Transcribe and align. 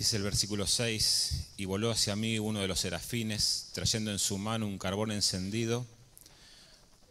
Dice 0.00 0.16
el 0.16 0.22
versículo 0.22 0.66
6, 0.66 1.48
y 1.58 1.66
voló 1.66 1.90
hacia 1.90 2.16
mí 2.16 2.38
uno 2.38 2.60
de 2.60 2.68
los 2.68 2.80
serafines, 2.80 3.66
trayendo 3.74 4.10
en 4.10 4.18
su 4.18 4.38
mano 4.38 4.66
un 4.66 4.78
carbón 4.78 5.12
encendido, 5.12 5.84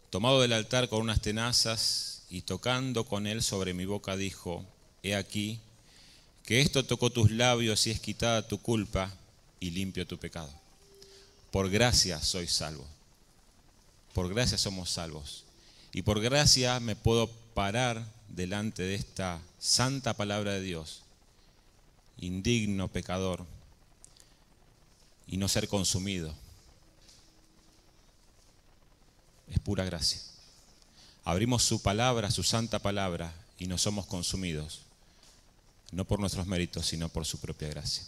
tomado 0.10 0.42
del 0.42 0.54
altar 0.54 0.90
con 0.90 1.02
unas 1.02 1.22
tenazas, 1.22 2.24
y 2.32 2.42
tocando 2.42 3.06
con 3.06 3.28
él 3.28 3.44
sobre 3.44 3.76
mi 3.76 3.86
boca, 3.86 4.18
dijo, 4.18 4.66
He 5.04 5.14
aquí, 5.14 5.60
que 6.44 6.62
esto 6.62 6.84
tocó 6.84 7.12
tus 7.12 7.30
labios 7.30 7.86
y 7.86 7.92
es 7.92 8.00
quitada 8.00 8.48
tu 8.48 8.60
culpa 8.60 9.14
y 9.60 9.70
limpio 9.70 10.08
tu 10.08 10.18
pecado. 10.18 10.52
Por 11.52 11.70
gracia 11.70 12.20
soy 12.24 12.48
salvo. 12.48 12.88
Por 14.16 14.30
gracia 14.30 14.58
somos 14.58 14.90
salvos. 14.90 15.44
Y 15.94 16.02
por 16.02 16.22
gracia 16.22 16.80
me 16.80 16.96
puedo 16.96 17.28
parar 17.54 18.04
delante 18.30 18.82
de 18.82 18.96
esta 18.96 19.40
santa 19.60 20.16
palabra 20.16 20.54
de 20.54 20.62
Dios 20.62 21.04
indigno 22.22 22.88
pecador 22.88 23.46
y 25.28 25.38
no 25.38 25.48
ser 25.48 25.68
consumido. 25.68 26.34
Es 29.48 29.60
pura 29.60 29.84
gracia. 29.86 30.20
Abrimos 31.24 31.64
su 31.64 31.82
palabra, 31.82 32.32
su 32.32 32.44
santa 32.44 32.80
palabra, 32.80 33.34
y 33.60 33.68
no 33.68 33.78
somos 33.78 34.06
consumidos, 34.06 34.82
no 35.92 36.06
por 36.06 36.20
nuestros 36.20 36.48
méritos, 36.48 36.86
sino 36.86 37.10
por 37.10 37.26
su 37.26 37.40
propia 37.40 37.68
gracia. 37.68 38.04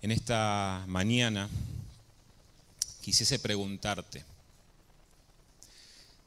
En 0.00 0.12
esta 0.12 0.84
mañana 0.86 1.48
quisiese 3.02 3.38
preguntarte, 3.38 4.24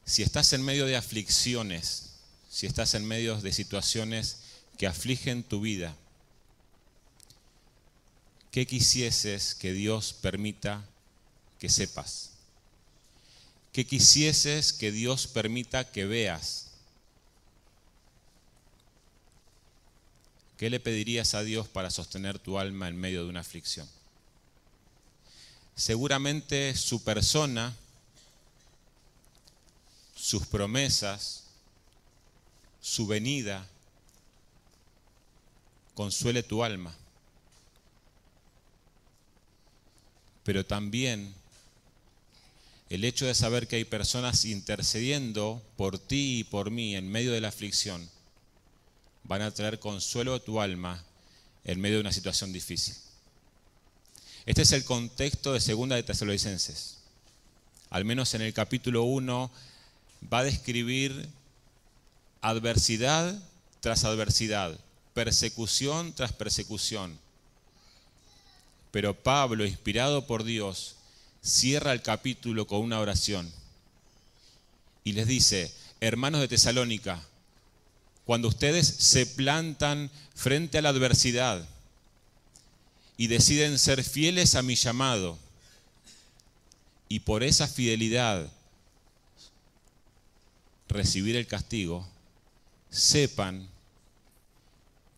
si 0.04 0.22
estás 0.22 0.52
en 0.52 0.62
medio 0.62 0.84
de 0.84 0.96
aflicciones, 0.96 2.10
si 2.50 2.66
estás 2.66 2.94
en 2.94 3.06
medio 3.06 3.40
de 3.40 3.52
situaciones 3.52 4.38
que 4.76 4.86
afligen 4.86 5.42
tu 5.42 5.60
vida, 5.60 5.96
¿qué 8.54 8.68
quisieses 8.68 9.56
que 9.56 9.72
Dios 9.72 10.12
permita 10.12 10.88
que 11.58 11.68
sepas? 11.68 12.30
¿Qué 13.72 13.84
quisieses 13.84 14.72
que 14.72 14.92
Dios 14.92 15.26
permita 15.26 15.90
que 15.90 16.04
veas? 16.04 16.68
¿Qué 20.56 20.70
le 20.70 20.78
pedirías 20.78 21.34
a 21.34 21.42
Dios 21.42 21.66
para 21.66 21.90
sostener 21.90 22.38
tu 22.38 22.56
alma 22.56 22.86
en 22.86 22.96
medio 22.96 23.24
de 23.24 23.30
una 23.30 23.40
aflicción? 23.40 23.88
Seguramente 25.74 26.76
su 26.76 27.02
persona, 27.02 27.74
sus 30.14 30.46
promesas, 30.46 31.42
su 32.80 33.08
venida, 33.08 33.68
consuele 35.96 36.44
tu 36.44 36.62
alma. 36.62 36.96
Pero 40.44 40.64
también 40.64 41.34
el 42.90 43.04
hecho 43.04 43.26
de 43.26 43.34
saber 43.34 43.66
que 43.66 43.76
hay 43.76 43.84
personas 43.84 44.44
intercediendo 44.44 45.62
por 45.76 45.98
ti 45.98 46.40
y 46.40 46.44
por 46.44 46.70
mí 46.70 46.94
en 46.94 47.10
medio 47.10 47.32
de 47.32 47.40
la 47.40 47.48
aflicción 47.48 48.08
van 49.24 49.42
a 49.42 49.50
traer 49.50 49.78
consuelo 49.78 50.34
a 50.34 50.40
tu 50.40 50.60
alma 50.60 51.02
en 51.64 51.80
medio 51.80 51.96
de 51.96 52.02
una 52.02 52.12
situación 52.12 52.52
difícil. 52.52 52.94
Este 54.46 54.62
es 54.62 54.72
el 54.72 54.84
contexto 54.84 55.54
de 55.54 55.60
Segunda 55.60 55.96
de 55.96 56.02
Tesalonicenses. 56.02 56.98
Al 57.88 58.04
menos 58.04 58.34
en 58.34 58.42
el 58.42 58.52
capítulo 58.52 59.04
1 59.04 59.50
va 60.30 60.40
a 60.40 60.44
describir 60.44 61.28
adversidad 62.42 63.42
tras 63.80 64.04
adversidad, 64.04 64.78
persecución 65.14 66.12
tras 66.12 66.32
persecución, 66.32 67.18
pero 68.94 69.12
Pablo, 69.12 69.66
inspirado 69.66 70.24
por 70.24 70.44
Dios, 70.44 70.94
cierra 71.42 71.92
el 71.92 72.00
capítulo 72.00 72.68
con 72.68 72.78
una 72.80 73.00
oración. 73.00 73.52
Y 75.02 75.14
les 75.14 75.26
dice, 75.26 75.74
hermanos 75.98 76.40
de 76.40 76.46
Tesalónica, 76.46 77.20
cuando 78.24 78.46
ustedes 78.46 78.86
se 78.86 79.26
plantan 79.26 80.12
frente 80.36 80.78
a 80.78 80.82
la 80.82 80.90
adversidad 80.90 81.66
y 83.16 83.26
deciden 83.26 83.80
ser 83.80 84.04
fieles 84.04 84.54
a 84.54 84.62
mi 84.62 84.76
llamado, 84.76 85.40
y 87.08 87.18
por 87.18 87.42
esa 87.42 87.66
fidelidad 87.66 88.48
recibir 90.86 91.34
el 91.34 91.48
castigo, 91.48 92.06
sepan 92.90 93.68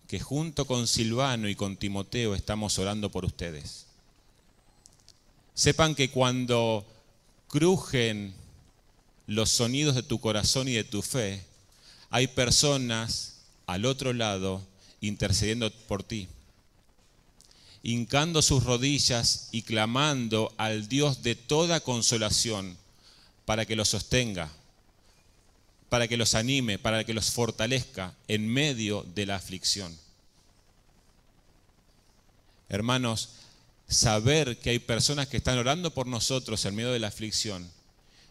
que 0.09 0.21
junto 0.21 0.67
con 0.67 0.87
Silvano 0.87 1.49
y 1.49 1.55
con 1.55 1.77
Timoteo 1.77 2.35
estamos 2.35 2.79
orando 2.79 3.11
por 3.11 3.25
ustedes. 3.25 3.87
Sepan 5.55 5.95
que 5.95 6.11
cuando 6.11 6.87
crujen 7.49 8.35
los 9.27 9.51
sonidos 9.51 9.95
de 9.95 10.03
tu 10.03 10.21
corazón 10.21 10.69
y 10.69 10.73
de 10.73 10.85
tu 10.85 11.03
fe, 11.03 11.45
hay 12.11 12.29
personas 12.29 13.39
al 13.67 13.85
otro 13.85 14.13
lado 14.13 14.63
intercediendo 15.01 15.71
por 15.89 16.03
ti, 16.03 16.29
hincando 17.83 18.43
sus 18.43 18.65
rodillas 18.65 19.49
y 19.51 19.63
clamando 19.63 20.53
al 20.57 20.89
Dios 20.89 21.23
de 21.23 21.35
toda 21.35 21.81
consolación 21.81 22.77
para 23.45 23.67
que 23.67 23.77
los 23.77 23.89
sostenga, 23.89 24.51
para 25.89 26.09
que 26.09 26.17
los 26.17 26.35
anime, 26.35 26.79
para 26.79 27.05
que 27.05 27.15
los 27.15 27.31
fortalezca 27.31 28.15
en 28.29 28.49
medio 28.49 29.03
de 29.15 29.27
la 29.27 29.37
aflicción. 29.37 29.97
Hermanos, 32.69 33.31
saber 33.89 34.59
que 34.59 34.71
hay 34.71 34.79
personas 34.81 35.29
que 35.29 35.37
están 35.37 35.59
orando 35.59 35.95
por 35.95 36.07
nosotros 36.07 36.65
en 36.65 36.75
medio 36.75 36.93
de 36.93 36.99
la 36.99 37.09
aflicción 37.09 37.71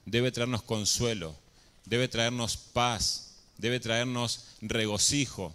debe 0.06 0.32
traernos 0.32 0.64
consuelo, 0.64 1.36
debe 1.86 2.08
traernos 2.08 2.58
paz, 2.58 3.36
debe 3.58 3.80
traernos 3.80 4.46
regocijo. 4.62 5.54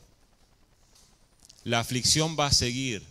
La 1.65 1.81
aflicción 1.81 2.37
va 2.39 2.47
a 2.47 2.53
seguir. 2.53 3.05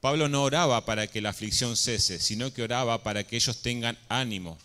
Pablo 0.00 0.28
no 0.28 0.42
oraba 0.42 0.84
para 0.84 1.06
que 1.06 1.20
la 1.20 1.30
aflicción 1.30 1.76
cese, 1.76 2.18
sino 2.18 2.52
que 2.52 2.62
oraba 2.62 3.02
para 3.02 3.24
que 3.24 3.36
ellos 3.36 3.62
tengan 3.62 3.98
ánimo 4.08 4.58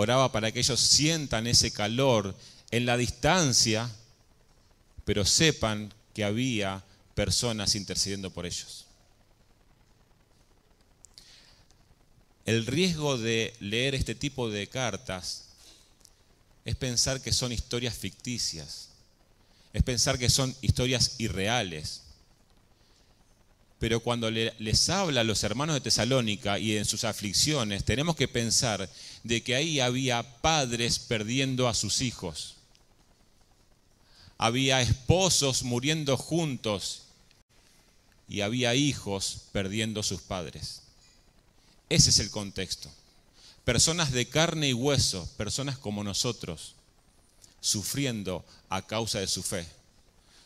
oraba 0.00 0.30
para 0.30 0.52
que 0.52 0.60
ellos 0.60 0.78
sientan 0.78 1.48
ese 1.48 1.72
calor 1.72 2.32
en 2.70 2.86
la 2.86 2.96
distancia, 2.96 3.90
pero 5.04 5.24
sepan 5.24 5.92
que 6.14 6.22
había 6.22 6.84
personas 7.16 7.74
intercediendo 7.74 8.30
por 8.30 8.46
ellos. 8.46 8.86
El 12.44 12.64
riesgo 12.64 13.18
de 13.18 13.52
leer 13.58 13.96
este 13.96 14.14
tipo 14.14 14.48
de 14.48 14.68
cartas 14.68 15.46
es 16.64 16.76
pensar 16.76 17.20
que 17.20 17.32
son 17.32 17.50
historias 17.50 17.94
ficticias, 17.98 18.90
es 19.72 19.82
pensar 19.82 20.16
que 20.16 20.30
son 20.30 20.54
historias 20.60 21.16
irreales. 21.18 22.02
Pero 23.78 24.00
cuando 24.00 24.30
les 24.30 24.88
habla 24.88 25.20
a 25.20 25.24
los 25.24 25.44
hermanos 25.44 25.74
de 25.74 25.80
Tesalónica 25.80 26.58
y 26.58 26.76
en 26.76 26.84
sus 26.84 27.04
aflicciones, 27.04 27.84
tenemos 27.84 28.16
que 28.16 28.26
pensar 28.26 28.90
de 29.22 29.42
que 29.42 29.54
ahí 29.54 29.78
había 29.78 30.40
padres 30.40 30.98
perdiendo 30.98 31.68
a 31.68 31.74
sus 31.74 32.00
hijos. 32.00 32.56
Había 34.36 34.80
esposos 34.80 35.62
muriendo 35.62 36.16
juntos 36.16 37.02
y 38.28 38.40
había 38.40 38.74
hijos 38.74 39.42
perdiendo 39.52 40.02
sus 40.02 40.22
padres. 40.22 40.82
Ese 41.88 42.10
es 42.10 42.18
el 42.18 42.30
contexto. 42.30 42.90
Personas 43.64 44.10
de 44.10 44.28
carne 44.28 44.68
y 44.68 44.72
hueso, 44.72 45.28
personas 45.36 45.78
como 45.78 46.02
nosotros, 46.02 46.74
sufriendo 47.60 48.44
a 48.68 48.86
causa 48.86 49.20
de 49.20 49.28
su 49.28 49.42
fe, 49.42 49.66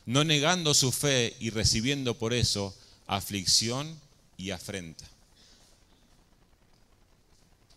no 0.06 0.24
negando 0.24 0.74
su 0.74 0.92
fe 0.92 1.36
y 1.40 1.50
recibiendo 1.50 2.18
por 2.18 2.34
eso 2.34 2.74
aflicción 3.06 3.98
y 4.36 4.50
afrenta. 4.50 5.04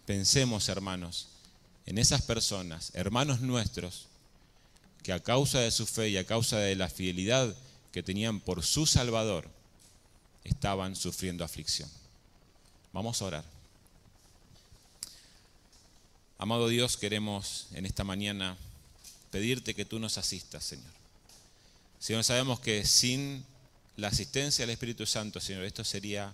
Pensemos, 0.06 0.70
hermanos, 0.70 1.28
en 1.86 1.98
esas 1.98 2.22
personas, 2.22 2.92
hermanos 2.94 3.42
nuestros, 3.42 4.08
que 5.04 5.14
a 5.14 5.22
causa 5.22 5.60
de 5.60 5.72
su 5.72 5.86
fe 5.86 6.10
y 6.10 6.18
a 6.18 6.26
causa 6.26 6.58
de 6.58 6.76
la 6.76 6.90
fidelidad 6.90 7.56
que 7.92 8.04
tenían 8.04 8.40
por 8.40 8.64
su 8.64 8.86
Salvador, 8.86 9.50
estaban 10.44 10.96
sufriendo 10.96 11.44
aflicción. 11.44 11.90
Vamos 12.94 13.22
a 13.22 13.26
orar. 13.26 13.46
Amado 16.38 16.68
Dios, 16.68 16.98
queremos 16.98 17.68
en 17.72 17.86
esta 17.86 18.04
mañana 18.04 18.58
pedirte 19.32 19.74
que 19.74 19.86
tú 19.86 20.00
nos 20.00 20.18
asistas, 20.18 20.64
Señor. 20.64 20.92
Señor, 22.00 22.24
sabemos 22.24 22.60
que 22.60 22.86
sin 22.86 23.46
la 23.98 24.10
asistencia 24.10 24.64
del 24.64 24.72
Espíritu 24.72 25.06
Santo, 25.06 25.40
Señor, 25.40 25.64
esto 25.64 25.84
sería 25.84 26.34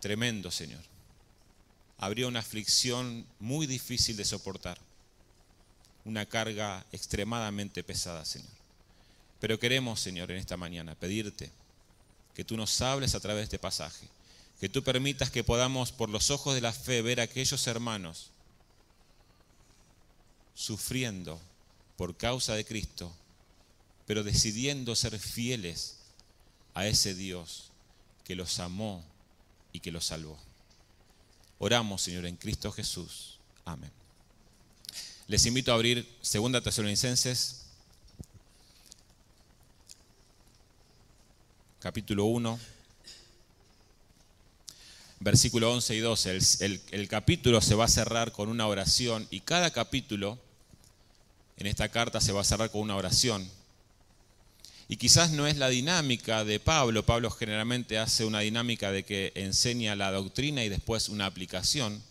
tremendo, 0.00 0.50
Señor. 0.50 0.82
Habría 1.98 2.26
una 2.26 2.40
aflicción 2.40 3.26
muy 3.38 3.66
difícil 3.66 4.16
de 4.16 4.24
soportar, 4.24 4.78
una 6.04 6.24
carga 6.24 6.86
extremadamente 6.92 7.84
pesada, 7.84 8.24
Señor. 8.24 8.48
Pero 9.40 9.58
queremos, 9.58 10.00
Señor, 10.00 10.30
en 10.30 10.38
esta 10.38 10.56
mañana 10.56 10.94
pedirte 10.94 11.50
que 12.34 12.44
tú 12.44 12.56
nos 12.56 12.80
hables 12.80 13.14
a 13.14 13.20
través 13.20 13.40
de 13.40 13.44
este 13.44 13.58
pasaje, 13.58 14.08
que 14.58 14.68
tú 14.68 14.82
permitas 14.82 15.30
que 15.30 15.44
podamos 15.44 15.92
por 15.92 16.08
los 16.08 16.30
ojos 16.30 16.54
de 16.54 16.60
la 16.62 16.72
fe 16.72 17.02
ver 17.02 17.20
a 17.20 17.24
aquellos 17.24 17.66
hermanos 17.66 18.30
sufriendo 20.54 21.40
por 21.96 22.16
causa 22.16 22.54
de 22.54 22.64
Cristo, 22.64 23.12
pero 24.10 24.24
decidiendo 24.24 24.96
ser 24.96 25.16
fieles 25.20 25.98
a 26.74 26.84
ese 26.84 27.14
Dios 27.14 27.70
que 28.24 28.34
los 28.34 28.58
amó 28.58 29.04
y 29.72 29.78
que 29.78 29.92
los 29.92 30.06
salvó. 30.06 30.36
Oramos, 31.60 32.02
Señor, 32.02 32.26
en 32.26 32.34
Cristo 32.34 32.72
Jesús. 32.72 33.38
Amén. 33.64 33.92
Les 35.28 35.46
invito 35.46 35.70
a 35.70 35.76
abrir 35.76 36.08
2 36.28 36.60
Tesalonicenses, 36.60 37.66
capítulo 41.78 42.24
1, 42.24 42.58
versículo 45.20 45.72
11 45.72 45.94
y 45.94 45.98
12. 46.00 46.38
El, 46.64 46.80
el 46.90 47.06
capítulo 47.06 47.60
se 47.60 47.76
va 47.76 47.84
a 47.84 47.88
cerrar 47.88 48.32
con 48.32 48.48
una 48.48 48.66
oración 48.66 49.28
y 49.30 49.38
cada 49.38 49.70
capítulo 49.70 50.36
en 51.58 51.68
esta 51.68 51.88
carta 51.90 52.20
se 52.20 52.32
va 52.32 52.40
a 52.40 52.44
cerrar 52.44 52.72
con 52.72 52.80
una 52.80 52.96
oración. 52.96 53.48
Y 54.90 54.96
quizás 54.96 55.30
no 55.30 55.46
es 55.46 55.56
la 55.56 55.68
dinámica 55.68 56.44
de 56.44 56.58
Pablo. 56.58 57.06
Pablo 57.06 57.30
generalmente 57.30 57.96
hace 57.96 58.24
una 58.24 58.40
dinámica 58.40 58.90
de 58.90 59.04
que 59.04 59.30
enseña 59.36 59.94
la 59.94 60.10
doctrina 60.10 60.64
y 60.64 60.68
después 60.68 61.08
una 61.08 61.26
aplicación. 61.26 62.02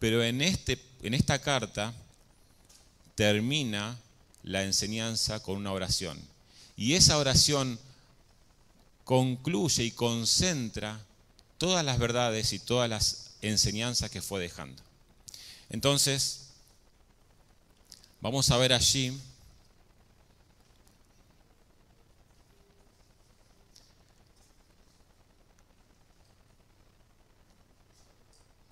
Pero 0.00 0.24
en, 0.24 0.42
este, 0.42 0.76
en 1.04 1.14
esta 1.14 1.38
carta 1.38 1.94
termina 3.14 3.96
la 4.42 4.64
enseñanza 4.64 5.40
con 5.40 5.56
una 5.56 5.70
oración. 5.70 6.18
Y 6.76 6.94
esa 6.94 7.16
oración 7.16 7.78
concluye 9.04 9.84
y 9.84 9.92
concentra 9.92 11.00
todas 11.58 11.84
las 11.84 12.00
verdades 12.00 12.52
y 12.52 12.58
todas 12.58 12.90
las 12.90 13.30
enseñanzas 13.40 14.10
que 14.10 14.20
fue 14.20 14.40
dejando. 14.40 14.82
Entonces, 15.68 16.48
vamos 18.20 18.50
a 18.50 18.56
ver 18.56 18.72
allí 18.72 19.16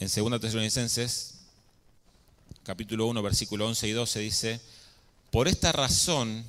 En 0.01 0.07
2 0.07 0.41
Tesalonicenses, 0.41 1.35
capítulo 2.63 3.09
1, 3.09 3.21
versículo 3.21 3.67
11 3.67 3.89
y 3.89 3.91
12 3.91 4.21
dice, 4.21 4.61
por 5.33 5.49
esta 5.49 5.73
razón 5.73 6.45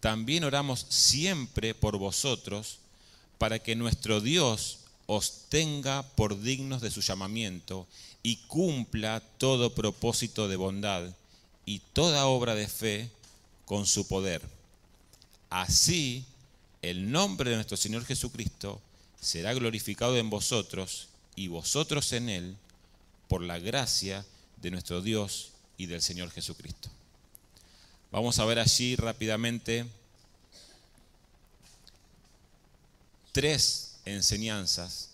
también 0.00 0.44
oramos 0.44 0.84
siempre 0.90 1.74
por 1.74 1.96
vosotros, 1.96 2.80
para 3.38 3.58
que 3.58 3.74
nuestro 3.74 4.20
Dios 4.20 4.80
os 5.06 5.46
tenga 5.48 6.02
por 6.02 6.42
dignos 6.42 6.82
de 6.82 6.90
su 6.90 7.00
llamamiento 7.00 7.86
y 8.22 8.36
cumpla 8.48 9.22
todo 9.38 9.74
propósito 9.74 10.46
de 10.46 10.56
bondad 10.56 11.04
y 11.64 11.78
toda 11.94 12.26
obra 12.26 12.54
de 12.54 12.68
fe 12.68 13.08
con 13.64 13.86
su 13.86 14.06
poder. 14.06 14.42
Así 15.48 16.26
el 16.82 17.10
nombre 17.10 17.48
de 17.48 17.56
nuestro 17.56 17.78
Señor 17.78 18.04
Jesucristo 18.04 18.78
será 19.18 19.54
glorificado 19.54 20.18
en 20.18 20.28
vosotros 20.28 21.08
y 21.34 21.48
vosotros 21.48 22.12
en 22.12 22.28
él 22.28 22.56
por 23.28 23.42
la 23.42 23.58
gracia 23.58 24.24
de 24.60 24.70
nuestro 24.70 25.00
Dios 25.02 25.52
y 25.76 25.86
del 25.86 26.02
Señor 26.02 26.30
Jesucristo. 26.30 26.88
Vamos 28.10 28.38
a 28.38 28.44
ver 28.44 28.58
allí 28.58 28.96
rápidamente 28.96 29.86
tres 33.32 33.96
enseñanzas 34.04 35.10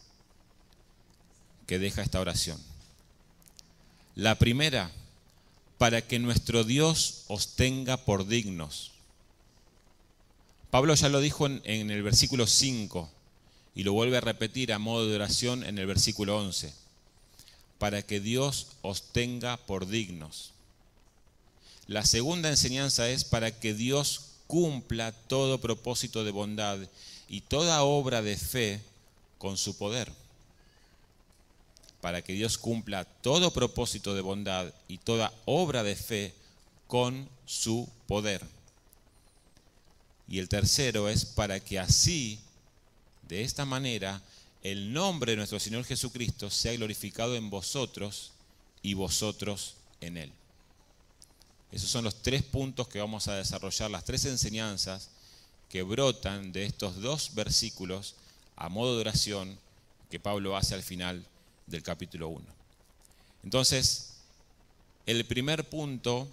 que 1.67 1.79
deja 1.79 2.03
esta 2.03 2.21
oración. 2.21 2.61
La 4.17 4.35
primera, 4.35 4.91
para 5.79 6.03
que 6.03 6.19
nuestro 6.19 6.65
Dios 6.65 7.25
os 7.29 7.57
tenga 7.57 8.05
por 8.05 8.27
dignos. 8.27 8.93
Pablo 10.71 10.95
ya 10.95 11.09
lo 11.09 11.21
dijo 11.21 11.47
en, 11.47 11.91
el 11.91 12.03
versículo 12.03 12.47
5 12.47 13.11
y 13.75 13.83
lo 13.85 13.95
vuelve 13.95 14.19
a 14.19 14.21
repetir 14.21 14.73
a 14.73 14.79
modo 14.79 15.09
de 15.09 15.15
oración 15.15 15.65
en 15.65 15.79
el 15.79 15.87
versículo 15.87 16.39
11 16.39 16.80
para 17.81 18.03
que 18.03 18.21
Dios 18.21 18.67
os 18.83 19.01
tenga 19.11 19.57
por 19.57 19.87
dignos. 19.87 20.53
La 21.87 22.05
segunda 22.05 22.51
enseñanza 22.51 23.09
es 23.09 23.25
para 23.25 23.59
que 23.59 23.73
Dios 23.73 24.27
cumpla 24.47 25.13
todo 25.13 25.63
propósito 25.63 26.23
de 26.23 26.31
bondad 26.31 26.79
y 27.27 27.41
toda 27.41 27.83
obra 27.83 28.21
de 28.21 28.37
fe 28.37 28.83
con 29.39 29.57
su 29.57 29.79
poder. 29.79 30.13
Para 32.03 32.21
que 32.21 32.35
Dios 32.35 32.59
cumpla 32.59 33.07
todo 33.07 33.51
propósito 33.51 34.15
de 34.15 34.21
bondad 34.21 34.75
y 34.87 34.99
toda 34.99 35.33
obra 35.47 35.83
de 35.83 35.97
fe 35.97 36.35
con 36.87 37.31
su 37.47 37.89
poder. 38.07 38.47
Y 40.29 40.39
el 40.39 40.51
tercero 40.51 41.09
es 41.09 41.25
para 41.25 41.61
que 41.61 41.79
así, 41.79 42.41
de 43.27 43.43
esta 43.43 43.65
manera, 43.65 44.21
el 44.63 44.93
nombre 44.93 45.33
de 45.33 45.37
nuestro 45.37 45.59
Señor 45.59 45.85
Jesucristo 45.85 46.51
sea 46.51 46.75
glorificado 46.75 47.35
en 47.35 47.49
vosotros 47.49 48.33
y 48.83 48.95
vosotros 48.95 49.77
en 50.01 50.17
Él. 50.17 50.33
Esos 51.73 51.91
son 51.91 52.05
los 52.05 52.23
tres 52.23 52.43
puntos 52.43 52.89
que 52.89 52.99
vamos 52.99 53.29
a 53.29 53.37
desarrollar, 53.37 53.91
las 53.91 54.05
tres 54.05 54.25
enseñanzas 54.25 55.09
que 55.69 55.83
brotan 55.83 56.53
de 56.53 56.67
estos 56.67 57.01
dos 57.01 57.35
versículos 57.35 58.17
a 58.57 58.69
modo 58.69 58.97
de 58.97 59.01
oración 59.03 59.59
que 60.11 60.21
Pablo 60.21 60.57
hace 60.57 60.75
al 60.75 60.83
final 60.83 61.25
del 61.67 61.83
capítulo 61.83 62.29
1. 62.29 62.45
Entonces, 63.45 64.17
el 65.07 65.25
primer 65.25 65.69
punto 65.69 66.29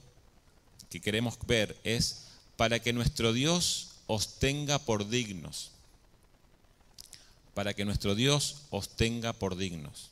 que 0.90 1.00
queremos 1.00 1.38
ver 1.46 1.78
es 1.84 2.24
para 2.58 2.80
que 2.80 2.92
nuestro 2.92 3.32
Dios 3.32 3.92
os 4.08 4.40
tenga 4.40 4.80
por 4.80 5.08
dignos 5.08 5.72
para 7.58 7.74
que 7.74 7.86
nuestro 7.86 8.14
Dios 8.14 8.58
os 8.70 8.88
tenga 8.88 9.34
por 9.34 9.58
dignos. 9.58 10.12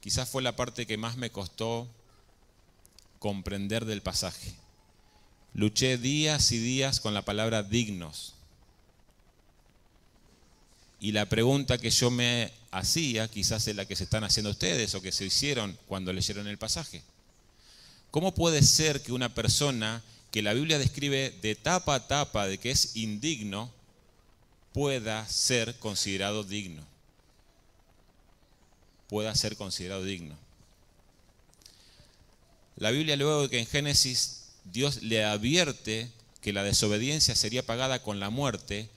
Quizás 0.00 0.26
fue 0.26 0.40
la 0.40 0.56
parte 0.56 0.86
que 0.86 0.96
más 0.96 1.18
me 1.18 1.28
costó 1.28 1.86
comprender 3.18 3.84
del 3.84 4.00
pasaje. 4.00 4.54
Luché 5.52 5.98
días 5.98 6.50
y 6.50 6.56
días 6.56 6.98
con 6.98 7.12
la 7.12 7.26
palabra 7.26 7.62
dignos. 7.62 8.32
Y 10.98 11.12
la 11.12 11.28
pregunta 11.28 11.76
que 11.76 11.90
yo 11.90 12.10
me 12.10 12.54
hacía, 12.70 13.28
quizás 13.28 13.68
es 13.68 13.76
la 13.76 13.84
que 13.84 13.96
se 13.96 14.04
están 14.04 14.24
haciendo 14.24 14.48
ustedes 14.48 14.94
o 14.94 15.02
que 15.02 15.12
se 15.12 15.26
hicieron 15.26 15.78
cuando 15.86 16.10
leyeron 16.10 16.46
el 16.46 16.56
pasaje. 16.56 17.02
¿Cómo 18.10 18.32
puede 18.32 18.62
ser 18.62 19.02
que 19.02 19.12
una 19.12 19.34
persona 19.34 20.02
que 20.30 20.40
la 20.40 20.54
Biblia 20.54 20.78
describe 20.78 21.38
de 21.42 21.54
tapa 21.54 21.96
a 21.96 22.08
tapa 22.08 22.46
de 22.46 22.56
que 22.56 22.70
es 22.70 22.96
indigno, 22.96 23.70
pueda 24.72 25.28
ser 25.28 25.74
considerado 25.78 26.44
digno. 26.44 26.82
Pueda 29.08 29.34
ser 29.34 29.56
considerado 29.56 30.04
digno. 30.04 30.36
La 32.76 32.90
Biblia 32.90 33.16
luego 33.16 33.42
de 33.42 33.50
que 33.50 33.58
en 33.58 33.66
Génesis 33.66 34.44
Dios 34.64 35.02
le 35.02 35.24
advierte 35.24 36.10
que 36.40 36.52
la 36.52 36.64
desobediencia 36.64 37.36
sería 37.36 37.64
pagada 37.64 38.02
con 38.02 38.18
la 38.18 38.30
muerte, 38.30 38.88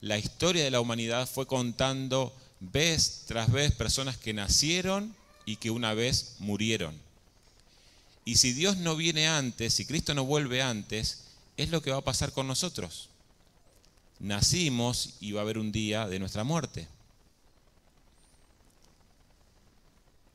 la 0.00 0.18
historia 0.18 0.64
de 0.64 0.70
la 0.70 0.80
humanidad 0.80 1.28
fue 1.28 1.46
contando 1.46 2.34
vez 2.58 3.22
tras 3.26 3.50
vez 3.50 3.72
personas 3.72 4.16
que 4.16 4.34
nacieron 4.34 5.14
y 5.46 5.56
que 5.56 5.70
una 5.70 5.94
vez 5.94 6.36
murieron. 6.40 6.98
Y 8.24 8.36
si 8.36 8.52
Dios 8.52 8.76
no 8.76 8.96
viene 8.96 9.28
antes, 9.28 9.74
si 9.74 9.86
Cristo 9.86 10.14
no 10.14 10.24
vuelve 10.24 10.60
antes, 10.60 11.22
es 11.56 11.70
lo 11.70 11.80
que 11.82 11.90
va 11.90 11.98
a 11.98 12.04
pasar 12.04 12.32
con 12.32 12.46
nosotros 12.46 13.09
nacimos 14.20 15.14
y 15.20 15.32
va 15.32 15.40
a 15.40 15.42
haber 15.42 15.58
un 15.58 15.72
día 15.72 16.06
de 16.06 16.18
nuestra 16.18 16.44
muerte. 16.44 16.86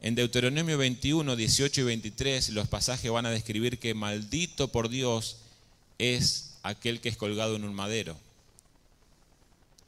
En 0.01 0.13
Deuteronomio 0.13 0.77
21, 0.77 1.35
18 1.35 1.81
y 1.81 1.83
23 1.83 2.49
los 2.49 2.67
pasajes 2.67 3.09
van 3.09 3.25
a 3.25 3.31
describir 3.31 3.79
que 3.79 3.93
maldito 3.93 4.67
por 4.71 4.89
Dios 4.89 5.37
es 5.97 6.57
aquel 6.63 6.99
que 6.99 7.09
es 7.09 7.17
colgado 7.17 7.55
en 7.55 7.63
un 7.63 7.73
madero. 7.73 8.17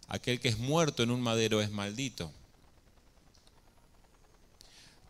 Aquel 0.07 0.39
que 0.39 0.47
es 0.47 0.57
muerto 0.57 1.03
en 1.03 1.11
un 1.11 1.21
madero 1.21 1.61
es 1.61 1.69
maldito. 1.69 2.31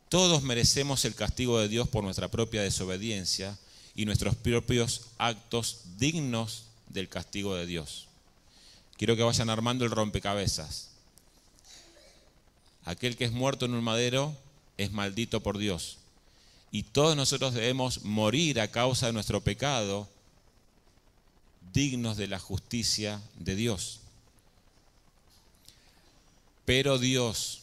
Todos 0.10 0.42
merecemos 0.44 1.06
el 1.06 1.16
castigo 1.16 1.60
de 1.60 1.68
Dios 1.68 1.88
por 1.88 2.04
nuestra 2.04 2.30
propia 2.30 2.62
desobediencia 2.62 3.58
y 3.96 4.06
nuestros 4.06 4.36
propios 4.36 5.08
actos 5.18 5.82
dignos 5.98 6.64
del 6.88 7.10
castigo 7.10 7.56
de 7.56 7.66
Dios. 7.66 8.07
Quiero 8.98 9.16
que 9.16 9.24
vayan 9.24 9.50
armando 9.50 9.86
el 9.86 9.92
rompecabezas. 9.92 10.90
Aquel 12.86 13.16
que 13.16 13.26
es 13.26 13.32
muerto 13.32 13.66
en 13.66 13.74
un 13.74 13.84
madero 13.84 14.36
es 14.78 14.92
maldito 14.92 15.42
por 15.42 15.58
Dios. 15.58 15.98
Y 16.72 16.84
todos 16.84 17.16
nosotros 17.16 17.54
debemos 17.54 18.04
morir 18.04 18.60
a 18.60 18.72
causa 18.72 19.08
de 19.08 19.14
nuestro 19.14 19.42
pecado 19.42 20.08
dignos 21.74 22.18
de 22.18 22.28
la 22.28 22.40
justicia 22.40 23.22
de 23.36 23.56
Dios. 23.56 24.00
Pero 26.66 26.98
Dios, 26.98 27.62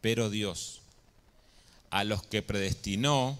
pero 0.00 0.30
Dios, 0.30 0.80
a 1.90 2.04
los 2.04 2.22
que 2.22 2.42
predestinó, 2.42 3.38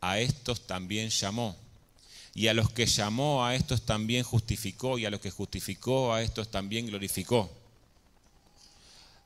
a 0.00 0.18
estos 0.20 0.66
también 0.66 1.10
llamó. 1.10 1.56
Y 2.36 2.48
a 2.48 2.54
los 2.54 2.70
que 2.70 2.84
llamó, 2.84 3.46
a 3.46 3.54
estos 3.54 3.86
también 3.86 4.22
justificó. 4.22 4.98
Y 4.98 5.06
a 5.06 5.10
los 5.10 5.20
que 5.20 5.30
justificó, 5.30 6.12
a 6.12 6.20
estos 6.20 6.50
también 6.50 6.86
glorificó. 6.86 7.50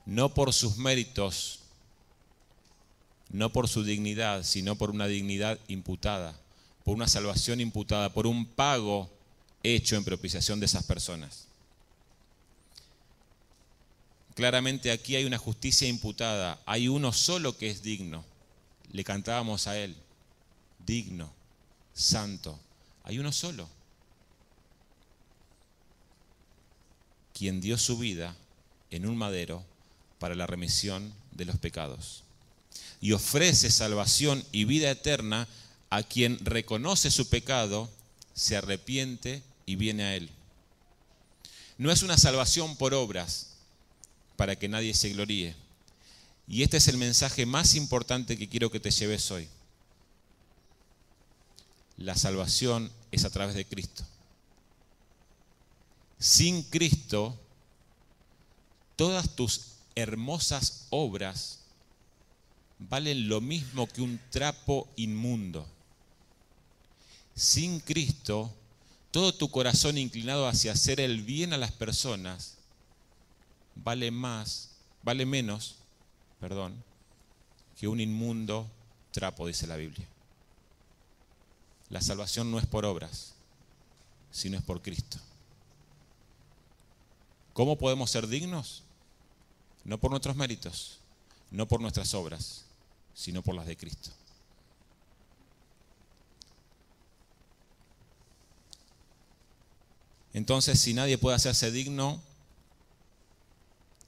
No 0.05 0.33
por 0.33 0.53
sus 0.53 0.77
méritos, 0.77 1.59
no 3.29 3.51
por 3.51 3.67
su 3.67 3.83
dignidad, 3.83 4.43
sino 4.43 4.77
por 4.77 4.91
una 4.91 5.07
dignidad 5.07 5.59
imputada, 5.67 6.39
por 6.85 6.95
una 6.95 7.09
salvación 7.09 7.59
imputada, 7.59 8.13
por 8.13 8.27
un 8.27 8.45
pago 8.45 9.09
hecho 9.61 9.97
en 9.97 10.05
propiciación 10.05 10.61
de 10.61 10.67
esas 10.67 10.85
personas. 10.85 11.47
Claramente 14.35 14.89
aquí 14.89 15.17
hay 15.17 15.25
una 15.25 15.37
justicia 15.37 15.85
imputada, 15.85 16.61
hay 16.65 16.87
uno 16.87 17.11
solo 17.11 17.57
que 17.57 17.69
es 17.69 17.83
digno. 17.83 18.23
Le 18.93 19.03
cantábamos 19.03 19.67
a 19.67 19.77
él, 19.77 19.97
digno, 20.85 21.29
santo. 21.93 22.57
Hay 23.03 23.19
uno 23.19 23.31
solo, 23.31 23.67
quien 27.33 27.61
dio 27.61 27.77
su 27.77 27.97
vida 27.97 28.35
en 28.91 29.05
un 29.05 29.17
madero 29.17 29.63
para 30.19 30.35
la 30.35 30.45
remisión 30.45 31.13
de 31.31 31.45
los 31.45 31.57
pecados 31.57 32.23
y 33.01 33.13
ofrece 33.13 33.71
salvación 33.71 34.45
y 34.51 34.65
vida 34.65 34.91
eterna 34.91 35.47
a 35.89 36.03
quien 36.03 36.37
reconoce 36.45 37.09
su 37.11 37.27
pecado, 37.27 37.89
se 38.33 38.55
arrepiente 38.55 39.41
y 39.65 39.75
viene 39.75 40.03
a 40.03 40.15
Él. 40.15 40.29
No 41.77 41.91
es 41.91 42.03
una 42.03 42.17
salvación 42.17 42.77
por 42.77 42.93
obras 42.93 43.47
para 44.37 44.55
que 44.55 44.69
nadie 44.69 44.93
se 44.93 45.09
gloríe. 45.09 45.55
Y 46.47 46.63
este 46.63 46.77
es 46.77 46.87
el 46.87 46.97
mensaje 46.97 47.45
más 47.45 47.75
importante 47.75 48.37
que 48.37 48.47
quiero 48.47 48.69
que 48.71 48.79
te 48.79 48.91
lleves 48.91 49.31
hoy. 49.31 49.47
La 52.01 52.15
salvación 52.15 52.91
es 53.11 53.25
a 53.25 53.29
través 53.29 53.55
de 53.55 53.65
Cristo. 53.65 54.03
Sin 56.17 56.63
Cristo, 56.63 57.37
todas 58.95 59.35
tus 59.35 59.73
hermosas 59.95 60.87
obras 60.89 61.59
valen 62.79 63.27
lo 63.29 63.41
mismo 63.41 63.87
que 63.87 64.01
un 64.01 64.19
trapo 64.29 64.87
inmundo. 64.95 65.67
Sin 67.35 67.79
Cristo, 67.79 68.53
todo 69.11 69.33
tu 69.33 69.51
corazón 69.51 69.97
inclinado 69.97 70.47
hacia 70.47 70.71
hacer 70.71 70.99
el 70.99 71.21
bien 71.21 71.53
a 71.53 71.57
las 71.57 71.71
personas 71.71 72.57
vale 73.75 74.11
más, 74.11 74.71
vale 75.03 75.25
menos, 75.25 75.75
perdón, 76.39 76.83
que 77.79 77.87
un 77.87 77.99
inmundo 77.99 78.69
trapo, 79.11 79.47
dice 79.47 79.67
la 79.67 79.75
Biblia. 79.75 80.07
La 81.91 82.01
salvación 82.01 82.49
no 82.49 82.57
es 82.57 82.65
por 82.65 82.85
obras, 82.85 83.33
sino 84.31 84.57
es 84.57 84.63
por 84.63 84.81
Cristo. 84.81 85.17
¿Cómo 87.53 87.77
podemos 87.77 88.09
ser 88.09 88.27
dignos? 88.27 88.83
No 89.83 89.99
por 89.99 90.09
nuestros 90.09 90.37
méritos, 90.37 90.99
no 91.51 91.67
por 91.67 91.81
nuestras 91.81 92.13
obras, 92.13 92.63
sino 93.13 93.41
por 93.41 93.55
las 93.55 93.67
de 93.67 93.75
Cristo. 93.75 94.09
Entonces, 100.33 100.79
si 100.79 100.93
nadie 100.93 101.17
puede 101.17 101.35
hacerse 101.35 101.71
digno 101.71 102.21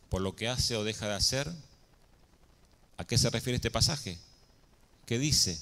por 0.07 0.21
lo 0.21 0.37
que 0.37 0.47
hace 0.47 0.77
o 0.77 0.85
deja 0.85 1.07
de 1.07 1.15
hacer, 1.15 1.53
¿a 2.95 3.03
qué 3.03 3.17
se 3.17 3.29
refiere 3.29 3.57
este 3.57 3.71
pasaje? 3.71 4.17
¿Qué 5.05 5.19
dice? 5.19 5.59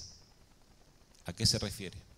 ¿A 1.25 1.33
qué 1.33 1.47
se 1.47 1.57
refiere? 1.57 2.10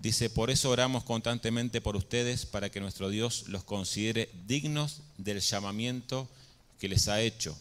Dice, 0.00 0.30
por 0.30 0.50
eso 0.50 0.70
oramos 0.70 1.04
constantemente 1.04 1.80
por 1.80 1.94
ustedes, 1.96 2.46
para 2.46 2.70
que 2.70 2.80
nuestro 2.80 3.10
Dios 3.10 3.44
los 3.48 3.64
considere 3.64 4.30
dignos 4.46 5.02
del 5.18 5.40
llamamiento 5.40 6.28
que 6.78 6.88
les 6.88 7.08
ha 7.08 7.20
hecho 7.20 7.56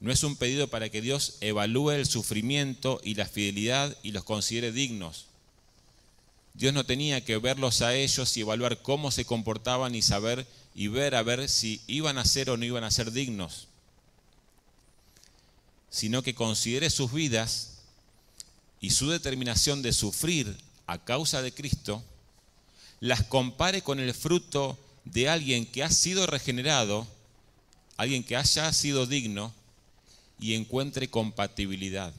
no 0.00 0.12
es 0.12 0.22
un 0.22 0.36
pedido 0.36 0.68
para 0.68 0.90
que 0.90 1.00
Dios 1.00 1.38
evalúe 1.40 1.90
el 1.90 2.06
sufrimiento 2.06 3.00
y 3.02 3.14
la 3.14 3.26
fidelidad 3.26 3.96
y 4.02 4.12
los 4.12 4.24
considere 4.24 4.70
dignos. 4.70 5.26
Dios 6.54 6.72
no 6.72 6.84
tenía 6.86 7.24
que 7.24 7.36
verlos 7.38 7.82
a 7.82 7.94
ellos 7.94 8.36
y 8.36 8.40
evaluar 8.40 8.82
cómo 8.82 9.10
se 9.10 9.24
comportaban 9.24 9.94
y 9.94 10.02
saber 10.02 10.46
y 10.74 10.88
ver 10.88 11.14
a 11.14 11.22
ver 11.22 11.48
si 11.48 11.80
iban 11.86 12.18
a 12.18 12.24
ser 12.24 12.50
o 12.50 12.56
no 12.56 12.64
iban 12.64 12.84
a 12.84 12.90
ser 12.90 13.10
dignos, 13.10 13.66
sino 15.90 16.22
que 16.22 16.34
considere 16.34 16.90
sus 16.90 17.12
vidas 17.12 17.78
y 18.80 18.90
su 18.90 19.10
determinación 19.10 19.82
de 19.82 19.92
sufrir 19.92 20.56
a 20.88 20.98
causa 20.98 21.42
de 21.42 21.52
Cristo, 21.52 22.02
las 22.98 23.22
compare 23.22 23.82
con 23.82 24.00
el 24.00 24.14
fruto 24.14 24.76
de 25.04 25.28
alguien 25.28 25.66
que 25.66 25.84
ha 25.84 25.90
sido 25.90 26.26
regenerado, 26.26 27.06
alguien 27.98 28.24
que 28.24 28.36
haya 28.36 28.72
sido 28.72 29.06
digno 29.06 29.52
y 30.40 30.54
encuentre 30.54 31.10
compatibilidad. 31.10 32.12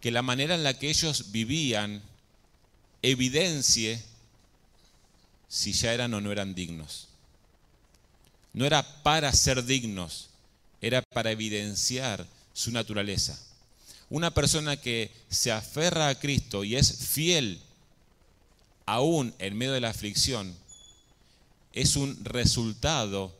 Que 0.00 0.12
la 0.12 0.22
manera 0.22 0.54
en 0.54 0.62
la 0.62 0.78
que 0.78 0.90
ellos 0.90 1.32
vivían 1.32 2.02
evidencie 3.02 4.00
si 5.48 5.72
ya 5.72 5.92
eran 5.92 6.14
o 6.14 6.20
no 6.20 6.30
eran 6.30 6.54
dignos. 6.54 7.08
No 8.52 8.64
era 8.64 9.02
para 9.02 9.32
ser 9.32 9.64
dignos, 9.64 10.28
era 10.80 11.02
para 11.02 11.32
evidenciar 11.32 12.28
su 12.52 12.70
naturaleza. 12.70 13.36
Una 14.10 14.32
persona 14.32 14.76
que 14.76 15.10
se 15.28 15.50
aferra 15.50 16.08
a 16.08 16.18
Cristo 16.18 16.64
y 16.64 16.76
es 16.76 17.08
fiel 17.08 17.60
aún 18.86 19.34
en 19.38 19.56
medio 19.56 19.72
de 19.72 19.80
la 19.80 19.90
aflicción, 19.90 20.54
es 21.72 21.96
un 21.96 22.24
resultado 22.24 23.34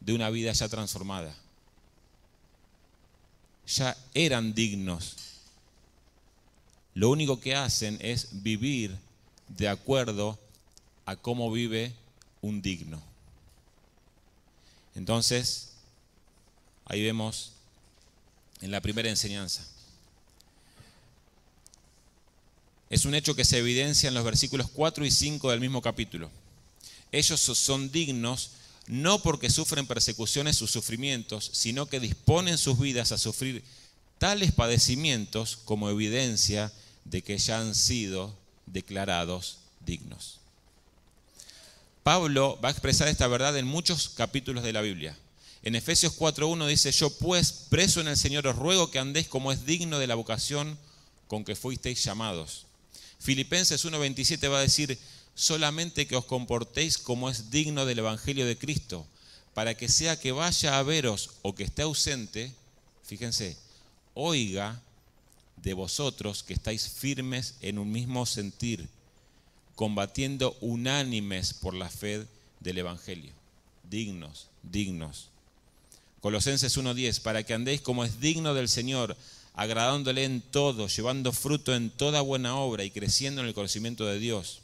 de 0.00 0.14
una 0.14 0.30
vida 0.30 0.52
ya 0.52 0.68
transformada. 0.68 1.34
Ya 3.66 3.96
eran 4.14 4.54
dignos. 4.54 5.16
Lo 6.94 7.10
único 7.10 7.38
que 7.38 7.54
hacen 7.54 7.98
es 8.00 8.42
vivir 8.42 8.96
de 9.48 9.68
acuerdo 9.68 10.38
a 11.06 11.16
cómo 11.16 11.52
vive 11.52 11.94
un 12.40 12.62
digno. 12.62 13.00
Entonces, 14.94 15.72
ahí 16.84 17.02
vemos 17.02 17.52
en 18.60 18.70
la 18.70 18.80
primera 18.80 19.08
enseñanza. 19.08 19.66
Es 22.90 23.04
un 23.04 23.14
hecho 23.14 23.36
que 23.36 23.44
se 23.44 23.58
evidencia 23.58 24.08
en 24.08 24.14
los 24.14 24.24
versículos 24.24 24.68
4 24.72 25.04
y 25.04 25.10
5 25.10 25.50
del 25.50 25.60
mismo 25.60 25.80
capítulo. 25.80 26.30
Ellos 27.12 27.40
son 27.40 27.90
dignos 27.90 28.52
no 28.86 29.22
porque 29.22 29.50
sufren 29.50 29.86
persecuciones 29.86 30.60
o 30.62 30.66
sufrimientos, 30.66 31.50
sino 31.52 31.86
que 31.86 32.00
disponen 32.00 32.58
sus 32.58 32.78
vidas 32.78 33.12
a 33.12 33.18
sufrir 33.18 33.62
tales 34.18 34.52
padecimientos 34.52 35.58
como 35.64 35.88
evidencia 35.88 36.72
de 37.04 37.22
que 37.22 37.38
ya 37.38 37.60
han 37.60 37.74
sido 37.74 38.36
declarados 38.66 39.58
dignos. 39.86 40.40
Pablo 42.02 42.58
va 42.62 42.68
a 42.70 42.72
expresar 42.72 43.08
esta 43.08 43.28
verdad 43.28 43.56
en 43.56 43.66
muchos 43.66 44.08
capítulos 44.08 44.64
de 44.64 44.72
la 44.72 44.80
Biblia. 44.80 45.16
En 45.62 45.74
Efesios 45.74 46.18
4.1 46.18 46.66
dice, 46.68 46.90
yo 46.92 47.10
pues, 47.10 47.52
preso 47.68 48.00
en 48.00 48.08
el 48.08 48.16
Señor, 48.16 48.46
os 48.46 48.56
ruego 48.56 48.90
que 48.90 48.98
andéis 48.98 49.28
como 49.28 49.52
es 49.52 49.66
digno 49.66 49.98
de 49.98 50.06
la 50.06 50.14
vocación 50.14 50.78
con 51.28 51.44
que 51.44 51.54
fuisteis 51.54 52.02
llamados. 52.02 52.66
Filipenses 53.18 53.84
1.27 53.84 54.50
va 54.50 54.58
a 54.58 54.62
decir, 54.62 54.98
solamente 55.34 56.06
que 56.06 56.16
os 56.16 56.24
comportéis 56.24 56.96
como 56.96 57.28
es 57.28 57.50
digno 57.50 57.84
del 57.84 57.98
Evangelio 57.98 58.46
de 58.46 58.56
Cristo, 58.56 59.06
para 59.52 59.76
que 59.76 59.88
sea 59.88 60.18
que 60.18 60.32
vaya 60.32 60.78
a 60.78 60.82
veros 60.82 61.30
o 61.42 61.54
que 61.54 61.64
esté 61.64 61.82
ausente, 61.82 62.54
fíjense, 63.02 63.58
oiga 64.14 64.80
de 65.56 65.74
vosotros 65.74 66.42
que 66.42 66.54
estáis 66.54 66.88
firmes 66.88 67.56
en 67.60 67.78
un 67.78 67.92
mismo 67.92 68.24
sentir, 68.24 68.88
combatiendo 69.74 70.56
unánimes 70.60 71.52
por 71.52 71.74
la 71.74 71.90
fe 71.90 72.26
del 72.60 72.78
Evangelio. 72.78 73.32
Dignos, 73.84 74.48
dignos. 74.62 75.28
Colosenses 76.20 76.76
1.10, 76.76 77.22
para 77.22 77.42
que 77.42 77.54
andéis 77.54 77.80
como 77.80 78.04
es 78.04 78.20
digno 78.20 78.54
del 78.54 78.68
Señor, 78.68 79.16
agradándole 79.54 80.24
en 80.24 80.40
todo, 80.40 80.86
llevando 80.88 81.32
fruto 81.32 81.74
en 81.74 81.90
toda 81.90 82.20
buena 82.20 82.56
obra 82.56 82.84
y 82.84 82.90
creciendo 82.90 83.40
en 83.40 83.48
el 83.48 83.54
conocimiento 83.54 84.06
de 84.06 84.18
Dios 84.18 84.60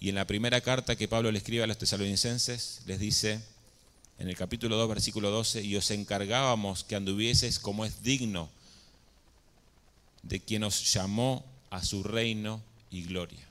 y 0.00 0.08
en 0.08 0.14
la 0.14 0.26
primera 0.26 0.62
carta 0.62 0.96
que 0.96 1.08
Pablo 1.08 1.30
le 1.30 1.38
escribe 1.38 1.62
a 1.62 1.66
los 1.66 1.76
tesalonicenses, 1.76 2.80
les 2.86 2.98
dice 2.98 3.42
en 4.18 4.28
el 4.28 4.36
capítulo 4.36 4.76
2, 4.76 4.88
versículo 4.88 5.30
12, 5.30 5.62
y 5.62 5.76
os 5.76 5.90
encargábamos 5.90 6.84
que 6.84 6.96
anduvieseis 6.96 7.58
como 7.58 7.84
es 7.84 8.02
digno 8.02 8.48
de 10.22 10.40
quien 10.40 10.62
nos 10.62 10.90
llamó 10.90 11.44
a 11.68 11.84
su 11.84 12.02
reino 12.02 12.62
y 12.90 13.02
gloria. 13.02 13.46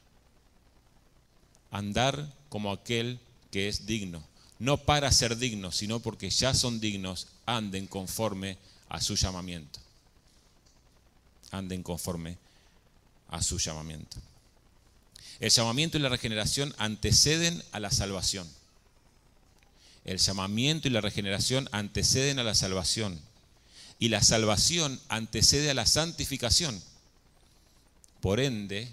Andar 1.69 2.33
como 2.50 2.71
aquel 2.71 3.19
que 3.51 3.67
es 3.67 3.86
digno, 3.86 4.24
no 4.60 4.78
para 4.78 5.12
ser 5.12 5.38
dignos, 5.38 5.78
sino 5.78 6.01
porque 6.01 6.30
ya 6.30 6.54
son 6.54 6.82
dignos, 6.82 7.28
anden 7.46 7.88
conforme 7.88 8.58
a 8.89 9.01
su 9.01 9.16
llamamiento. 9.16 9.80
Anden 11.51 11.82
conforme 11.82 12.38
a 13.30 13.42
su 13.42 13.58
llamamiento. 13.58 14.18
El 15.39 15.50
llamamiento 15.50 15.98
y 15.98 16.01
la 16.01 16.10
regeneración 16.10 16.75
anteceden 16.78 17.63
a 17.72 17.80
la 17.80 17.89
salvación. 17.89 18.48
El 20.04 20.18
llamamiento 20.18 20.89
y 20.89 20.92
la 20.92 21.01
regeneración 21.01 21.70
anteceden 21.72 22.39
a 22.39 22.44
la 22.44 22.54
salvación. 22.54 23.20
Y 23.98 24.10
la 24.10 24.22
salvación 24.22 25.00
antecede 25.08 25.70
a 25.70 25.74
la 25.74 25.86
santificación. 25.86 26.82
Por 28.20 28.42
ende, 28.42 28.92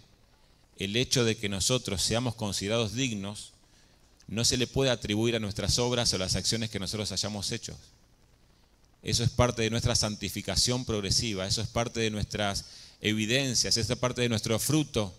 el 0.76 0.94
hecho 0.94 1.24
de 1.24 1.36
que 1.36 1.48
nosotros 1.48 2.02
seamos 2.02 2.36
considerados 2.36 2.94
dignos 2.94 3.52
no 4.28 4.44
se 4.44 4.56
le 4.56 4.66
puede 4.66 4.90
atribuir 4.90 5.36
a 5.36 5.40
nuestras 5.40 5.78
obras 5.78 6.12
o 6.12 6.18
las 6.18 6.36
acciones 6.36 6.70
que 6.70 6.78
nosotros 6.78 7.12
hayamos 7.12 7.52
hecho. 7.52 7.76
Eso 9.02 9.22
es 9.22 9.30
parte 9.30 9.62
de 9.62 9.70
nuestra 9.70 9.94
santificación 9.94 10.84
progresiva, 10.84 11.46
eso 11.46 11.62
es 11.62 11.68
parte 11.68 12.00
de 12.00 12.10
nuestras 12.10 12.64
evidencias, 13.00 13.76
eso 13.76 13.92
es 13.92 13.98
parte 13.98 14.22
de 14.22 14.28
nuestro 14.28 14.58
fruto 14.58 15.14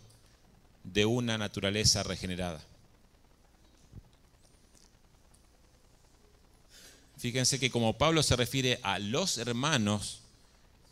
de 0.84 1.06
una 1.06 1.38
naturaleza 1.38 2.04
regenerada. 2.04 2.62
Fíjense 7.18 7.60
que 7.60 7.72
como 7.72 7.98
Pablo 7.98 8.22
se 8.24 8.36
refiere 8.36 8.80
a 8.84 9.00
los 9.00 9.38
hermanos 9.38 10.20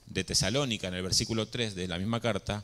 de 0.08 0.24
Tesalónica 0.24 0.88
en 0.88 0.96
el 0.96 1.04
versículo 1.04 1.48
3 1.48 1.76
de 1.76 1.88
la 1.88 2.00
misma 2.00 2.20
carta, 2.20 2.64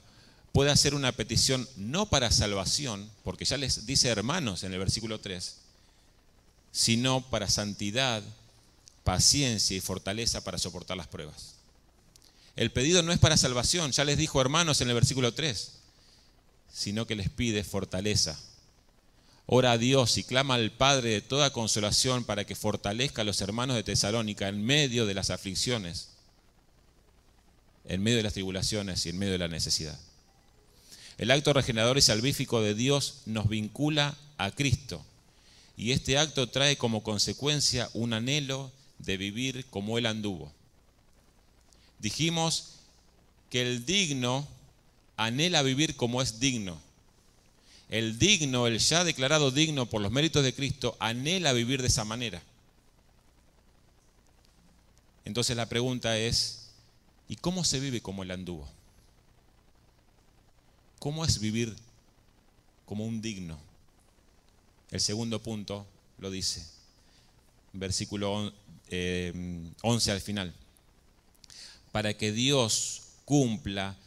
puede 0.52 0.72
hacer 0.72 0.96
una 0.96 1.12
petición 1.12 1.68
no 1.78 2.08
para 2.08 2.32
salvación, 2.32 3.10
porque 3.24 3.46
ya 3.46 3.58
les 3.58 3.86
dice 3.86 4.10
hermanos 4.10 4.64
en 4.64 4.74
el 4.74 4.80
versículo 4.80 5.20
3, 5.20 5.56
sino 6.72 7.22
para 7.30 7.50
santidad, 7.50 8.24
paciencia 9.04 9.76
y 9.76 9.82
fortaleza 9.82 10.44
para 10.44 10.58
soportar 10.58 10.98
las 10.98 11.08
pruebas. 11.08 11.56
El 12.56 12.72
pedido 12.72 13.02
no 13.02 13.14
es 13.14 13.20
para 13.20 13.38
salvación, 13.38 13.92
ya 13.92 14.04
les 14.04 14.18
dijo 14.18 14.42
hermanos 14.42 14.82
en 14.82 14.90
el 14.90 14.96
versículo 14.96 15.34
3, 15.34 15.72
sino 16.72 17.08
que 17.08 17.16
les 17.16 17.30
pide 17.30 17.64
fortaleza. 17.64 18.38
Ora 19.46 19.74
a 19.74 19.78
Dios 19.78 20.18
y 20.18 20.24
clama 20.24 20.56
al 20.56 20.72
Padre 20.72 21.10
de 21.10 21.22
toda 21.22 21.52
consolación 21.52 22.24
para 22.24 22.46
que 22.46 22.56
fortalezca 22.56 23.22
a 23.22 23.26
los 23.26 23.42
hermanos 23.42 23.76
de 23.76 23.84
Tesalónica 23.84 24.48
en 24.48 24.64
medio 24.64 25.06
de 25.06 25.14
las 25.14 25.30
aflicciones, 25.30 26.10
en 27.86 28.04
medio 28.04 28.18
de 28.18 28.24
las 28.24 28.34
tribulaciones 28.34 29.06
y 29.06 29.10
en 29.10 29.18
medio 29.18 29.34
de 29.34 29.40
la 29.40 29.48
necesidad. 29.48 30.00
El 31.22 31.30
acto 31.30 31.54
regenerador 31.54 32.00
y 32.00 32.02
salvífico 32.02 32.64
de 32.64 32.74
Dios 32.74 33.22
nos 33.28 33.48
vincula 33.48 34.18
a 34.40 34.50
Cristo 34.50 35.06
y 35.78 35.92
este 35.92 36.18
acto 36.18 36.50
trae 36.50 36.78
como 36.78 37.04
consecuencia 37.04 37.92
un 37.94 38.14
anhelo 38.14 38.72
de 38.98 39.18
vivir 39.18 39.68
como 39.68 40.00
Él 40.00 40.08
anduvo. 40.08 40.52
Dijimos 42.00 42.78
que 43.52 43.62
el 43.62 43.86
digno 43.86 44.48
anhela 45.16 45.62
vivir 45.62 45.96
como 45.96 46.24
es 46.24 46.40
digno. 46.40 46.82
El 47.90 48.18
digno, 48.18 48.66
el 48.66 48.80
ya 48.80 49.04
declarado 49.04 49.52
digno 49.52 49.86
por 49.86 50.02
los 50.02 50.12
méritos 50.12 50.44
de 50.44 50.56
Cristo, 50.56 50.98
anhela 51.00 51.54
vivir 51.54 51.84
de 51.84 51.90
esa 51.90 52.04
manera. 52.04 52.42
Entonces 55.24 55.56
la 55.56 55.70
pregunta 55.70 56.18
es, 56.18 56.72
¿y 57.30 57.36
cómo 57.36 57.64
se 57.64 57.80
vive 57.80 58.02
como 58.02 58.24
Él 58.24 58.32
anduvo? 58.32 58.68
¿Cómo 61.02 61.26
es 61.26 61.40
vivir 61.40 61.76
como 62.86 63.08
un 63.08 63.24
digno? 63.24 63.58
El 64.92 65.02
segundo 65.02 65.42
punto 65.42 65.88
lo 66.20 66.30
dice, 66.30 66.64
versículo 67.74 68.32
11 68.36 68.54
eh, 68.92 70.12
al 70.12 70.22
final. 70.22 70.54
Para 71.92 72.14
que 72.16 72.32
Dios 72.32 73.02
cumpla 73.26 73.98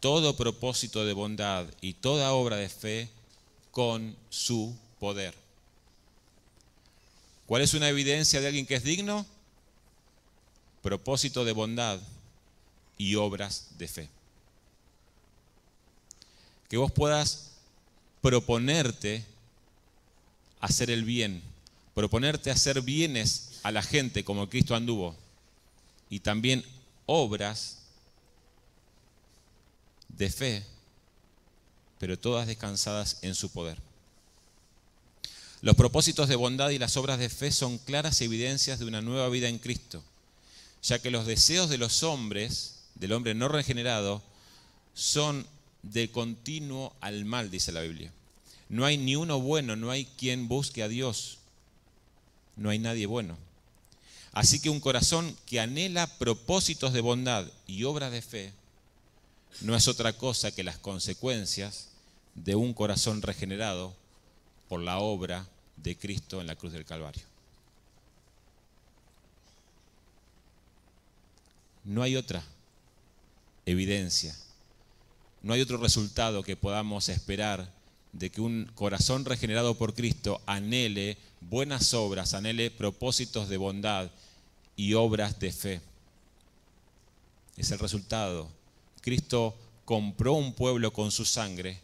todo 0.00 0.36
propósito 0.36 1.04
de 1.04 1.12
bondad 1.12 1.68
y 1.80 1.92
toda 1.92 2.32
obra 2.32 2.56
de 2.56 2.68
fe 2.68 3.08
con 3.70 4.16
su 4.28 4.76
poder. 4.98 5.36
¿Cuál 7.46 7.62
es 7.62 7.74
una 7.74 7.88
evidencia 7.88 8.40
de 8.40 8.48
alguien 8.48 8.66
que 8.66 8.74
es 8.74 8.82
digno? 8.82 9.24
Propósito 10.82 11.44
de 11.44 11.52
bondad 11.52 12.00
y 12.98 13.14
obras 13.14 13.68
de 13.78 13.86
fe 13.86 14.19
que 16.70 16.76
vos 16.76 16.92
puedas 16.92 17.50
proponerte 18.22 19.26
hacer 20.60 20.88
el 20.88 21.04
bien, 21.04 21.42
proponerte 21.94 22.52
hacer 22.52 22.80
bienes 22.80 23.58
a 23.64 23.72
la 23.72 23.82
gente 23.82 24.24
como 24.24 24.48
Cristo 24.48 24.76
anduvo, 24.76 25.16
y 26.08 26.20
también 26.20 26.64
obras 27.06 27.78
de 30.08 30.30
fe, 30.30 30.64
pero 31.98 32.16
todas 32.16 32.46
descansadas 32.46 33.18
en 33.22 33.34
su 33.34 33.50
poder. 33.50 33.78
Los 35.62 35.74
propósitos 35.74 36.28
de 36.28 36.36
bondad 36.36 36.70
y 36.70 36.78
las 36.78 36.96
obras 36.96 37.18
de 37.18 37.28
fe 37.28 37.50
son 37.50 37.78
claras 37.78 38.20
evidencias 38.20 38.78
de 38.78 38.84
una 38.84 39.02
nueva 39.02 39.28
vida 39.28 39.48
en 39.48 39.58
Cristo, 39.58 40.04
ya 40.84 41.00
que 41.00 41.10
los 41.10 41.26
deseos 41.26 41.68
de 41.68 41.78
los 41.78 42.04
hombres, 42.04 42.84
del 42.94 43.12
hombre 43.12 43.34
no 43.34 43.48
regenerado, 43.48 44.22
son 44.94 45.46
de 45.82 46.10
continuo 46.10 46.94
al 47.00 47.24
mal, 47.24 47.50
dice 47.50 47.72
la 47.72 47.80
Biblia. 47.80 48.12
No 48.68 48.84
hay 48.84 48.98
ni 48.98 49.16
uno 49.16 49.40
bueno, 49.40 49.76
no 49.76 49.90
hay 49.90 50.04
quien 50.04 50.48
busque 50.48 50.82
a 50.82 50.88
Dios. 50.88 51.38
No 52.56 52.70
hay 52.70 52.78
nadie 52.78 53.06
bueno. 53.06 53.36
Así 54.32 54.60
que 54.60 54.70
un 54.70 54.80
corazón 54.80 55.36
que 55.46 55.60
anhela 55.60 56.06
propósitos 56.18 56.92
de 56.92 57.00
bondad 57.00 57.46
y 57.66 57.84
obras 57.84 58.12
de 58.12 58.22
fe 58.22 58.52
no 59.62 59.74
es 59.74 59.88
otra 59.88 60.12
cosa 60.12 60.52
que 60.52 60.62
las 60.62 60.78
consecuencias 60.78 61.88
de 62.34 62.54
un 62.54 62.72
corazón 62.72 63.22
regenerado 63.22 63.94
por 64.68 64.80
la 64.80 64.98
obra 64.98 65.48
de 65.76 65.96
Cristo 65.96 66.40
en 66.40 66.46
la 66.46 66.54
cruz 66.54 66.72
del 66.72 66.84
Calvario. 66.84 67.24
No 71.84 72.02
hay 72.02 72.14
otra 72.14 72.44
evidencia 73.66 74.36
no 75.42 75.54
hay 75.54 75.60
otro 75.60 75.78
resultado 75.78 76.42
que 76.42 76.56
podamos 76.56 77.08
esperar 77.08 77.72
de 78.12 78.30
que 78.30 78.40
un 78.40 78.70
corazón 78.74 79.24
regenerado 79.24 79.76
por 79.76 79.94
Cristo 79.94 80.40
anhele 80.46 81.16
buenas 81.40 81.94
obras, 81.94 82.34
anhele 82.34 82.70
propósitos 82.70 83.48
de 83.48 83.56
bondad 83.56 84.10
y 84.76 84.94
obras 84.94 85.38
de 85.38 85.52
fe. 85.52 85.80
Es 87.56 87.70
el 87.70 87.78
resultado. 87.78 88.48
Cristo 89.00 89.56
compró 89.84 90.34
un 90.34 90.52
pueblo 90.52 90.92
con 90.92 91.10
su 91.10 91.24
sangre 91.24 91.78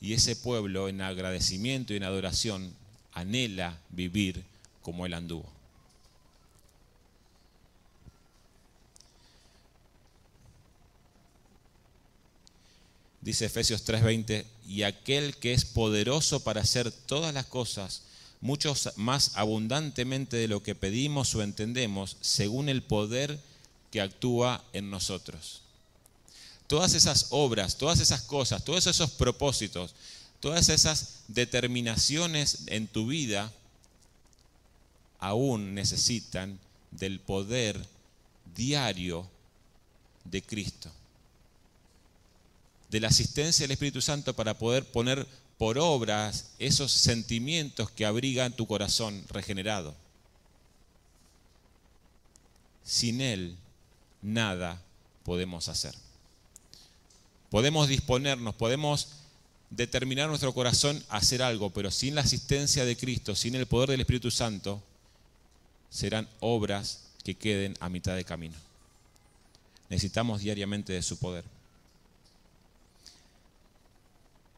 y 0.00 0.12
ese 0.12 0.36
pueblo 0.36 0.88
en 0.88 1.00
agradecimiento 1.00 1.92
y 1.92 1.96
en 1.96 2.04
adoración 2.04 2.72
anhela 3.12 3.78
vivir 3.90 4.44
como 4.82 5.06
él 5.06 5.14
anduvo. 5.14 5.57
Dice 13.20 13.46
Efesios 13.46 13.84
3:20, 13.84 14.46
y 14.66 14.82
aquel 14.82 15.36
que 15.36 15.52
es 15.52 15.64
poderoso 15.64 16.40
para 16.40 16.60
hacer 16.60 16.90
todas 16.90 17.34
las 17.34 17.46
cosas, 17.46 18.02
mucho 18.40 18.74
más 18.96 19.32
abundantemente 19.34 20.36
de 20.36 20.48
lo 20.48 20.62
que 20.62 20.74
pedimos 20.74 21.34
o 21.34 21.42
entendemos, 21.42 22.16
según 22.20 22.68
el 22.68 22.82
poder 22.82 23.40
que 23.90 24.00
actúa 24.00 24.64
en 24.72 24.90
nosotros. 24.90 25.62
Todas 26.66 26.94
esas 26.94 27.28
obras, 27.30 27.78
todas 27.78 27.98
esas 28.00 28.22
cosas, 28.22 28.64
todos 28.64 28.86
esos 28.86 29.10
propósitos, 29.10 29.94
todas 30.40 30.68
esas 30.68 31.20
determinaciones 31.28 32.64
en 32.66 32.86
tu 32.86 33.06
vida, 33.06 33.52
aún 35.18 35.74
necesitan 35.74 36.60
del 36.90 37.18
poder 37.20 37.84
diario 38.54 39.28
de 40.24 40.42
Cristo 40.42 40.92
de 42.90 43.00
la 43.00 43.08
asistencia 43.08 43.64
del 43.64 43.72
Espíritu 43.72 44.00
Santo 44.00 44.34
para 44.34 44.58
poder 44.58 44.84
poner 44.84 45.26
por 45.58 45.78
obras 45.78 46.50
esos 46.58 46.92
sentimientos 46.92 47.90
que 47.90 48.06
abrigan 48.06 48.52
tu 48.52 48.66
corazón 48.66 49.24
regenerado. 49.28 49.94
Sin 52.84 53.20
Él, 53.20 53.56
nada 54.22 54.80
podemos 55.24 55.68
hacer. 55.68 55.94
Podemos 57.50 57.88
disponernos, 57.88 58.54
podemos 58.54 59.08
determinar 59.70 60.28
nuestro 60.28 60.54
corazón 60.54 61.02
a 61.08 61.18
hacer 61.18 61.42
algo, 61.42 61.70
pero 61.70 61.90
sin 61.90 62.14
la 62.14 62.22
asistencia 62.22 62.84
de 62.84 62.96
Cristo, 62.96 63.34
sin 63.34 63.54
el 63.54 63.66
poder 63.66 63.90
del 63.90 64.00
Espíritu 64.00 64.30
Santo, 64.30 64.82
serán 65.90 66.28
obras 66.40 67.00
que 67.24 67.34
queden 67.34 67.74
a 67.80 67.88
mitad 67.88 68.14
de 68.14 68.24
camino. 68.24 68.56
Necesitamos 69.90 70.40
diariamente 70.40 70.92
de 70.92 71.02
su 71.02 71.18
poder. 71.18 71.44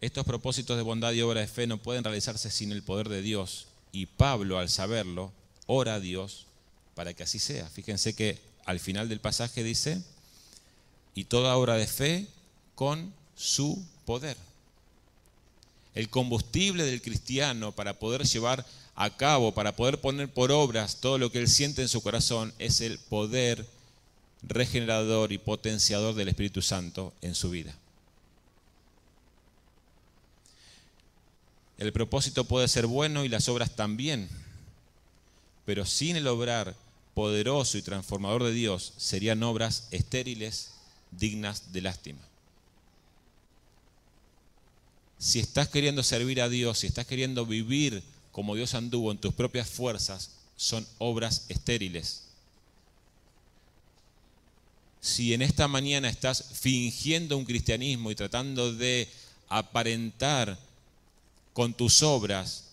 Estos 0.01 0.25
propósitos 0.25 0.77
de 0.77 0.83
bondad 0.83 1.13
y 1.13 1.21
obra 1.21 1.41
de 1.41 1.47
fe 1.47 1.67
no 1.67 1.79
pueden 1.79 2.05
realizarse 2.05 2.51
sin 2.51 2.73
el 2.73 2.83
poder 2.83 3.09
de 3.09 3.21
Dios. 3.21 3.67
Y 3.93 4.07
Pablo, 4.07 4.59
al 4.59 4.71
saberlo, 4.71 5.33
ora 5.67 5.97
a 5.97 6.01
Dios 6.01 6.47
para 6.95 7.13
que 7.13 7.23
así 7.23 7.39
sea. 7.39 7.69
Fíjense 7.69 8.15
que 8.15 8.41
al 8.65 8.81
final 8.81 9.09
del 9.09 9.21
pasaje 9.21 9.63
dice, 9.63 10.03
y 11.15 11.25
toda 11.25 11.57
obra 11.57 11.75
de 11.75 11.87
fe 11.87 12.27
con 12.75 13.13
su 13.37 13.85
poder. 14.05 14.37
El 15.95 16.09
combustible 16.09 16.85
del 16.85 17.03
cristiano 17.03 17.73
para 17.73 17.99
poder 17.99 18.25
llevar 18.25 18.65
a 18.95 19.17
cabo, 19.17 19.53
para 19.53 19.77
poder 19.77 20.01
poner 20.01 20.33
por 20.33 20.53
obras 20.53 21.01
todo 21.01 21.19
lo 21.19 21.33
que 21.33 21.39
él 21.39 21.49
siente 21.49 21.83
en 21.83 21.89
su 21.89 22.03
corazón, 22.03 22.55
es 22.59 22.81
el 22.81 22.99
poder 22.99 23.67
regenerador 24.43 25.33
y 25.33 25.39
potenciador 25.39 26.15
del 26.15 26.29
Espíritu 26.29 26.63
Santo 26.63 27.13
en 27.21 27.35
su 27.35 27.51
vida. 27.51 27.75
El 31.81 31.95
propósito 31.95 32.45
puede 32.45 32.69
ser 32.69 32.87
bueno 32.87 33.25
y 33.25 33.31
las 33.31 33.49
obras 33.49 33.75
también, 33.75 34.29
pero 35.65 35.87
sin 35.87 36.15
el 36.15 36.27
obrar 36.27 36.77
poderoso 37.15 37.79
y 37.79 37.83
transformador 37.83 38.45
de 38.45 38.53
Dios 38.53 38.93
serían 38.99 39.43
obras 39.43 39.89
estériles, 39.91 40.73
dignas 41.11 41.73
de 41.73 41.81
lástima. 41.81 42.21
Si 45.19 45.41
estás 45.41 45.69
queriendo 45.69 46.03
servir 46.03 46.43
a 46.43 46.51
Dios, 46.51 46.81
si 46.81 46.87
estás 46.87 47.07
queriendo 47.07 47.47
vivir 47.47 48.03
como 48.31 48.57
Dios 48.57 48.75
anduvo 48.75 49.11
en 49.11 49.17
tus 49.17 49.33
propias 49.33 49.71
fuerzas, 49.71 50.33
son 50.57 50.87
obras 50.99 51.47
estériles. 51.49 52.25
Si 55.01 55.33
en 55.33 55.41
esta 55.41 55.67
mañana 55.67 56.11
estás 56.11 56.45
fingiendo 56.61 57.39
un 57.39 57.47
cristianismo 57.47 58.11
y 58.11 58.15
tratando 58.15 58.71
de 58.71 59.09
aparentar 59.49 60.59
con 61.61 61.75
tus 61.75 62.03
obras 62.03 62.71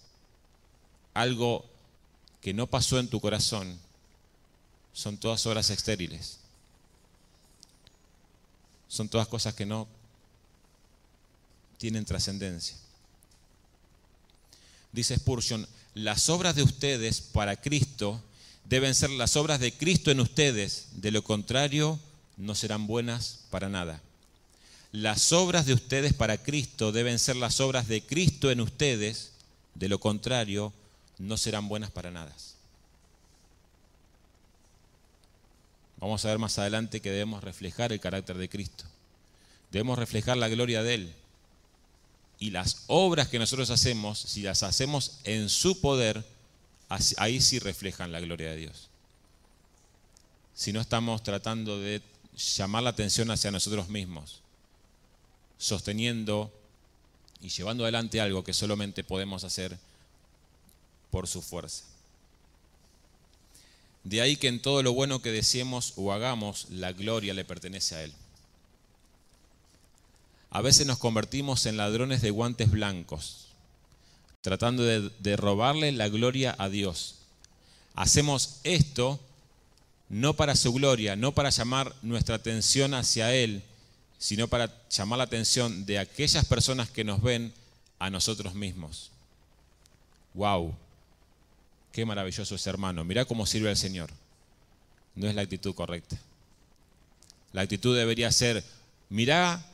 algo 1.13 1.69
que 2.39 2.53
no 2.53 2.67
pasó 2.67 2.99
en 2.99 3.09
tu 3.09 3.19
corazón, 3.19 3.77
son 4.93 5.17
todas 5.17 5.45
obras 5.45 5.69
estériles. 5.71 6.39
Son 8.87 9.09
todas 9.09 9.27
cosas 9.27 9.55
que 9.55 9.65
no 9.65 9.89
tienen 11.77 12.05
trascendencia. 12.05 12.77
Dice 14.93 15.17
Spurgeon, 15.17 15.67
las 15.93 16.29
obras 16.29 16.55
de 16.55 16.63
ustedes 16.63 17.19
para 17.19 17.57
Cristo 17.57 18.23
deben 18.63 18.95
ser 18.95 19.09
las 19.09 19.35
obras 19.35 19.59
de 19.59 19.73
Cristo 19.73 20.11
en 20.11 20.21
ustedes, 20.21 20.87
de 20.93 21.11
lo 21.11 21.25
contrario 21.25 21.99
no 22.37 22.55
serán 22.55 22.87
buenas 22.87 23.41
para 23.49 23.67
nada. 23.67 24.01
Las 24.91 25.31
obras 25.31 25.65
de 25.65 25.73
ustedes 25.73 26.13
para 26.13 26.37
Cristo 26.37 26.91
deben 26.91 27.19
ser 27.19 27.35
las 27.35 27.59
obras 27.59 27.87
de 27.87 28.01
Cristo 28.01 28.51
en 28.51 28.61
ustedes, 28.61 29.33
de 29.75 29.89
lo 29.89 29.99
contrario 29.99 30.73
no 31.17 31.37
serán 31.37 31.67
buenas 31.67 31.91
para 31.91 32.11
nada. 32.11 32.33
Vamos 35.99 36.23
a 36.23 36.29
ver 36.29 36.37
más 36.37 36.57
adelante 36.59 37.01
que 37.01 37.11
debemos 37.11 37.43
reflejar 37.43 37.91
el 37.91 37.99
carácter 37.99 38.37
de 38.37 38.49
Cristo. 38.49 38.83
Debemos 39.71 39.97
reflejar 39.97 40.37
la 40.37 40.47
gloria 40.47 40.83
de 40.83 40.93
Él. 40.93 41.15
Y 42.39 42.51
las 42.51 42.83
obras 42.85 43.29
que 43.29 43.39
nosotros 43.39 43.71
hacemos, 43.71 44.19
si 44.19 44.43
las 44.43 44.61
hacemos 44.61 45.19
en 45.23 45.49
su 45.49 45.81
poder, 45.81 46.23
ahí 47.17 47.41
sí 47.41 47.57
reflejan 47.57 48.11
la 48.11 48.19
gloria 48.19 48.51
de 48.51 48.57
Dios. 48.57 48.89
Si 50.53 50.71
no 50.71 50.81
estamos 50.81 51.23
tratando 51.23 51.79
de 51.79 52.01
llamar 52.35 52.83
la 52.83 52.91
atención 52.91 53.31
hacia 53.31 53.49
nosotros 53.49 53.89
mismos, 53.89 54.41
sosteniendo 55.57 56.51
y 57.41 57.49
llevando 57.49 57.83
adelante 57.83 58.21
algo 58.21 58.43
que 58.43 58.53
solamente 58.53 59.03
podemos 59.03 59.43
hacer 59.43 59.77
por 61.11 61.27
su 61.27 61.41
fuerza. 61.41 61.83
De 64.03 64.21
ahí 64.21 64.37
que 64.37 64.47
en 64.47 64.61
todo 64.61 64.83
lo 64.83 64.93
bueno 64.93 65.21
que 65.21 65.31
deseemos 65.31 65.93
o 65.97 66.13
hagamos, 66.13 66.67
la 66.69 66.93
gloria 66.93 67.33
le 67.33 67.43
pertenece 67.43 67.95
a 67.95 68.03
Él. 68.03 68.13
A 70.49 70.61
veces 70.61 70.87
nos 70.87 70.97
convertimos 70.97 71.65
en 71.65 71.77
ladrones 71.77 72.21
de 72.21 72.31
guantes 72.31 72.71
blancos, 72.71 73.49
tratando 74.41 74.83
de, 74.83 75.35
robarle 75.35 75.91
la 75.91 76.07
gloria 76.07 76.55
a 76.57 76.69
Dios. 76.69 77.15
Hacemos 77.95 78.61
esto 78.63 79.19
no 80.09 80.35
para 80.35 80.55
su 80.55 80.71
gloria, 80.71 81.17
no 81.17 81.33
para 81.33 81.49
llamar 81.49 81.93
nuestra 82.01 82.35
atención 82.35 82.93
hacia 82.93 83.35
Él, 83.35 83.61
sino 84.17 84.47
para 84.47 84.71
llamar 84.89 85.17
la 85.17 85.25
atención 85.25 85.85
de 85.85 85.99
aquellas 85.99 86.45
personas 86.45 86.89
que 86.89 87.03
nos 87.03 87.21
ven 87.21 87.53
a 87.99 88.09
nosotros 88.09 88.55
mismos. 88.55 89.11
¡Wow! 90.33 90.75
Qué 91.91 92.05
maravilloso 92.05 92.55
ese 92.55 92.69
hermano. 92.69 93.03
Mirá 93.03 93.25
cómo 93.25 93.45
sirve 93.45 93.69
al 93.69 93.77
Señor. 93.77 94.09
No 95.15 95.27
es 95.27 95.35
la 95.35 95.41
actitud 95.41 95.73
correcta. 95.73 96.17
La 97.53 97.61
actitud 97.61 97.97
debería 97.97 98.31
ser, 98.31 98.63
mirá 99.09 99.65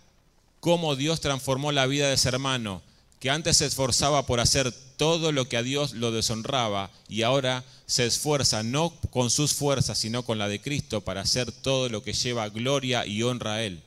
cómo 0.59 0.95
Dios 0.95 1.19
transformó 1.19 1.71
la 1.71 1.85
vida 1.85 2.07
de 2.07 2.13
ese 2.13 2.29
hermano, 2.29 2.81
que 3.19 3.29
antes 3.29 3.57
se 3.57 3.65
esforzaba 3.65 4.25
por 4.25 4.39
hacer 4.39 4.71
todo 4.97 5.31
lo 5.31 5.49
que 5.49 5.57
a 5.57 5.63
Dios 5.63 5.93
lo 5.93 6.11
deshonraba 6.11 6.91
y 7.09 7.23
ahora 7.23 7.63
se 7.85 8.05
esfuerza 8.05 8.63
no 8.63 8.91
con 9.11 9.29
sus 9.29 9.53
fuerzas, 9.53 9.97
sino 9.97 10.23
con 10.23 10.37
la 10.37 10.47
de 10.47 10.61
Cristo 10.61 11.01
para 11.01 11.21
hacer 11.21 11.51
todo 11.51 11.89
lo 11.89 12.03
que 12.03 12.13
lleva 12.13 12.49
gloria 12.49 13.05
y 13.05 13.23
honra 13.23 13.55
a 13.55 13.63
Él. 13.63 13.83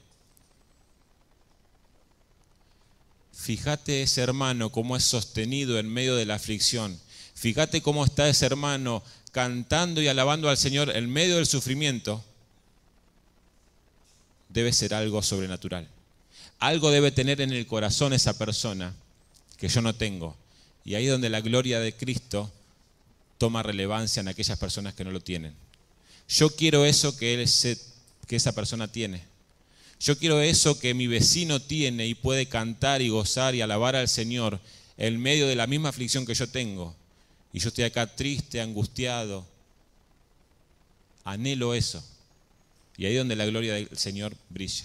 Fíjate 3.36 4.02
ese 4.02 4.22
hermano 4.22 4.72
cómo 4.72 4.96
es 4.96 5.04
sostenido 5.04 5.78
en 5.78 5.88
medio 5.88 6.16
de 6.16 6.24
la 6.24 6.36
aflicción. 6.36 6.98
Fíjate 7.34 7.82
cómo 7.82 8.04
está 8.04 8.28
ese 8.28 8.46
hermano 8.46 9.04
cantando 9.30 10.00
y 10.00 10.08
alabando 10.08 10.48
al 10.48 10.56
Señor 10.56 10.96
en 10.96 11.12
medio 11.12 11.36
del 11.36 11.46
sufrimiento. 11.46 12.24
Debe 14.48 14.72
ser 14.72 14.94
algo 14.94 15.22
sobrenatural. 15.22 15.86
Algo 16.58 16.90
debe 16.90 17.12
tener 17.12 17.42
en 17.42 17.52
el 17.52 17.66
corazón 17.66 18.14
esa 18.14 18.38
persona 18.38 18.94
que 19.58 19.68
yo 19.68 19.82
no 19.82 19.94
tengo. 19.94 20.34
Y 20.84 20.94
ahí 20.94 21.04
es 21.04 21.12
donde 21.12 21.28
la 21.28 21.42
gloria 21.42 21.78
de 21.78 21.94
Cristo 21.94 22.50
toma 23.36 23.62
relevancia 23.62 24.20
en 24.20 24.28
aquellas 24.28 24.58
personas 24.58 24.94
que 24.94 25.04
no 25.04 25.10
lo 25.10 25.20
tienen. 25.20 25.54
Yo 26.26 26.48
quiero 26.48 26.86
eso 26.86 27.16
que, 27.16 27.34
él 27.34 27.48
que 28.26 28.36
esa 28.36 28.52
persona 28.52 28.88
tiene. 28.88 29.35
Yo 29.98 30.18
quiero 30.18 30.40
eso 30.40 30.78
que 30.78 30.94
mi 30.94 31.06
vecino 31.06 31.60
tiene 31.60 32.06
y 32.06 32.14
puede 32.14 32.46
cantar 32.46 33.02
y 33.02 33.08
gozar 33.08 33.54
y 33.54 33.62
alabar 33.62 33.96
al 33.96 34.08
Señor 34.08 34.60
en 34.98 35.20
medio 35.20 35.46
de 35.46 35.56
la 35.56 35.66
misma 35.66 35.88
aflicción 35.88 36.26
que 36.26 36.34
yo 36.34 36.48
tengo 36.48 36.94
y 37.56 37.58
yo 37.58 37.68
estoy 37.68 37.84
acá 37.84 38.14
triste, 38.14 38.60
angustiado. 38.60 39.46
Anhelo 41.24 41.72
eso. 41.72 42.06
Y 42.98 43.06
ahí 43.06 43.14
es 43.14 43.18
donde 43.18 43.34
la 43.34 43.46
gloria 43.46 43.72
del 43.72 43.96
Señor 43.96 44.36
brilla. 44.50 44.84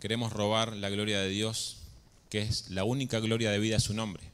Queremos 0.00 0.32
robar 0.32 0.74
la 0.74 0.88
gloria 0.88 1.20
de 1.20 1.28
Dios, 1.28 1.82
que 2.30 2.40
es 2.40 2.70
la 2.70 2.84
única 2.84 3.20
gloria 3.20 3.50
de 3.50 3.58
vida 3.58 3.76
a 3.76 3.80
su 3.80 3.92
nombre. 3.92 4.31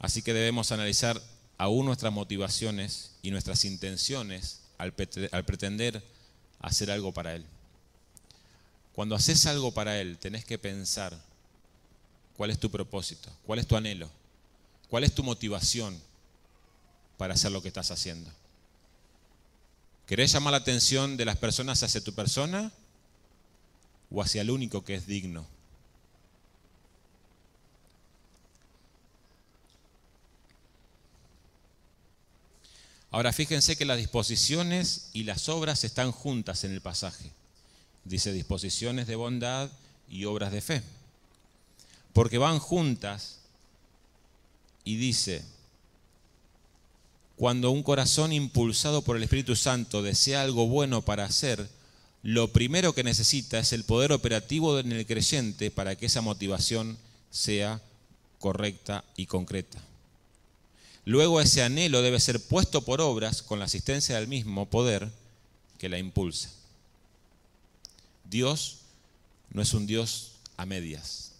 Así 0.00 0.22
que 0.22 0.32
debemos 0.32 0.72
analizar 0.72 1.20
aún 1.58 1.84
nuestras 1.84 2.12
motivaciones 2.12 3.12
y 3.20 3.30
nuestras 3.30 3.66
intenciones 3.66 4.62
al, 4.78 4.94
pretender 4.94 6.02
hacer 6.58 6.90
algo 6.90 7.12
para 7.12 7.34
Él. 7.34 7.44
Cuando 8.94 9.14
haces 9.14 9.44
algo 9.44 9.72
para 9.72 10.00
Él, 10.00 10.16
tenés 10.16 10.46
que 10.46 10.58
pensar 10.58 11.22
cuál 12.34 12.50
es 12.50 12.58
tu 12.58 12.70
propósito, 12.70 13.30
cuál 13.44 13.58
es 13.58 13.66
tu 13.66 13.76
anhelo, 13.76 14.10
cuál 14.88 15.04
es 15.04 15.14
tu 15.14 15.22
motivación 15.22 16.00
para 17.18 17.34
hacer 17.34 17.52
lo 17.52 17.60
que 17.60 17.68
estás 17.68 17.90
haciendo. 17.90 18.32
¿Querés 20.06 20.32
llamar 20.32 20.52
la 20.52 20.56
atención 20.56 21.18
de 21.18 21.26
las 21.26 21.36
personas 21.36 21.82
hacia 21.82 22.02
tu 22.02 22.14
persona 22.14 22.72
o 24.10 24.22
hacia 24.22 24.40
el 24.40 24.50
único 24.50 24.82
que 24.82 24.94
es 24.94 25.06
digno? 25.06 25.46
Ahora 33.10 33.32
fíjense 33.32 33.76
que 33.76 33.84
las 33.84 33.98
disposiciones 33.98 35.10
y 35.12 35.24
las 35.24 35.48
obras 35.48 35.84
están 35.84 36.12
juntas 36.12 36.64
en 36.64 36.72
el 36.72 36.80
pasaje. 36.80 37.32
Dice 38.04 38.32
disposiciones 38.32 39.06
de 39.06 39.16
bondad 39.16 39.70
y 40.08 40.24
obras 40.24 40.52
de 40.52 40.60
fe. 40.60 40.82
Porque 42.12 42.38
van 42.38 42.58
juntas 42.58 43.38
y 44.84 44.96
dice, 44.96 45.44
cuando 47.36 47.70
un 47.70 47.82
corazón 47.82 48.32
impulsado 48.32 49.02
por 49.02 49.16
el 49.16 49.22
Espíritu 49.22 49.56
Santo 49.56 50.02
desea 50.02 50.42
algo 50.42 50.66
bueno 50.66 51.02
para 51.02 51.24
hacer, 51.24 51.68
lo 52.22 52.52
primero 52.52 52.94
que 52.94 53.02
necesita 53.02 53.58
es 53.58 53.72
el 53.72 53.84
poder 53.84 54.12
operativo 54.12 54.78
en 54.78 54.92
el 54.92 55.06
creyente 55.06 55.70
para 55.70 55.96
que 55.96 56.06
esa 56.06 56.20
motivación 56.20 56.98
sea 57.30 57.80
correcta 58.38 59.04
y 59.16 59.26
concreta. 59.26 59.89
Luego 61.04 61.40
ese 61.40 61.62
anhelo 61.62 62.02
debe 62.02 62.20
ser 62.20 62.40
puesto 62.46 62.84
por 62.84 63.00
obras 63.00 63.42
con 63.42 63.58
la 63.58 63.64
asistencia 63.64 64.16
del 64.16 64.28
mismo 64.28 64.68
poder 64.68 65.10
que 65.78 65.88
la 65.88 65.98
impulsa. 65.98 66.50
Dios 68.24 68.80
no 69.50 69.62
es 69.62 69.74
un 69.74 69.86
Dios 69.86 70.32
a 70.56 70.66
medias. 70.66 71.32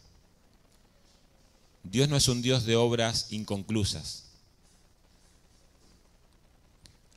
Dios 1.83 2.09
no 2.09 2.17
es 2.17 2.29
un 2.29 2.43
Dios 2.43 2.65
de 2.65 2.77
obras 2.77 3.29
inconclusas. 3.31 4.25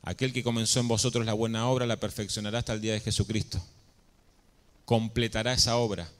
Aquel 0.02 0.32
que 0.32 0.42
comenzó 0.42 0.80
en 0.80 0.88
vosotros 0.88 1.24
la 1.24 1.32
buena 1.32 1.66
obra 1.68 1.86
la 1.86 1.98
perfeccionará 1.98 2.58
hasta 2.58 2.74
el 2.74 2.82
día 2.82 2.92
de 2.92 3.00
Jesucristo. 3.00 3.64
Completará 4.84 5.54
esa 5.54 5.76
obra. 5.76 6.10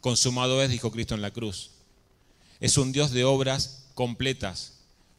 Consumado 0.00 0.62
es, 0.62 0.70
dijo 0.70 0.92
Cristo 0.92 1.16
en 1.16 1.22
la 1.22 1.32
cruz. 1.32 1.70
Es 2.60 2.78
un 2.78 2.92
Dios 2.92 3.10
de 3.10 3.24
obras 3.24 3.86
completas. 3.94 4.75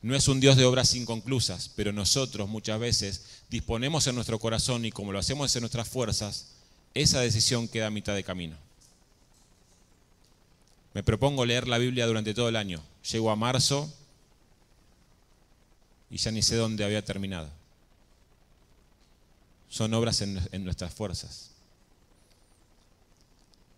No 0.07 0.15
es 0.15 0.29
un 0.29 0.39
Dios 0.39 0.55
de 0.55 0.63
obras 0.63 0.95
inconclusas, 0.95 1.69
pero 1.75 1.91
nosotros 1.91 2.47
muchas 2.47 2.79
veces 2.79 3.41
disponemos 3.49 4.07
en 4.07 4.15
nuestro 4.15 4.39
corazón 4.39 4.85
y 4.85 4.91
como 4.91 5.11
lo 5.11 5.19
hacemos 5.19 5.53
en 5.53 5.59
nuestras 5.59 5.89
fuerzas, 5.89 6.51
esa 6.93 7.19
decisión 7.19 7.67
queda 7.67 7.87
a 7.87 7.91
mitad 7.91 8.15
de 8.15 8.23
camino. 8.23 8.55
Me 10.93 11.03
propongo 11.03 11.45
leer 11.45 11.67
la 11.67 11.77
Biblia 11.77 12.07
durante 12.07 12.33
todo 12.33 12.47
el 12.47 12.55
año. 12.55 12.81
Llego 13.11 13.31
a 13.31 13.35
marzo 13.35 13.93
y 16.09 16.15
ya 16.15 16.31
ni 16.31 16.41
sé 16.41 16.55
dónde 16.55 16.85
había 16.85 17.03
terminado. 17.03 17.49
Son 19.67 19.93
obras 19.93 20.21
en, 20.21 20.63
nuestras 20.63 20.93
fuerzas. 20.93 21.51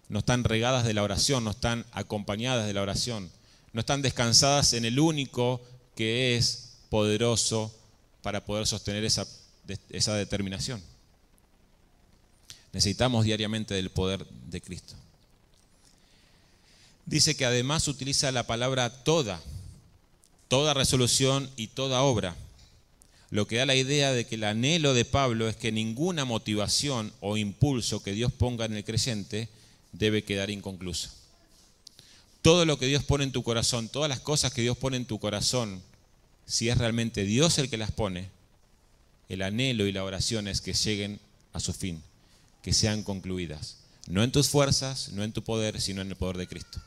No 0.10 0.20
están 0.20 0.44
regadas 0.44 0.86
de 0.86 0.94
la 0.94 1.02
oración, 1.02 1.44
no 1.44 1.50
están 1.50 1.88
acompañadas 1.92 2.68
de 2.68 2.74
la 2.74 2.84
oración, 2.84 3.32
no 3.74 3.80
están 3.80 4.04
descansadas 4.04 4.74
en 4.74 4.86
el 4.86 5.00
único 5.00 5.60
que 6.00 6.38
es 6.38 6.78
poderoso 6.90 7.76
para 8.22 8.46
poder 8.46 8.66
sostener 8.66 9.04
esa, 9.04 9.28
esa 9.90 10.16
determinación. 10.16 10.82
Necesitamos 12.72 13.26
diariamente 13.26 13.74
del 13.74 13.90
poder 13.90 14.26
de 14.26 14.62
Cristo. 14.62 14.94
Dice 17.06 17.36
que 17.36 17.44
además 17.44 17.90
utiliza 17.90 18.32
la 18.32 18.48
palabra 18.48 19.04
toda, 19.04 19.42
toda 20.48 20.74
resolución 20.74 21.50
y 21.58 21.68
toda 21.68 22.02
obra, 22.02 22.34
lo 23.30 23.46
que 23.46 23.58
da 23.58 23.66
la 23.66 23.76
idea 23.76 24.14
de 24.14 24.26
que 24.26 24.36
el 24.36 24.46
anhelo 24.46 24.94
de 24.94 25.04
Pablo 25.04 25.50
es 25.50 25.58
que 25.58 25.74
ninguna 25.74 26.24
motivación 26.24 27.12
o 27.20 27.36
impulso 27.36 28.02
que 28.02 28.14
Dios 28.14 28.32
ponga 28.32 28.64
en 28.64 28.78
el 28.78 28.86
creyente 28.86 29.50
debe 29.92 30.24
quedar 30.24 30.50
inconcluso. 30.50 31.10
Todo 32.42 32.64
lo 32.64 32.80
que 32.80 32.86
Dios 32.86 33.04
pone 33.04 33.26
en 33.26 33.34
tu 33.34 33.44
corazón, 33.44 33.90
todas 33.90 34.08
las 34.08 34.22
cosas 34.22 34.54
que 34.54 34.62
Dios 34.62 34.78
pone 34.78 34.96
en 34.96 35.04
tu 35.04 35.20
corazón, 35.20 35.84
si 36.50 36.68
es 36.68 36.80
realmente 36.80 37.26
Dios 37.26 37.60
el 37.60 37.70
que 37.70 37.78
las 37.78 37.92
pone, 37.92 38.32
el 39.30 39.44
anhelo 39.44 39.86
y 39.86 39.92
la 39.92 40.04
oración 40.04 40.48
es 40.48 40.62
que 40.62 40.74
lleguen 40.74 41.20
a 41.54 41.60
su 41.60 41.74
fin 41.74 42.02
que 42.64 42.74
sean 42.74 43.04
concluidas. 43.04 43.78
No 44.08 44.24
en 44.24 44.32
tus 44.32 44.50
fuerzas, 44.50 45.10
no 45.10 45.24
en 45.24 45.32
tu 45.32 45.44
poder, 45.44 45.80
sino 45.80 46.02
en 46.02 46.10
el 46.10 46.16
poder 46.16 46.38
de 46.38 46.48
Cristo. 46.48 46.82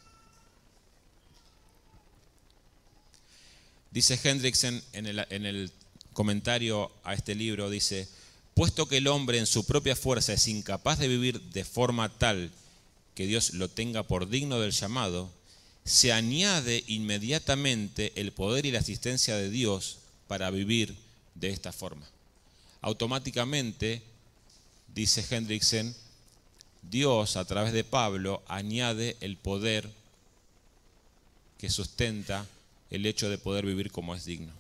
Dice 3.92 4.18
Hendrickson 4.20 4.83
en 4.92 5.07
el, 5.07 5.25
en 5.31 5.46
el 5.46 5.70
comentario 6.12 6.90
a 7.05 7.14
este 7.14 7.37
libro, 7.37 7.70
dice, 7.70 8.09
puesto 8.55 8.88
que 8.88 8.96
el 8.96 9.07
hombre 9.07 9.38
en 9.38 9.46
su 9.46 9.64
propia 9.64 9.94
fuerza 9.94 10.33
es 10.33 10.48
incapaz 10.48 10.98
de 10.98 11.07
vivir 11.07 11.40
de 11.40 11.64
forma 11.64 12.09
tal 12.09 12.51
que 13.14 13.27
Dios 13.27 13.55
lo 13.55 13.68
tenga 13.68 14.03
por 14.03 14.29
digno 14.29 14.59
del 14.59 14.72
llamado, 14.72 15.31
se 15.85 16.12
añade 16.12 16.85
inmediatamente 16.87 18.12
el 18.16 18.33
poder 18.33 18.66
y 18.66 18.71
la 18.71 18.79
asistencia 18.79 19.37
de 19.37 19.51
Dios 19.51 19.99
para 20.29 20.51
vivir 20.51 20.97
de 21.35 21.51
esta 21.51 21.73
forma. 21.73 22.07
Automáticamente 22.81 24.03
dice 24.95 25.25
Hendrickson, 25.29 25.95
Dios 26.83 27.37
a 27.37 27.45
través 27.45 27.73
de 27.73 27.85
Pablo 27.85 28.42
añade 28.49 29.16
el 29.21 29.37
poder 29.37 29.88
que 31.59 31.71
sustenta 31.71 32.47
el 32.90 33.07
hecho 33.07 33.31
de 33.31 33.38
poder 33.38 33.64
vivir 33.64 33.90
como 33.90 34.14
es 34.14 34.25
digno. 34.25 34.53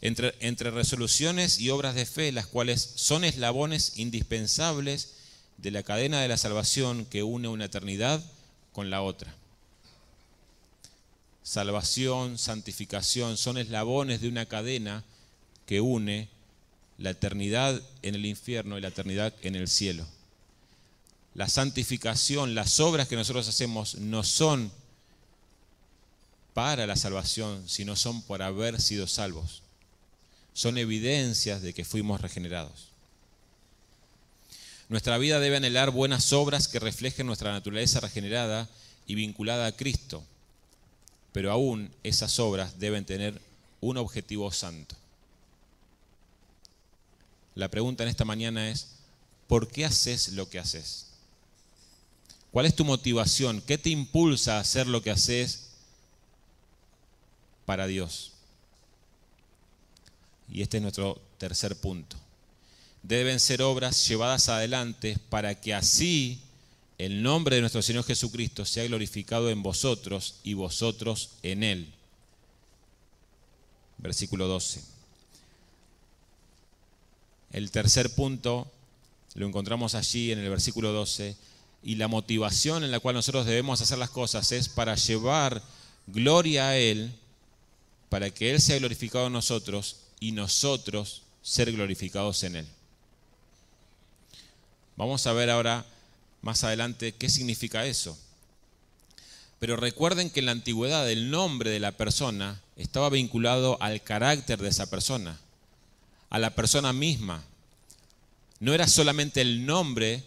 Entre, 0.00 0.34
entre, 0.40 0.70
resoluciones 0.70 1.58
y 1.58 1.70
obras 1.70 1.96
de 1.96 2.06
fe, 2.06 2.30
las 2.30 2.46
cuales 2.46 2.92
son 2.94 3.24
eslabones 3.24 3.94
indispensables 3.96 5.14
de 5.56 5.72
la 5.72 5.82
cadena 5.82 6.20
de 6.20 6.28
la 6.28 6.36
salvación 6.36 7.04
que 7.04 7.24
une 7.24 7.48
una 7.48 7.64
eternidad 7.64 8.24
con 8.72 8.90
la 8.90 9.02
otra. 9.02 9.34
Salvación, 11.48 12.36
santificación, 12.36 13.38
son 13.38 13.56
eslabones 13.56 14.20
de 14.20 14.28
una 14.28 14.44
cadena 14.44 15.02
que 15.64 15.80
une 15.80 16.28
la 16.98 17.08
eternidad 17.08 17.80
en 18.02 18.14
el 18.14 18.26
infierno 18.26 18.76
y 18.76 18.82
la 18.82 18.88
eternidad 18.88 19.32
en 19.40 19.54
el 19.54 19.66
cielo. 19.66 20.06
La 21.32 21.48
santificación, 21.48 22.54
las 22.54 22.80
obras 22.80 23.08
que 23.08 23.16
nosotros 23.16 23.48
hacemos 23.48 23.94
no 23.94 24.24
son 24.24 24.70
para 26.52 26.86
la 26.86 26.96
salvación, 26.96 27.66
sino 27.66 27.96
son 27.96 28.20
por 28.20 28.42
haber 28.42 28.78
sido 28.78 29.06
salvos. 29.06 29.62
Son 30.52 30.76
evidencias 30.76 31.62
de 31.62 31.72
que 31.72 31.86
fuimos 31.86 32.20
regenerados. 32.20 32.88
Nuestra 34.90 35.16
vida 35.16 35.40
debe 35.40 35.56
anhelar 35.56 35.92
buenas 35.92 36.30
obras 36.34 36.68
que 36.68 36.78
reflejen 36.78 37.26
nuestra 37.26 37.52
naturaleza 37.52 38.00
regenerada 38.00 38.68
y 39.06 39.14
vinculada 39.14 39.64
a 39.64 39.72
Cristo, 39.72 40.22
pero 41.32 41.52
aún 41.52 41.90
esas 42.02 42.38
obras 42.38 42.78
deben 42.78 43.04
tener 43.04 43.40
un 43.80 43.96
objetivo 43.96 44.50
santo. 44.52 44.96
La 47.54 47.68
pregunta 47.68 48.04
en 48.04 48.08
esta 48.08 48.24
mañana 48.24 48.70
es, 48.70 48.88
¿por 49.46 49.68
qué 49.68 49.84
haces 49.84 50.28
lo 50.28 50.48
que 50.48 50.58
haces? 50.58 51.06
¿Cuál 52.50 52.66
es 52.66 52.74
tu 52.74 52.84
motivación? 52.84 53.60
¿Qué 53.60 53.78
te 53.78 53.90
impulsa 53.90 54.56
a 54.56 54.60
hacer 54.60 54.86
lo 54.86 55.02
que 55.02 55.10
haces 55.10 55.70
para 57.64 57.86
Dios? 57.86 58.32
Y 60.50 60.62
este 60.62 60.78
es 60.78 60.82
nuestro 60.82 61.20
tercer 61.36 61.76
punto. 61.76 62.16
Deben 63.02 63.38
ser 63.38 63.62
obras 63.62 64.06
llevadas 64.08 64.48
adelante 64.48 65.18
para 65.28 65.60
que 65.60 65.74
así 65.74 66.40
el 66.98 67.22
nombre 67.22 67.56
de 67.56 67.62
nuestro 67.62 67.80
Señor 67.80 68.04
Jesucristo 68.04 68.64
sea 68.64 68.84
glorificado 68.84 69.50
en 69.50 69.62
vosotros 69.62 70.40
y 70.42 70.54
vosotros 70.54 71.30
en 71.42 71.62
Él. 71.62 71.94
Versículo 73.98 74.48
12. 74.48 74.82
El 77.52 77.70
tercer 77.70 78.14
punto 78.14 78.70
lo 79.34 79.46
encontramos 79.46 79.94
allí 79.94 80.32
en 80.32 80.40
el 80.40 80.50
versículo 80.50 80.92
12. 80.92 81.36
Y 81.84 81.94
la 81.94 82.08
motivación 82.08 82.82
en 82.82 82.90
la 82.90 82.98
cual 82.98 83.14
nosotros 83.14 83.46
debemos 83.46 83.80
hacer 83.80 83.98
las 83.98 84.10
cosas 84.10 84.50
es 84.50 84.68
para 84.68 84.96
llevar 84.96 85.62
gloria 86.08 86.70
a 86.70 86.76
Él, 86.76 87.12
para 88.08 88.30
que 88.30 88.50
Él 88.50 88.60
sea 88.60 88.78
glorificado 88.78 89.28
en 89.28 89.32
nosotros 89.32 89.98
y 90.18 90.32
nosotros 90.32 91.22
ser 91.42 91.70
glorificados 91.70 92.42
en 92.42 92.56
Él. 92.56 92.66
Vamos 94.96 95.24
a 95.28 95.32
ver 95.32 95.48
ahora 95.48 95.86
más 96.42 96.64
adelante 96.64 97.12
qué 97.12 97.28
significa 97.28 97.86
eso. 97.86 98.18
Pero 99.58 99.76
recuerden 99.76 100.30
que 100.30 100.40
en 100.40 100.46
la 100.46 100.52
antigüedad 100.52 101.10
el 101.10 101.30
nombre 101.30 101.70
de 101.70 101.80
la 101.80 101.92
persona 101.92 102.60
estaba 102.76 103.10
vinculado 103.10 103.76
al 103.82 104.02
carácter 104.02 104.60
de 104.60 104.68
esa 104.68 104.88
persona 104.88 105.38
a 106.30 106.38
la 106.38 106.54
persona 106.54 106.92
misma. 106.92 107.42
No 108.60 108.74
era 108.74 108.86
solamente 108.86 109.40
el 109.40 109.64
nombre 109.66 110.24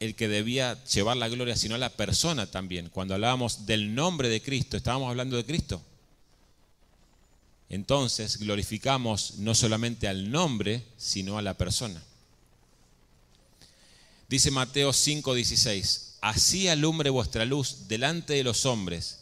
el 0.00 0.14
que 0.14 0.28
debía 0.28 0.82
llevar 0.84 1.16
la 1.16 1.28
gloria, 1.28 1.56
sino 1.56 1.74
a 1.74 1.78
la 1.78 1.90
persona 1.90 2.46
también. 2.46 2.88
Cuando 2.88 3.14
hablábamos 3.14 3.66
del 3.66 3.94
nombre 3.94 4.28
de 4.28 4.40
Cristo, 4.40 4.76
estábamos 4.76 5.10
hablando 5.10 5.36
de 5.36 5.44
Cristo. 5.44 5.82
Entonces 7.68 8.38
glorificamos 8.38 9.38
no 9.38 9.54
solamente 9.54 10.08
al 10.08 10.30
nombre, 10.30 10.84
sino 10.96 11.36
a 11.36 11.42
la 11.42 11.54
persona. 11.54 12.02
Dice 14.28 14.50
Mateo 14.50 14.92
5:16, 14.92 16.16
así 16.20 16.68
alumbre 16.68 17.08
vuestra 17.08 17.46
luz 17.46 17.88
delante 17.88 18.34
de 18.34 18.44
los 18.44 18.66
hombres, 18.66 19.20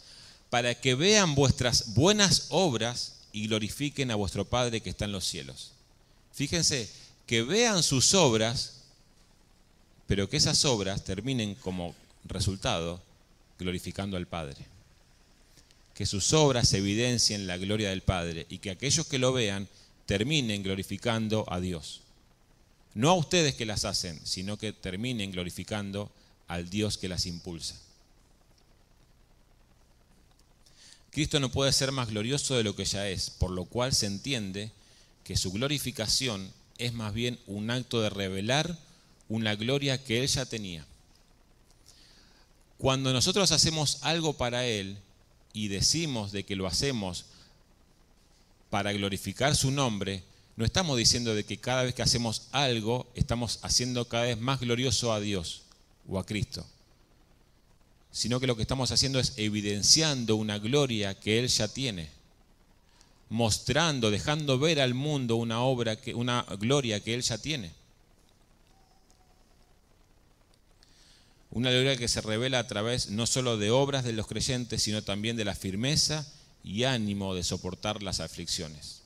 para 0.51 0.75
que 0.75 0.95
vean 0.95 1.35
vuestras 1.35 1.95
buenas 1.95 2.47
obras 2.51 3.21
y 3.33 3.47
glorifiquen 3.47 4.11
a 4.11 4.17
vuestro 4.17 4.45
Padre 4.45 4.81
que 4.81 4.91
está 4.91 5.05
en 5.05 5.13
los 5.13 5.25
cielos. 5.25 5.73
Fíjense, 6.33 6.91
que 7.27 7.43
vean 7.43 7.83
sus 7.83 8.15
obras, 8.15 8.83
pero 10.07 10.29
que 10.29 10.37
esas 10.37 10.65
obras 10.65 11.05
terminen 11.05 11.55
como 11.55 11.95
resultado 12.25 13.01
glorificando 13.59 14.17
al 14.17 14.27
Padre. 14.27 14.67
Que 15.95 16.07
sus 16.07 16.33
obras 16.33 16.73
evidencien 16.73 17.47
la 17.47 17.57
gloria 17.57 17.91
del 17.91 18.03
Padre 18.03 18.47
y 18.49 18.59
que 18.59 18.71
aquellos 18.71 19.07
que 19.07 19.19
lo 19.19 19.33
vean 19.33 19.69
terminen 20.05 20.63
glorificando 20.63 21.45
a 21.49 21.61
Dios. 21.61 22.03
No 22.97 23.11
a 23.11 23.15
ustedes 23.15 23.55
que 23.55 23.67
las 23.67 23.85
hacen, 23.85 24.19
sino 24.25 24.57
que 24.57 24.73
terminen 24.73 25.31
glorificando 25.31 26.11
al 26.49 26.71
Dios 26.71 26.97
que 26.97 27.11
las 27.11 27.27
impulsa. 27.27 27.79
Cristo 31.11 31.39
no 31.39 31.51
puede 31.51 31.75
ser 31.75 31.93
más 31.93 32.09
glorioso 32.09 32.57
de 32.57 32.65
lo 32.65 32.75
que 32.75 32.87
ya 32.87 33.07
es, 33.07 33.29
por 33.29 33.51
lo 33.51 33.67
cual 33.67 33.93
se 33.93 34.07
entiende 34.07 34.73
que 35.25 35.37
su 35.37 35.53
glorificación 35.53 36.51
es 36.79 36.95
más 36.95 37.13
bien 37.13 37.39
un 37.47 37.71
acto 37.71 38.01
de 38.01 38.09
revelar 38.09 38.79
una 39.29 39.55
gloria 39.57 40.03
que 40.03 40.23
Él 40.23 40.29
ya 40.29 40.47
tenía. 40.47 40.87
Cuando 42.79 43.13
nosotros 43.13 43.53
hacemos 43.53 43.99
algo 44.01 44.39
para 44.39 44.65
Él 44.65 44.97
y 45.53 45.69
decimos 45.69 46.33
de 46.33 46.47
que 46.47 46.57
lo 46.57 46.67
hacemos 46.67 47.27
para 48.71 48.95
glorificar 48.95 49.55
su 49.55 49.71
nombre, 49.71 50.25
no 50.57 50.65
estamos 50.65 50.97
diciendo 50.97 51.35
de 51.35 51.45
que 51.45 51.59
cada 51.59 51.83
vez 51.83 51.95
que 51.95 52.03
hacemos 52.03 52.49
algo 52.51 53.07
estamos 53.15 53.59
haciendo 53.63 54.09
cada 54.09 54.25
vez 54.25 54.41
más 54.41 54.59
glorioso 54.61 55.13
a 55.13 55.21
Dios 55.21 55.63
o 56.09 56.19
a 56.19 56.25
Cristo, 56.25 56.67
sino 58.11 58.41
que 58.41 58.47
lo 58.47 58.57
que 58.57 58.63
estamos 58.63 58.91
haciendo 58.91 59.21
es 59.21 59.35
evidenciando 59.37 60.37
una 60.37 60.59
gloria 60.59 61.19
que 61.21 61.39
Él 61.39 61.49
ya 61.49 61.69
tiene, 61.69 62.09
mostrando, 63.29 64.11
dejando 64.11 64.59
ver 64.59 64.81
al 64.81 64.95
mundo 64.95 65.37
una 65.37 65.61
obra, 65.61 65.97
que, 65.97 66.15
una 66.15 66.43
gloria 66.59 67.01
que 67.01 67.13
Él 67.13 67.21
ya 67.21 67.37
tiene. 67.37 67.73
Una 71.51 71.71
gloria 71.71 71.97
que 71.97 72.09
se 72.09 72.21
revela 72.23 72.59
a 72.59 72.67
través 72.67 73.11
no 73.11 73.27
solo 73.27 73.59
de 73.59 73.71
obras 73.71 74.05
de 74.05 74.13
los 74.13 74.27
creyentes, 74.27 74.83
sino 74.83 75.03
también 75.03 75.37
de 75.37 75.45
la 75.45 75.55
firmeza 75.55 76.27
y 76.65 76.85
ánimo 76.85 77.35
de 77.35 77.45
soportar 77.45 78.03
las 78.03 78.21
aflicciones. 78.21 79.06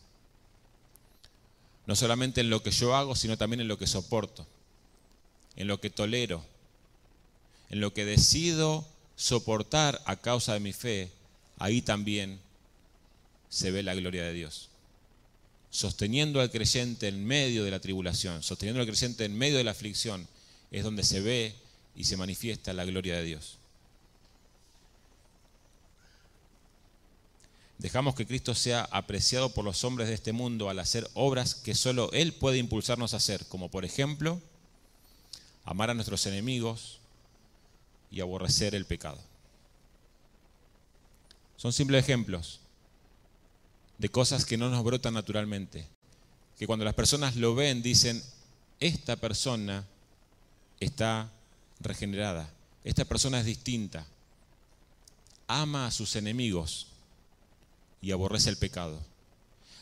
No 1.90 1.96
solamente 1.96 2.40
en 2.40 2.50
lo 2.50 2.62
que 2.62 2.70
yo 2.70 2.94
hago, 2.94 3.16
sino 3.16 3.36
también 3.36 3.62
en 3.62 3.66
lo 3.66 3.76
que 3.76 3.88
soporto, 3.88 4.46
en 5.56 5.66
lo 5.66 5.80
que 5.80 5.90
tolero, 5.90 6.40
en 7.68 7.80
lo 7.80 7.92
que 7.92 8.04
decido 8.04 8.86
soportar 9.16 10.00
a 10.04 10.14
causa 10.14 10.54
de 10.54 10.60
mi 10.60 10.72
fe, 10.72 11.10
ahí 11.58 11.82
también 11.82 12.38
se 13.48 13.72
ve 13.72 13.82
la 13.82 13.96
gloria 13.96 14.22
de 14.22 14.32
Dios. 14.32 14.68
Sosteniendo 15.70 16.40
al 16.40 16.52
creyente 16.52 17.08
en 17.08 17.26
medio 17.26 17.64
de 17.64 17.72
la 17.72 17.80
tribulación, 17.80 18.44
sosteniendo 18.44 18.80
al 18.80 18.86
creyente 18.86 19.24
en 19.24 19.36
medio 19.36 19.56
de 19.56 19.64
la 19.64 19.72
aflicción, 19.72 20.28
es 20.70 20.84
donde 20.84 21.02
se 21.02 21.20
ve 21.20 21.56
y 21.96 22.04
se 22.04 22.16
manifiesta 22.16 22.72
la 22.72 22.84
gloria 22.84 23.16
de 23.16 23.24
Dios. 23.24 23.58
Dejamos 27.80 28.14
que 28.14 28.26
Cristo 28.26 28.54
sea 28.54 28.86
apreciado 28.90 29.54
por 29.54 29.64
los 29.64 29.84
hombres 29.84 30.08
de 30.08 30.14
este 30.14 30.34
mundo 30.34 30.68
al 30.68 30.78
hacer 30.78 31.08
obras 31.14 31.54
que 31.54 31.74
solo 31.74 32.12
Él 32.12 32.34
puede 32.34 32.58
impulsarnos 32.58 33.14
a 33.14 33.16
hacer, 33.16 33.46
como 33.46 33.70
por 33.70 33.86
ejemplo 33.86 34.38
amar 35.64 35.88
a 35.88 35.94
nuestros 35.94 36.26
enemigos 36.26 36.98
y 38.10 38.20
aborrecer 38.20 38.74
el 38.74 38.84
pecado. 38.84 39.18
Son 41.56 41.72
simples 41.72 42.04
ejemplos 42.04 42.60
de 43.96 44.10
cosas 44.10 44.44
que 44.44 44.58
no 44.58 44.68
nos 44.68 44.84
brotan 44.84 45.14
naturalmente, 45.14 45.86
que 46.58 46.66
cuando 46.66 46.84
las 46.84 46.94
personas 46.94 47.36
lo 47.36 47.54
ven 47.54 47.80
dicen, 47.80 48.22
esta 48.78 49.16
persona 49.16 49.86
está 50.80 51.32
regenerada. 51.80 52.52
Esta 52.84 53.06
persona 53.06 53.40
es 53.40 53.46
distinta. 53.46 54.06
Ama 55.46 55.86
a 55.86 55.90
sus 55.90 56.14
enemigos 56.16 56.89
y 58.00 58.12
aborrece 58.12 58.50
el 58.50 58.56
pecado. 58.56 59.00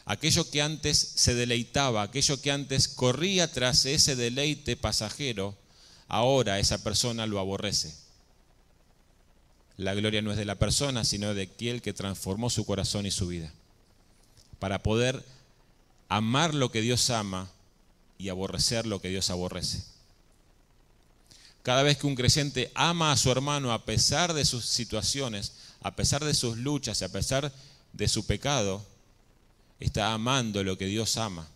Aquello 0.05 0.51
que 0.51 0.63
antes 0.63 0.97
se 0.99 1.35
deleitaba, 1.35 2.03
aquello 2.03 2.41
que 2.41 2.51
antes 2.51 2.89
corría 2.89 3.53
tras 3.53 3.85
ese 3.85 4.17
deleite 4.17 4.77
pasajero, 4.77 5.55
ahora 6.09 6.59
esa 6.59 6.83
persona 6.83 7.27
lo 7.27 7.39
aborrece. 7.39 7.95
La 9.77 9.95
gloria 9.95 10.23
no 10.23 10.33
es 10.33 10.39
de 10.39 10.45
la 10.45 10.57
persona, 10.57 11.05
sino 11.05 11.35
de 11.35 11.43
aquel 11.43 11.83
que 11.83 11.93
transformó 11.93 12.51
su 12.51 12.65
corazón 12.65 13.07
y 13.07 13.11
su 13.11 13.27
vida. 13.29 13.53
Para 14.59 14.83
poder 14.83 15.25
amar 16.09 16.55
lo 16.55 16.73
que 16.73 16.81
Dios 16.81 17.11
ama 17.11 17.51
y 18.17 18.31
aborrecer 18.31 18.87
lo 18.87 19.01
que 19.01 19.11
Dios 19.11 19.31
aborrece. 19.31 19.85
Cada 21.63 21.83
vez 21.83 21.99
que 21.99 22.07
un 22.07 22.15
creyente 22.15 22.73
ama 22.75 23.13
a 23.13 23.17
su 23.17 23.31
hermano 23.31 23.73
a 23.73 23.85
pesar 23.85 24.33
de 24.33 24.45
sus 24.45 24.65
situaciones, 24.65 25.53
a 25.83 25.95
pesar 25.95 26.25
de 26.25 26.35
sus 26.35 26.57
luchas 26.57 27.03
a 27.03 27.13
pesar 27.13 27.53
de 27.93 28.09
su 28.09 28.27
pecado, 28.27 28.85
está 29.81 30.13
amando 30.13 30.63
lo 30.65 30.77
que 30.79 30.87
Dios 30.87 31.17
ama. 31.17 31.49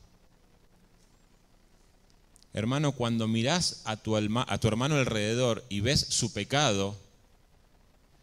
Hermano, 2.54 2.92
cuando 2.92 3.28
mirás 3.28 3.80
a 3.84 3.96
tu, 3.96 4.16
a 4.16 4.58
tu 4.58 4.68
hermano 4.68 4.96
alrededor 4.96 5.64
y 5.68 5.80
ves 5.80 6.00
su 6.08 6.32
pecado, 6.32 6.96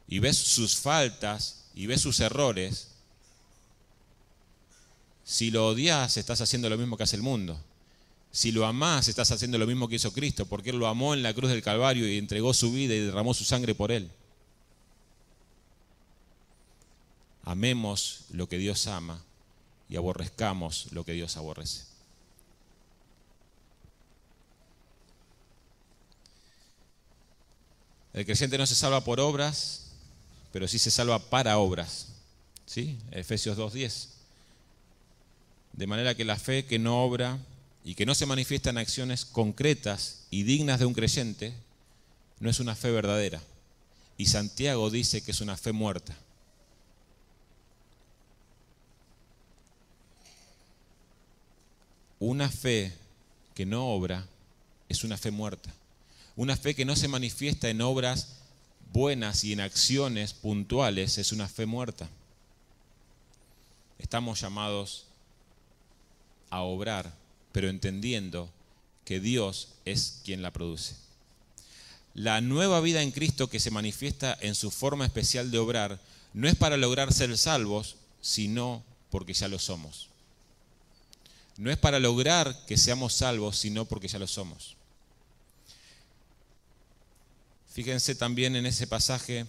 y 0.08 0.20
ves 0.20 0.38
sus 0.38 0.76
faltas, 0.76 1.66
y 1.76 1.86
ves 1.86 2.02
sus 2.02 2.20
errores, 2.20 2.90
si 5.24 5.52
lo 5.52 5.68
odias, 5.68 6.18
estás 6.18 6.42
haciendo 6.42 6.70
lo 6.70 6.78
mismo 6.78 6.98
que 6.98 7.04
hace 7.04 7.16
el 7.16 7.22
mundo. 7.22 7.60
Si 8.32 8.52
lo 8.52 8.66
amás, 8.66 9.08
estás 9.08 9.32
haciendo 9.32 9.58
lo 9.58 9.68
mismo 9.68 9.88
que 9.88 9.96
hizo 9.96 10.12
Cristo, 10.12 10.46
porque 10.48 10.72
Él 10.72 10.78
lo 10.78 10.88
amó 10.88 11.14
en 11.14 11.24
la 11.24 11.34
cruz 11.34 11.52
del 11.52 11.62
Calvario 11.62 12.08
y 12.08 12.18
entregó 12.18 12.54
su 12.54 12.72
vida 12.72 12.96
y 12.96 13.00
derramó 13.00 13.34
su 13.34 13.44
sangre 13.44 13.76
por 13.76 13.92
Él. 13.92 14.10
Amemos 17.50 18.26
lo 18.30 18.48
que 18.48 18.60
Dios 18.60 18.86
ama 18.86 19.24
y 19.90 19.96
aborrezcamos 19.96 20.86
lo 20.92 21.04
que 21.04 21.14
Dios 21.14 21.36
aborrece. 21.36 21.82
El 28.14 28.24
creyente 28.24 28.56
no 28.60 28.68
se 28.68 28.76
salva 28.76 29.04
por 29.04 29.20
obras, 29.20 29.88
pero 30.54 30.68
sí 30.68 30.78
se 30.78 30.92
salva 30.92 31.18
para 31.18 31.58
obras. 31.58 32.10
¿Sí? 32.68 33.00
Efesios 33.10 33.58
2.10. 33.58 34.10
De 35.74 35.88
manera 35.88 36.14
que 36.14 36.26
la 36.26 36.38
fe 36.38 36.66
que 36.66 36.78
no 36.78 37.04
obra 37.04 37.40
y 37.84 37.96
que 37.96 38.06
no 38.06 38.14
se 38.14 38.28
manifiesta 38.28 38.70
en 38.70 38.78
acciones 38.78 39.26
concretas 39.26 40.28
y 40.30 40.44
dignas 40.44 40.78
de 40.78 40.86
un 40.86 40.94
creyente, 40.94 41.56
no 42.40 42.52
es 42.52 42.60
una 42.60 42.76
fe 42.76 42.92
verdadera. 42.92 43.42
Y 44.20 44.28
Santiago 44.28 44.92
dice 44.92 45.24
que 45.24 45.32
es 45.32 45.42
una 45.42 45.58
fe 45.58 45.72
muerta. 45.72 46.16
Una 52.20 52.50
fe 52.50 52.94
que 53.56 53.66
no 53.66 53.88
obra 53.88 54.28
es 54.88 55.04
una 55.04 55.18
fe 55.18 55.32
muerta. 55.32 55.74
Una 56.36 56.56
fe 56.56 56.76
que 56.76 56.86
no 56.86 56.96
se 56.96 57.08
manifiesta 57.08 57.70
en 57.70 57.82
obras 57.82 58.38
buenas 58.92 59.44
y 59.44 59.54
en 59.54 59.62
acciones 59.62 60.34
puntuales 60.34 61.18
es 61.18 61.32
una 61.32 61.48
fe 61.48 61.66
muerta. 61.66 62.10
Estamos 63.98 64.42
llamados 64.42 65.06
a 66.50 66.62
obrar 66.62 67.14
pero 67.52 67.70
entendiendo 67.70 68.50
que 69.06 69.20
Dios 69.20 69.70
es 69.86 70.22
quien 70.24 70.42
la 70.42 70.54
produce. 70.54 70.96
La 72.14 72.42
nueva 72.42 72.82
vida 72.82 73.02
en 73.02 73.12
Cristo 73.12 73.50
que 73.50 73.60
se 73.60 73.72
manifiesta 73.72 74.38
en 74.42 74.56
su 74.56 74.72
forma 74.72 75.06
especial 75.06 75.52
de 75.52 75.60
obrar 75.60 76.00
no 76.34 76.48
es 76.48 76.56
para 76.56 76.78
lograr 76.78 77.14
ser 77.14 77.36
salvos, 77.38 77.96
sino 78.22 78.84
porque 79.10 79.34
ya 79.34 79.48
lo 79.48 79.58
somos. 79.58 80.09
No 81.60 81.70
es 81.70 81.78
para 81.78 82.00
lograr 82.00 82.66
que 82.66 82.78
seamos 82.78 83.14
salvos, 83.14 83.58
sino 83.58 83.84
porque 83.84 84.08
ya 84.08 84.18
lo 84.18 84.28
somos. 84.28 84.78
Fíjense 87.68 88.16
también 88.16 88.56
en 88.56 88.66
ese 88.66 88.88
pasaje. 88.88 89.46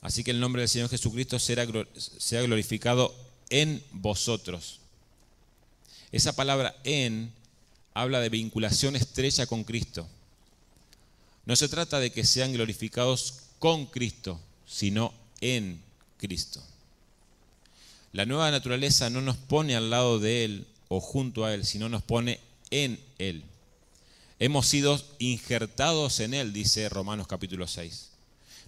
Así 0.00 0.22
que 0.22 0.30
el 0.30 0.38
nombre 0.38 0.62
del 0.62 0.68
Señor 0.68 0.90
Jesucristo 0.90 1.40
sea 1.40 2.42
glorificado 2.44 3.12
en 3.48 3.82
vosotros. 3.90 4.78
Esa 6.12 6.32
palabra 6.36 6.76
en 6.84 7.32
habla 7.94 8.20
de 8.20 8.28
vinculación 8.28 8.94
estrecha 8.94 9.46
con 9.46 9.64
Cristo. 9.64 10.08
No 11.46 11.56
se 11.56 11.68
trata 11.68 11.98
de 11.98 12.12
que 12.12 12.24
sean 12.24 12.52
glorificados 12.52 13.40
con 13.58 13.86
Cristo, 13.86 14.40
sino 14.68 15.12
en 15.40 15.82
Cristo. 16.16 16.62
La 18.12 18.26
nueva 18.26 18.50
naturaleza 18.50 19.08
no 19.08 19.20
nos 19.20 19.36
pone 19.36 19.76
al 19.76 19.90
lado 19.90 20.18
de 20.18 20.44
Él 20.44 20.66
o 20.88 21.00
junto 21.00 21.44
a 21.44 21.54
Él, 21.54 21.64
sino 21.64 21.88
nos 21.88 22.02
pone 22.02 22.40
en 22.70 22.98
Él. 23.18 23.44
Hemos 24.40 24.66
sido 24.66 25.00
injertados 25.18 26.18
en 26.20 26.34
Él, 26.34 26.52
dice 26.52 26.88
Romanos 26.88 27.28
capítulo 27.28 27.68
6. 27.68 28.10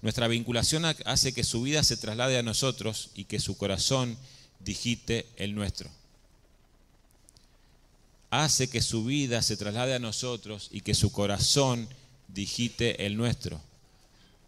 Nuestra 0.02 0.28
vinculación 0.28 0.84
hace 0.84 1.32
que 1.32 1.44
su 1.44 1.62
vida 1.62 1.82
se 1.82 1.96
traslade 1.96 2.38
a 2.38 2.42
nosotros 2.42 3.10
y 3.14 3.24
que 3.24 3.40
su 3.40 3.56
corazón 3.56 4.16
dijiste 4.60 5.26
el 5.36 5.54
nuestro. 5.54 5.90
Hace 8.30 8.68
que 8.68 8.80
su 8.80 9.04
vida 9.04 9.42
se 9.42 9.56
traslade 9.56 9.94
a 9.94 9.98
nosotros 9.98 10.68
y 10.72 10.80
que 10.80 10.94
su 10.94 11.12
corazón 11.12 11.88
dijiste 12.28 13.06
el 13.06 13.16
nuestro. 13.16 13.60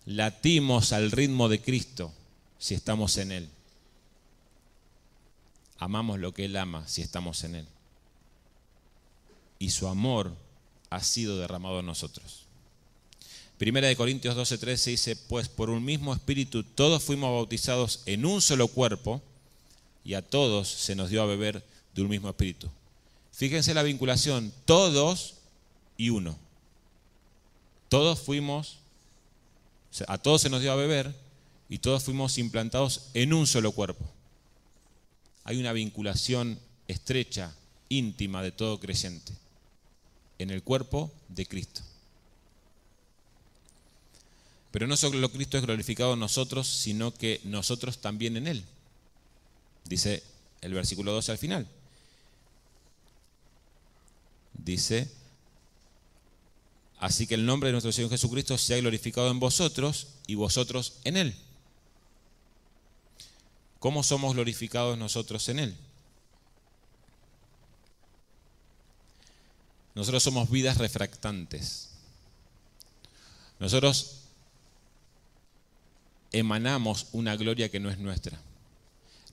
Latimos 0.07 0.93
al 0.93 1.11
ritmo 1.11 1.49
de 1.49 1.61
Cristo 1.61 2.13
si 2.59 2.75
estamos 2.75 3.17
en 3.19 3.33
Él. 3.33 3.49
Amamos 5.85 6.18
lo 6.18 6.32
que 6.32 6.47
Él 6.47 6.57
ama 6.57 6.89
si 6.89 7.03
estamos 7.03 7.45
en 7.45 7.57
Él. 7.57 7.66
Y 9.59 9.68
su 9.68 9.87
amor 9.87 10.35
ha 10.89 11.03
sido 11.03 11.39
derramado 11.39 11.80
en 11.80 11.85
nosotros. 11.85 12.47
Primera 13.59 13.89
de 13.89 13.95
Corintios 13.95 14.35
12:13 14.35 14.85
dice, 14.87 15.14
pues 15.14 15.51
por 15.51 15.68
un 15.68 15.85
mismo 15.85 16.14
espíritu 16.14 16.64
todos 16.64 17.03
fuimos 17.03 17.30
bautizados 17.32 18.01
en 18.07 18.24
un 18.24 18.41
solo 18.41 18.68
cuerpo 18.68 19.20
y 20.07 20.14
a 20.14 20.22
todos 20.22 20.68
se 20.68 20.95
nos 20.95 21.11
dio 21.11 21.20
a 21.20 21.26
beber 21.26 21.62
de 21.95 22.01
un 22.01 22.09
mismo 22.09 22.30
espíritu. 22.30 22.70
Fíjense 23.32 23.74
la 23.74 23.82
vinculación, 23.82 24.55
todos 24.64 25.35
y 25.99 26.09
uno. 26.09 26.39
Todos 27.91 28.20
fuimos, 28.20 28.78
a 30.09 30.16
todos 30.16 30.41
se 30.41 30.49
nos 30.49 30.62
dio 30.62 30.72
a 30.72 30.76
beber 30.76 31.14
y 31.68 31.76
todos 31.76 32.05
fuimos 32.05 32.39
implantados 32.39 33.11
en 33.12 33.35
un 33.35 33.47
solo 33.47 33.72
cuerpo. 33.72 34.14
Hay 35.45 35.61
una 35.61 35.73
vinculación 35.73 36.59
estrecha, 36.89 37.55
íntima 37.89 38.43
de 38.43 38.53
todo 38.53 38.81
creyente, 38.81 39.33
en 40.39 40.51
el 40.51 40.63
cuerpo 40.63 41.13
de 41.29 41.47
Cristo. 41.47 41.83
Pero 44.71 44.87
no 44.87 44.97
solo 44.97 45.31
Cristo 45.31 45.57
es 45.57 45.65
glorificado 45.65 46.15
en 46.15 46.19
nosotros, 46.19 46.67
sino 46.67 47.15
que 47.15 47.41
nosotros 47.45 47.99
también 47.99 48.37
en 48.37 48.49
Él. 48.49 48.65
Dice 49.85 50.23
el 50.63 50.75
versículo 50.75 51.13
12 51.13 51.31
al 51.31 51.39
final. 51.39 51.69
Dice, 54.55 55.09
así 56.99 57.27
que 57.27 57.35
el 57.35 57.45
nombre 57.45 57.69
de 57.69 57.73
nuestro 57.73 57.93
Señor 57.93 58.11
Jesucristo 58.11 58.57
sea 58.57 58.79
glorificado 58.79 59.31
en 59.31 59.39
vosotros 59.39 60.09
y 60.27 60.35
vosotros 60.37 60.95
en 61.05 61.19
Él. 61.19 61.37
¿Cómo 63.85 64.03
somos 64.03 64.32
glorificados 64.32 64.97
nosotros 64.97 65.47
en 65.51 65.59
Él? 65.59 65.76
Nosotros 69.95 70.22
somos 70.22 70.49
vidas 70.49 70.78
refractantes. 70.78 71.91
Nosotros 73.59 74.22
emanamos 76.32 77.09
una 77.12 77.37
gloria 77.37 77.70
que 77.70 77.78
no 77.78 77.91
es 77.91 77.99
nuestra. 77.99 78.41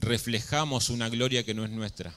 Reflejamos 0.01 0.89
una 0.89 1.07
gloria 1.07 1.45
que 1.45 1.53
no 1.53 1.63
es 1.63 1.71
nuestra. 1.71 2.13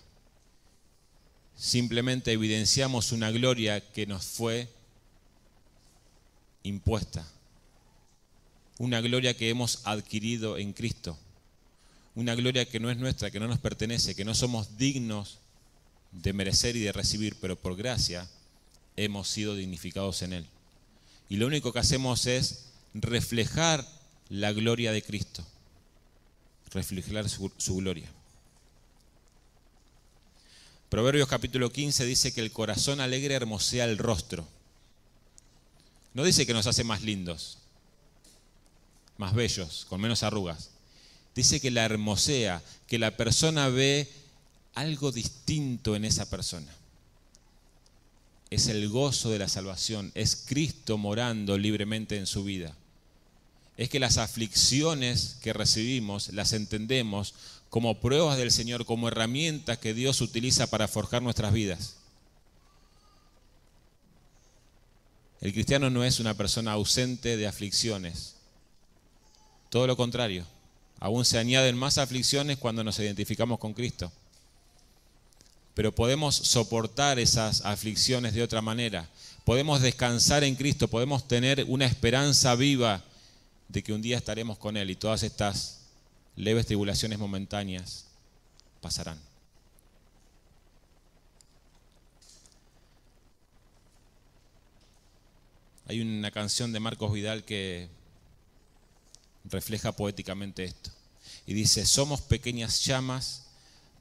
Simplemente 1.55 2.33
evidenciamos 2.33 3.13
una 3.13 3.31
gloria 3.31 3.81
que 3.93 4.07
nos 4.07 4.25
fue 4.25 4.69
impuesta. 6.65 7.25
Una 8.79 9.01
gloria 9.01 9.37
que 9.37 9.51
hemos 9.51 9.87
adquirido 9.87 10.59
en 10.59 10.73
Cristo. 10.73 11.17
Una 12.15 12.35
gloria 12.35 12.69
que 12.69 12.81
no 12.81 12.91
es 12.91 12.97
nuestra, 12.97 13.31
que 13.31 13.41
no 13.41 13.49
nos 13.49 13.59
pertenece, 13.59 14.15
que 14.15 14.25
no 14.25 14.35
somos 14.35 14.77
dignos 14.79 15.39
de 16.13 16.33
merecer 16.33 16.77
y 16.77 16.81
de 16.81 16.93
recibir, 16.93 17.37
pero 17.41 17.57
por 17.57 17.77
gracia 17.77 18.29
hemos 18.97 19.29
sido 19.29 19.57
dignificados 19.57 20.23
en 20.23 20.33
Él. 20.33 20.47
Y 21.29 21.37
lo 21.37 21.47
único 21.47 21.73
que 21.73 21.81
hacemos 21.81 22.27
es 22.27 22.67
reflejar 22.95 23.87
la 24.29 24.53
gloria 24.53 24.93
de 24.93 25.03
Cristo, 25.03 25.45
reflejar 26.71 27.29
su, 27.29 27.77
gloria. 27.77 28.11
Proverbios 30.89 31.29
capítulo 31.29 31.73
15 31.73 32.05
dice 32.05 32.33
que 32.33 32.41
el 32.41 32.53
corazón 32.53 33.01
alegre 33.01 33.35
hermosea 33.35 33.85
el 33.85 33.99
rostro. 33.99 34.47
No 36.13 36.23
dice 36.23 36.47
que 36.47 36.55
nos 36.55 36.69
hace 36.69 36.85
más 36.85 37.03
lindos, 37.03 37.59
más 39.17 39.35
bellos, 39.35 39.87
con 39.89 40.01
menos 40.01 40.23
arrugas. 40.23 40.71
Dice 41.35 41.61
que 41.61 41.71
la 41.71 41.85
hermosea, 41.85 42.63
que 42.87 42.99
la 42.99 43.17
persona 43.17 43.69
ve 43.69 44.11
algo 44.75 45.13
distinto 45.13 45.97
en 45.97 46.05
esa 46.05 46.29
persona. 46.31 46.73
Es 48.51 48.69
el 48.69 48.89
gozo 48.89 49.31
de 49.31 49.39
la 49.39 49.49
salvación, 49.49 50.13
es 50.15 50.37
Cristo 50.37 50.97
morando 50.99 51.59
libremente 51.59 52.17
en 52.17 52.27
su 52.27 52.45
vida 52.45 52.77
es 53.77 53.89
que 53.89 53.99
las 53.99 54.19
aflicciones 54.19 55.37
que 55.43 55.53
recibimos 55.53 56.33
las 56.33 56.53
entendemos 56.53 57.35
como 57.71 58.01
pruebas 58.01 58.39
del 58.39 58.53
Señor, 58.53 58.85
como 58.85 59.09
herramientas 59.09 59.79
que 59.79 59.95
Dios 59.95 60.21
utiliza 60.21 60.69
para 60.69 60.87
forjar 60.87 61.23
nuestras 61.23 61.53
vidas. 61.53 61.97
El 65.41 65.53
cristiano 65.53 65.91
no 65.91 66.05
es 66.05 66.21
una 66.21 66.35
persona 66.35 66.73
ausente 66.73 67.37
de 67.37 67.47
aflicciones. 67.47 68.37
Todo 69.71 69.89
lo 69.89 69.97
contrario. 69.97 70.47
Aún 71.01 71.25
se 71.25 71.39
añaden 71.39 71.77
más 71.77 71.99
aflicciones 71.99 72.59
cuando 72.59 72.85
nos 72.85 72.99
identificamos 72.99 73.59
con 73.59 73.75
Cristo. 73.75 74.11
Pero 75.75 75.95
podemos 75.95 76.35
soportar 76.35 77.19
esas 77.19 77.65
aflicciones 77.65 78.33
de 78.35 78.43
otra 78.43 78.63
manera. 78.63 79.09
Podemos 79.45 79.83
descansar 79.83 80.45
en 80.45 80.55
Cristo, 80.55 80.89
podemos 80.89 81.27
tener 81.29 81.65
una 81.69 81.85
esperanza 81.85 82.55
viva 82.55 83.03
de 83.69 83.83
que 83.83 83.93
un 83.93 84.03
día 84.03 84.17
estaremos 84.17 84.57
con 84.57 84.77
Él 84.77 84.91
y 84.91 84.97
todas 84.97 85.23
estas 85.23 85.81
leves 86.37 86.67
tribulaciones 86.67 87.19
momentáneas 87.19 88.07
pasarán. 88.81 89.19
Hay 95.87 96.01
una 96.01 96.31
canción 96.31 96.73
de 96.73 96.81
Marcos 96.81 97.13
Vidal 97.13 97.45
que 97.45 97.89
refleja 99.45 99.93
poéticamente 99.93 100.65
esto. 100.65 100.91
Y 101.47 101.55
dice, 101.55 101.87
somos 101.87 102.21
pequeñas 102.23 102.85
llamas 102.85 103.45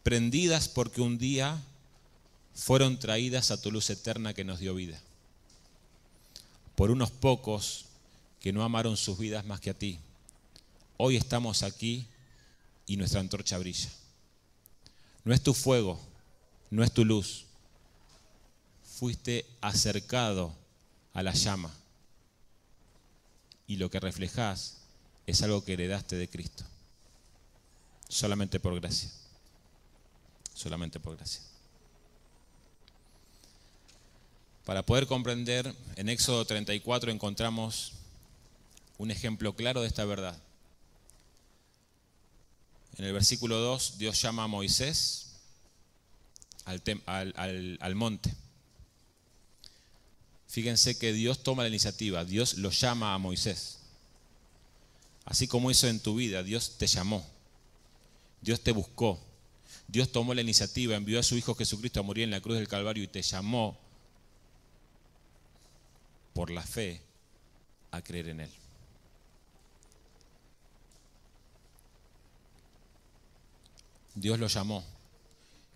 prendidas 0.01 0.67
porque 0.67 1.01
un 1.01 1.17
día 1.17 1.61
fueron 2.53 2.99
traídas 2.99 3.51
a 3.51 3.61
tu 3.61 3.71
luz 3.71 3.89
eterna 3.89 4.33
que 4.33 4.43
nos 4.43 4.59
dio 4.59 4.75
vida. 4.75 4.99
Por 6.75 6.91
unos 6.91 7.11
pocos 7.11 7.85
que 8.39 8.53
no 8.53 8.63
amaron 8.63 8.97
sus 8.97 9.17
vidas 9.17 9.45
más 9.45 9.59
que 9.59 9.69
a 9.69 9.73
ti. 9.73 9.99
Hoy 10.97 11.15
estamos 11.15 11.63
aquí 11.63 12.07
y 12.85 12.97
nuestra 12.97 13.19
antorcha 13.19 13.57
brilla. 13.57 13.89
No 15.23 15.33
es 15.33 15.41
tu 15.41 15.53
fuego, 15.53 15.99
no 16.69 16.83
es 16.83 16.91
tu 16.91 17.05
luz. 17.05 17.45
Fuiste 18.83 19.45
acercado 19.61 20.53
a 21.13 21.23
la 21.23 21.33
llama 21.33 21.73
y 23.67 23.77
lo 23.77 23.89
que 23.89 23.99
reflejas 23.99 24.82
es 25.25 25.41
algo 25.41 25.63
que 25.63 25.73
heredaste 25.73 26.15
de 26.15 26.29
Cristo. 26.29 26.63
Solamente 28.07 28.59
por 28.59 28.79
gracia. 28.79 29.09
Solamente 30.53 30.99
por 30.99 31.17
gracia. 31.17 31.41
Para 34.65 34.85
poder 34.85 35.07
comprender, 35.07 35.73
en 35.95 36.09
Éxodo 36.09 36.45
34 36.45 37.11
encontramos 37.11 37.93
un 38.97 39.11
ejemplo 39.11 39.55
claro 39.55 39.81
de 39.81 39.87
esta 39.87 40.05
verdad. 40.05 40.37
En 42.97 43.05
el 43.05 43.13
versículo 43.13 43.57
2, 43.57 43.97
Dios 43.97 44.21
llama 44.21 44.43
a 44.43 44.47
Moisés 44.47 45.33
al, 46.65 47.95
monte. 47.95 48.33
Fíjense 50.47 50.97
que 50.97 51.11
Dios 51.11 51.43
toma 51.43 51.63
la 51.63 51.69
iniciativa, 51.69 52.23
Dios 52.23 52.57
lo 52.57 52.69
llama 52.69 53.13
a 53.13 53.17
Moisés. 53.17 53.79
Así 55.25 55.47
como 55.47 55.71
hizo 55.71 55.87
en 55.87 55.99
tu 55.99 56.15
vida, 56.15 56.43
Dios 56.43 56.77
te 56.77 56.87
llamó, 56.87 57.25
Dios 58.41 58.61
te 58.61 58.71
buscó, 58.71 59.19
Dios 59.87 60.11
tomó 60.11 60.33
la 60.33 60.41
iniciativa, 60.41 60.95
envió 60.95 61.19
a 61.19 61.23
su 61.23 61.37
Hijo 61.37 61.55
Jesucristo 61.55 61.99
a 61.99 62.03
morir 62.03 62.25
en 62.25 62.31
la 62.31 62.41
cruz 62.41 62.57
del 62.57 62.67
Calvario 62.67 63.03
y 63.03 63.07
te 63.07 63.21
llamó 63.21 63.77
por 66.33 66.49
la 66.49 66.63
fe 66.63 67.01
a 67.91 68.01
creer 68.01 68.29
en 68.29 68.41
Él. 68.41 68.51
Dios 74.15 74.39
lo 74.39 74.47
llamó. 74.47 74.83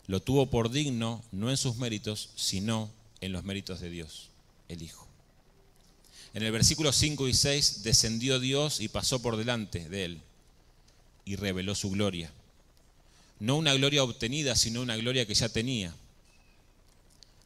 Lo 0.07 0.21
tuvo 0.21 0.49
por 0.49 0.69
digno, 0.71 1.23
no 1.31 1.49
en 1.49 1.57
sus 1.57 1.77
méritos, 1.77 2.29
sino 2.35 2.89
en 3.19 3.33
los 3.33 3.43
méritos 3.43 3.79
de 3.81 3.89
Dios, 3.89 4.29
el 4.67 4.81
Hijo. 4.81 5.06
En 6.33 6.43
el 6.43 6.51
versículo 6.51 6.91
5 6.91 7.27
y 7.27 7.33
6 7.33 7.83
descendió 7.83 8.39
Dios 8.39 8.79
y 8.79 8.87
pasó 8.87 9.21
por 9.21 9.37
delante 9.37 9.89
de 9.89 10.05
él 10.05 10.21
y 11.25 11.35
reveló 11.35 11.75
su 11.75 11.89
gloria. 11.91 12.31
No 13.39 13.55
una 13.55 13.73
gloria 13.73 14.03
obtenida, 14.03 14.55
sino 14.55 14.81
una 14.81 14.95
gloria 14.97 15.25
que 15.25 15.35
ya 15.35 15.49
tenía. 15.49 15.93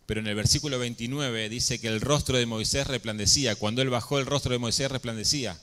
Pero 0.05 0.19
en 0.19 0.27
el 0.27 0.35
versículo 0.35 0.77
29 0.79 1.49
dice 1.49 1.79
que 1.79 1.87
el 1.87 2.01
rostro 2.01 2.37
de 2.37 2.45
Moisés 2.45 2.87
resplandecía. 2.87 3.55
Cuando 3.55 3.81
él 3.81 3.89
bajó, 3.89 4.19
el 4.19 4.25
rostro 4.25 4.51
de 4.51 4.59
Moisés 4.59 4.91
resplandecía. 4.91 5.59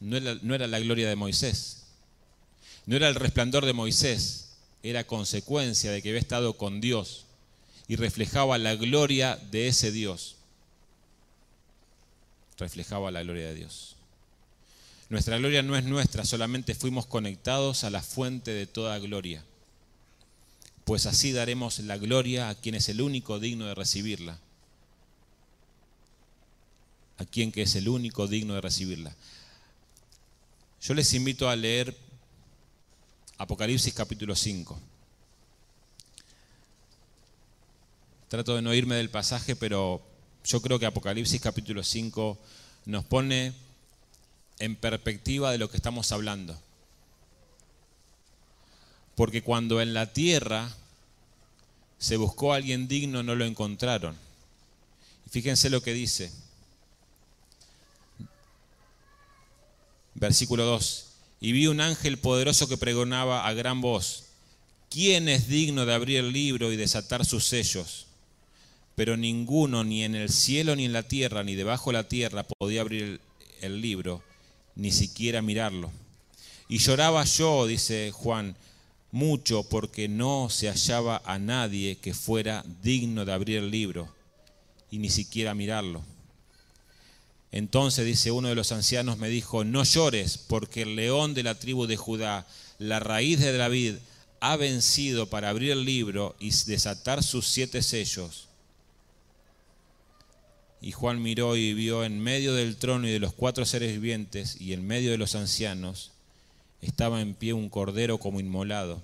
No 0.00 0.16
era, 0.16 0.34
no 0.42 0.54
era 0.54 0.66
la 0.66 0.80
gloria 0.80 1.08
de 1.08 1.16
Moisés, 1.16 1.82
no 2.86 2.96
era 2.96 3.08
el 3.08 3.14
resplandor 3.14 3.66
de 3.66 3.74
Moisés, 3.74 4.52
era 4.82 5.06
consecuencia 5.06 5.92
de 5.92 6.00
que 6.00 6.08
había 6.08 6.20
estado 6.20 6.56
con 6.56 6.80
Dios 6.80 7.26
y 7.86 7.96
reflejaba 7.96 8.56
la 8.56 8.76
gloria 8.76 9.36
de 9.50 9.68
ese 9.68 9.92
Dios. 9.92 10.36
Reflejaba 12.60 13.10
la 13.10 13.22
gloria 13.22 13.48
de 13.48 13.54
Dios. 13.56 13.96
Nuestra 15.08 15.38
gloria 15.38 15.62
no 15.62 15.76
es 15.76 15.84
nuestra, 15.84 16.24
solamente 16.24 16.76
fuimos 16.76 17.06
conectados 17.06 17.82
a 17.82 17.90
la 17.90 18.02
fuente 18.02 18.52
de 18.52 18.68
toda 18.68 18.96
gloria. 19.00 19.42
Pues 20.84 21.06
así 21.06 21.32
daremos 21.32 21.80
la 21.80 21.98
gloria 21.98 22.48
a 22.48 22.54
quien 22.54 22.76
es 22.76 22.88
el 22.88 23.00
único 23.00 23.40
digno 23.40 23.66
de 23.66 23.74
recibirla. 23.74 24.38
a 27.20 27.24
quien 27.26 27.52
que 27.52 27.60
es 27.60 27.74
el 27.74 27.86
único 27.86 28.26
digno 28.28 28.54
de 28.54 28.62
recibirla. 28.62 29.14
Yo 30.80 30.94
les 30.94 31.12
invito 31.12 31.50
a 31.50 31.56
leer 31.56 31.94
Apocalipsis 33.36 33.92
capítulo 33.92 34.34
5. 34.34 34.80
Trato 38.28 38.56
de 38.56 38.62
no 38.62 38.72
irme 38.72 38.94
del 38.94 39.10
pasaje, 39.10 39.54
pero 39.54 40.00
yo 40.44 40.60
creo 40.62 40.78
que 40.78 40.86
Apocalipsis 40.86 41.40
capítulo 41.40 41.82
5 41.82 42.38
nos 42.86 43.04
pone 43.04 43.52
en 44.58 44.76
perspectiva 44.76 45.52
de 45.52 45.58
lo 45.58 45.70
que 45.70 45.76
estamos 45.76 46.12
hablando. 46.12 46.60
Porque 49.14 49.42
cuando 49.42 49.80
en 49.80 49.92
la 49.94 50.12
tierra 50.12 50.74
se 51.98 52.16
buscó 52.16 52.52
a 52.52 52.56
alguien 52.56 52.88
digno, 52.88 53.22
no 53.22 53.34
lo 53.34 53.44
encontraron. 53.44 54.16
Fíjense 55.30 55.70
lo 55.70 55.82
que 55.82 55.92
dice. 55.92 56.32
Versículo 60.14 60.64
2. 60.64 61.06
Y 61.40 61.52
vi 61.52 61.66
un 61.66 61.80
ángel 61.80 62.18
poderoso 62.18 62.68
que 62.68 62.76
pregonaba 62.76 63.46
a 63.46 63.52
gran 63.54 63.80
voz, 63.80 64.24
¿quién 64.90 65.28
es 65.28 65.48
digno 65.48 65.86
de 65.86 65.94
abrir 65.94 66.18
el 66.18 66.32
libro 66.32 66.72
y 66.72 66.76
desatar 66.76 67.24
sus 67.24 67.46
sellos? 67.46 68.06
Pero 68.94 69.16
ninguno, 69.16 69.84
ni 69.84 70.04
en 70.04 70.14
el 70.14 70.28
cielo, 70.28 70.76
ni 70.76 70.84
en 70.84 70.92
la 70.92 71.02
tierra, 71.02 71.42
ni 71.44 71.54
debajo 71.54 71.90
de 71.90 71.94
la 71.94 72.08
tierra, 72.08 72.42
podía 72.44 72.82
abrir 72.82 73.20
el, 73.60 73.80
libro, 73.80 74.22
ni 74.74 74.92
siquiera 74.92 75.42
mirarlo. 75.42 75.90
Y 76.68 76.78
lloraba 76.78 77.24
yo, 77.24 77.66
dice 77.66 78.10
Juan, 78.12 78.56
mucho 79.12 79.64
porque 79.64 80.08
no 80.08 80.48
se 80.50 80.68
hallaba 80.68 81.22
a 81.24 81.38
nadie 81.38 81.96
que 81.96 82.14
fuera 82.14 82.64
digno 82.82 83.24
de 83.24 83.32
abrir 83.32 83.58
el 83.58 83.70
libro 83.70 84.08
y 84.90 84.98
ni 84.98 85.10
siquiera 85.10 85.54
mirarlo. 85.54 86.02
Entonces 87.52 88.06
dice 88.06 88.30
uno 88.30 88.48
de 88.48 88.54
los 88.54 88.70
ancianos, 88.70 89.18
me 89.18 89.28
dijo, 89.28 89.64
no 89.64 89.82
llores 89.82 90.38
porque 90.38 90.82
el 90.82 90.94
león 90.94 91.34
de 91.34 91.42
la 91.42 91.58
tribu 91.58 91.86
de 91.86 91.96
Judá, 91.96 92.46
la 92.78 93.00
raíz 93.00 93.40
de 93.40 93.56
David, 93.56 93.94
ha 94.40 94.56
vencido 94.56 95.28
para 95.28 95.50
abrir 95.50 95.72
el 95.72 95.84
libro 95.84 96.36
y 96.38 96.50
desatar 96.66 97.22
sus 97.22 97.46
siete 97.46 97.82
sellos. 97.82 98.48
Y 100.80 100.92
Juan 100.92 101.22
miró 101.22 101.56
y 101.56 101.74
vio 101.74 102.04
en 102.04 102.20
medio 102.20 102.54
del 102.54 102.76
trono 102.76 103.06
y 103.06 103.10
de 103.10 103.18
los 103.18 103.34
cuatro 103.34 103.66
seres 103.66 103.92
vivientes 103.92 104.60
y 104.60 104.72
en 104.72 104.86
medio 104.86 105.10
de 105.10 105.18
los 105.18 105.34
ancianos 105.34 106.12
estaba 106.80 107.20
en 107.20 107.34
pie 107.34 107.52
un 107.52 107.68
cordero 107.68 108.18
como 108.18 108.40
inmolado, 108.40 109.02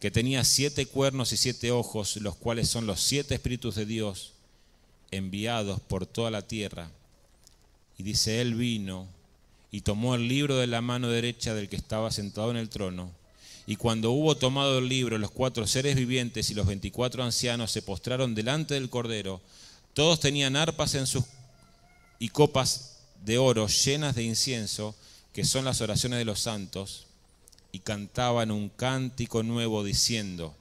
que 0.00 0.10
tenía 0.10 0.44
siete 0.44 0.86
cuernos 0.86 1.32
y 1.32 1.36
siete 1.36 1.72
ojos, 1.72 2.16
los 2.18 2.36
cuales 2.36 2.68
son 2.68 2.86
los 2.86 3.00
siete 3.00 3.34
espíritus 3.34 3.74
de 3.74 3.86
Dios 3.86 4.32
enviados 5.10 5.80
por 5.80 6.06
toda 6.06 6.30
la 6.30 6.42
tierra. 6.42 6.90
Y 7.98 8.02
dice, 8.02 8.40
él 8.40 8.54
vino 8.54 9.08
y 9.70 9.80
tomó 9.80 10.14
el 10.14 10.28
libro 10.28 10.56
de 10.56 10.66
la 10.66 10.80
mano 10.80 11.08
derecha 11.08 11.54
del 11.54 11.68
que 11.68 11.76
estaba 11.76 12.12
sentado 12.12 12.50
en 12.50 12.56
el 12.56 12.68
trono. 12.68 13.10
Y 13.66 13.76
cuando 13.76 14.10
hubo 14.12 14.36
tomado 14.36 14.78
el 14.78 14.88
libro, 14.88 15.18
los 15.18 15.30
cuatro 15.30 15.66
seres 15.66 15.96
vivientes 15.96 16.50
y 16.50 16.54
los 16.54 16.66
veinticuatro 16.66 17.24
ancianos 17.24 17.70
se 17.70 17.82
postraron 17.82 18.34
delante 18.34 18.74
del 18.74 18.90
cordero. 18.90 19.40
Todos 19.94 20.20
tenían 20.20 20.56
arpas 20.56 20.94
en 20.94 21.06
sus 21.06 21.24
y 22.18 22.28
copas 22.28 22.98
de 23.24 23.38
oro 23.38 23.66
llenas 23.68 24.14
de 24.14 24.24
incienso 24.24 24.94
que 25.32 25.44
son 25.44 25.64
las 25.64 25.80
oraciones 25.80 26.18
de 26.18 26.24
los 26.24 26.40
santos, 26.40 27.06
y 27.74 27.80
cantaban 27.80 28.52
un 28.52 28.68
cántico 28.68 29.42
nuevo 29.42 29.82
diciendo, 29.82 30.54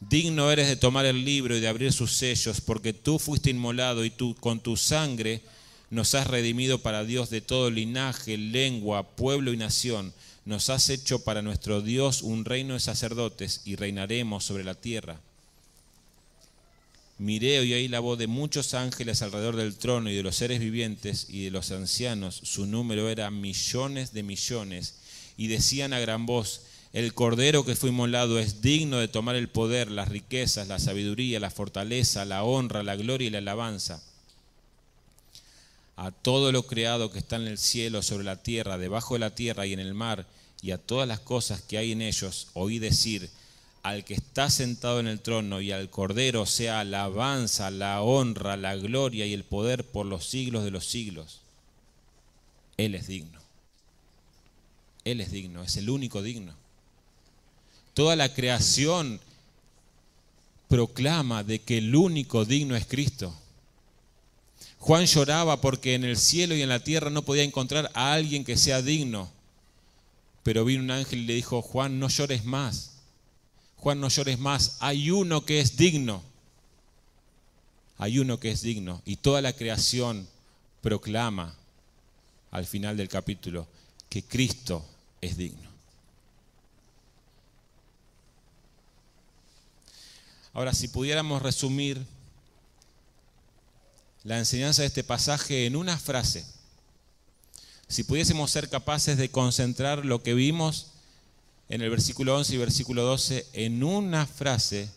digno 0.00 0.50
eres 0.50 0.66
de 0.66 0.76
tomar 0.76 1.04
el 1.04 1.22
libro 1.22 1.54
y 1.54 1.60
de 1.60 1.68
abrir 1.68 1.92
sus 1.92 2.14
sellos, 2.14 2.62
porque 2.62 2.94
tú 2.94 3.18
fuiste 3.18 3.50
inmolado 3.50 4.02
y 4.02 4.08
tú 4.08 4.34
con 4.34 4.60
tu 4.60 4.78
sangre 4.78 5.42
nos 5.90 6.14
has 6.14 6.26
redimido 6.26 6.78
para 6.78 7.04
Dios 7.04 7.28
de 7.28 7.42
todo 7.42 7.70
linaje, 7.70 8.38
lengua, 8.38 9.02
pueblo 9.02 9.52
y 9.52 9.58
nación. 9.58 10.14
Nos 10.46 10.70
has 10.70 10.88
hecho 10.88 11.22
para 11.22 11.42
nuestro 11.42 11.82
Dios 11.82 12.22
un 12.22 12.46
reino 12.46 12.72
de 12.72 12.80
sacerdotes 12.80 13.60
y 13.66 13.76
reinaremos 13.76 14.42
sobre 14.42 14.64
la 14.64 14.74
tierra. 14.74 15.20
Miré 17.18 17.64
y 17.64 17.72
oí 17.72 17.88
la 17.88 17.98
voz 17.98 18.16
de 18.16 18.28
muchos 18.28 18.74
ángeles 18.74 19.22
alrededor 19.22 19.56
del 19.56 19.76
trono 19.76 20.08
y 20.08 20.14
de 20.14 20.22
los 20.22 20.36
seres 20.36 20.60
vivientes 20.60 21.26
y 21.28 21.44
de 21.44 21.50
los 21.50 21.72
ancianos. 21.72 22.40
Su 22.44 22.66
número 22.66 23.08
era 23.08 23.30
millones 23.32 24.12
de 24.12 24.22
millones. 24.22 24.94
Y 25.36 25.48
decían 25.48 25.92
a 25.92 25.98
gran 25.98 26.26
voz, 26.26 26.62
el 26.92 27.14
cordero 27.14 27.64
que 27.64 27.74
fue 27.74 27.90
inmolado 27.90 28.38
es 28.38 28.62
digno 28.62 28.98
de 28.98 29.08
tomar 29.08 29.34
el 29.34 29.48
poder, 29.48 29.90
las 29.90 30.08
riquezas, 30.08 30.68
la 30.68 30.78
sabiduría, 30.78 31.40
la 31.40 31.50
fortaleza, 31.50 32.24
la 32.24 32.44
honra, 32.44 32.84
la 32.84 32.96
gloria 32.96 33.26
y 33.26 33.30
la 33.30 33.38
alabanza. 33.38 34.00
A 35.96 36.12
todo 36.12 36.52
lo 36.52 36.66
creado 36.68 37.10
que 37.10 37.18
está 37.18 37.36
en 37.36 37.48
el 37.48 37.58
cielo, 37.58 38.02
sobre 38.02 38.24
la 38.24 38.42
tierra, 38.42 38.78
debajo 38.78 39.14
de 39.14 39.20
la 39.20 39.34
tierra 39.34 39.66
y 39.66 39.72
en 39.72 39.80
el 39.80 39.92
mar, 39.92 40.26
y 40.62 40.70
a 40.70 40.78
todas 40.78 41.08
las 41.08 41.20
cosas 41.20 41.62
que 41.62 41.78
hay 41.78 41.92
en 41.92 42.02
ellos, 42.02 42.48
oí 42.54 42.78
decir, 42.78 43.28
al 43.82 44.04
que 44.04 44.14
está 44.14 44.50
sentado 44.50 45.00
en 45.00 45.06
el 45.06 45.20
trono 45.20 45.60
y 45.60 45.72
al 45.72 45.90
Cordero 45.90 46.46
sea 46.46 46.80
alabanza, 46.80 47.70
la 47.70 48.02
honra, 48.02 48.56
la 48.56 48.76
gloria 48.76 49.26
y 49.26 49.34
el 49.34 49.44
poder 49.44 49.84
por 49.84 50.06
los 50.06 50.26
siglos 50.26 50.64
de 50.64 50.70
los 50.70 50.86
siglos. 50.86 51.40
Él 52.76 52.94
es 52.94 53.06
digno. 53.06 53.38
Él 55.04 55.20
es 55.20 55.30
digno, 55.30 55.62
es 55.62 55.76
el 55.76 55.90
único 55.90 56.22
digno. 56.22 56.54
Toda 57.94 58.14
la 58.14 58.32
creación 58.34 59.20
proclama 60.68 61.42
de 61.42 61.60
que 61.60 61.78
el 61.78 61.94
único 61.94 62.44
digno 62.44 62.76
es 62.76 62.86
Cristo. 62.86 63.34
Juan 64.78 65.06
lloraba 65.06 65.60
porque 65.60 65.94
en 65.94 66.04
el 66.04 66.16
cielo 66.16 66.54
y 66.54 66.62
en 66.62 66.68
la 66.68 66.84
tierra 66.84 67.10
no 67.10 67.22
podía 67.22 67.42
encontrar 67.42 67.90
a 67.94 68.12
alguien 68.12 68.44
que 68.44 68.56
sea 68.56 68.82
digno. 68.82 69.30
Pero 70.42 70.64
vino 70.64 70.82
un 70.82 70.90
ángel 70.90 71.20
y 71.20 71.26
le 71.26 71.34
dijo, 71.34 71.62
Juan, 71.62 71.98
no 71.98 72.08
llores 72.08 72.44
más 72.44 72.97
Juan, 73.78 74.00
no 74.00 74.08
llores 74.08 74.38
más, 74.38 74.76
hay 74.80 75.10
uno 75.10 75.44
que 75.44 75.60
es 75.60 75.76
digno. 75.76 76.22
Hay 77.96 78.18
uno 78.18 78.38
que 78.38 78.50
es 78.50 78.62
digno. 78.62 79.02
Y 79.04 79.16
toda 79.16 79.40
la 79.40 79.52
creación 79.52 80.28
proclama 80.82 81.54
al 82.50 82.66
final 82.66 82.96
del 82.96 83.08
capítulo 83.08 83.66
que 84.08 84.22
Cristo 84.22 84.84
es 85.20 85.36
digno. 85.36 85.68
Ahora, 90.52 90.74
si 90.74 90.88
pudiéramos 90.88 91.42
resumir 91.42 92.04
la 94.24 94.38
enseñanza 94.38 94.82
de 94.82 94.88
este 94.88 95.04
pasaje 95.04 95.66
en 95.66 95.76
una 95.76 95.98
frase, 95.98 96.44
si 97.86 98.02
pudiésemos 98.02 98.50
ser 98.50 98.68
capaces 98.68 99.16
de 99.16 99.30
concentrar 99.30 100.04
lo 100.04 100.22
que 100.22 100.34
vimos 100.34 100.88
en 101.68 101.82
el 101.82 101.90
versículo 101.90 102.36
11 102.36 102.54
y 102.54 102.58
versículo 102.58 103.02
12 103.02 103.46
en 103.52 103.84
una 103.84 104.26
frase, 104.26 104.90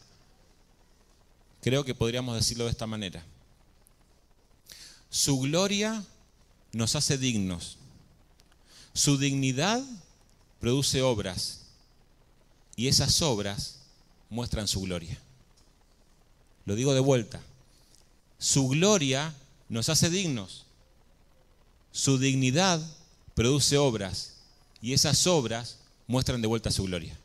creo 1.61 1.83
que 1.83 1.95
podríamos 1.95 2.35
decirlo 2.35 2.65
de 2.65 2.71
esta 2.71 2.87
manera. 2.87 3.23
Su 5.09 5.39
gloria 5.39 6.03
nos 6.71 6.95
hace 6.95 7.17
dignos. 7.17 7.77
Su 8.93 9.17
dignidad 9.17 9.83
produce 10.59 11.01
obras 11.01 11.61
y 12.75 12.87
esas 12.87 13.21
obras 13.21 13.79
muestran 14.29 14.67
su 14.67 14.81
gloria. 14.81 15.19
Lo 16.65 16.75
digo 16.75 16.93
de 16.93 16.99
vuelta. 17.01 17.41
Su 18.37 18.69
gloria 18.69 19.35
nos 19.67 19.89
hace 19.89 20.09
dignos. 20.09 20.65
Su 21.91 22.17
dignidad 22.17 22.81
produce 23.35 23.77
obras 23.77 24.37
y 24.81 24.93
esas 24.93 25.27
obras 25.27 25.80
muestran 26.11 26.41
de 26.41 26.47
vuelta 26.47 26.69
su 26.69 26.83
gloria. 26.83 27.17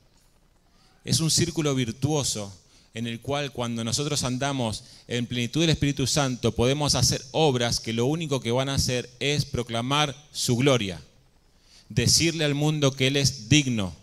Es 1.05 1.20
un 1.20 1.30
círculo 1.30 1.74
virtuoso 1.74 2.57
en 2.95 3.07
el 3.07 3.20
cual 3.20 3.53
cuando 3.53 3.84
nosotros 3.84 4.24
andamos 4.24 4.84
en 5.07 5.26
plenitud 5.26 5.61
del 5.61 5.70
Espíritu 5.70 6.07
Santo 6.07 6.53
podemos 6.53 6.95
hacer 6.95 7.22
obras 7.32 7.78
que 7.78 7.93
lo 7.93 8.07
único 8.07 8.41
que 8.41 8.53
van 8.53 8.70
a 8.70 8.74
hacer 8.74 9.11
es 9.20 9.45
proclamar 9.45 10.16
su 10.32 10.57
gloria, 10.57 11.01
decirle 11.91 12.45
al 12.45 12.55
mundo 12.55 12.93
que 12.93 13.09
Él 13.09 13.16
es 13.16 13.51
digno, 13.51 13.95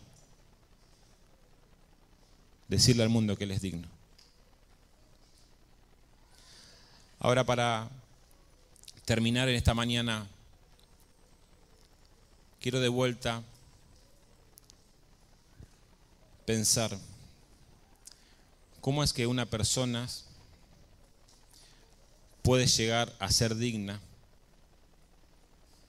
decirle 2.67 3.03
al 3.03 3.09
mundo 3.09 3.35
que 3.35 3.45
Él 3.45 3.51
es 3.51 3.61
digno. 3.61 3.87
Ahora 7.19 7.45
para 7.45 7.89
terminar 9.05 9.49
en 9.49 9.55
esta 9.55 9.73
mañana, 9.73 10.27
quiero 12.59 12.79
de 12.79 12.89
vuelta 12.89 13.43
pensar 16.45 16.97
cómo 18.81 19.03
es 19.03 19.13
que 19.13 19.27
una 19.27 19.45
persona 19.45 20.09
puede 22.41 22.67
llegar 22.67 23.13
a 23.19 23.31
ser 23.31 23.55
digna 23.55 24.01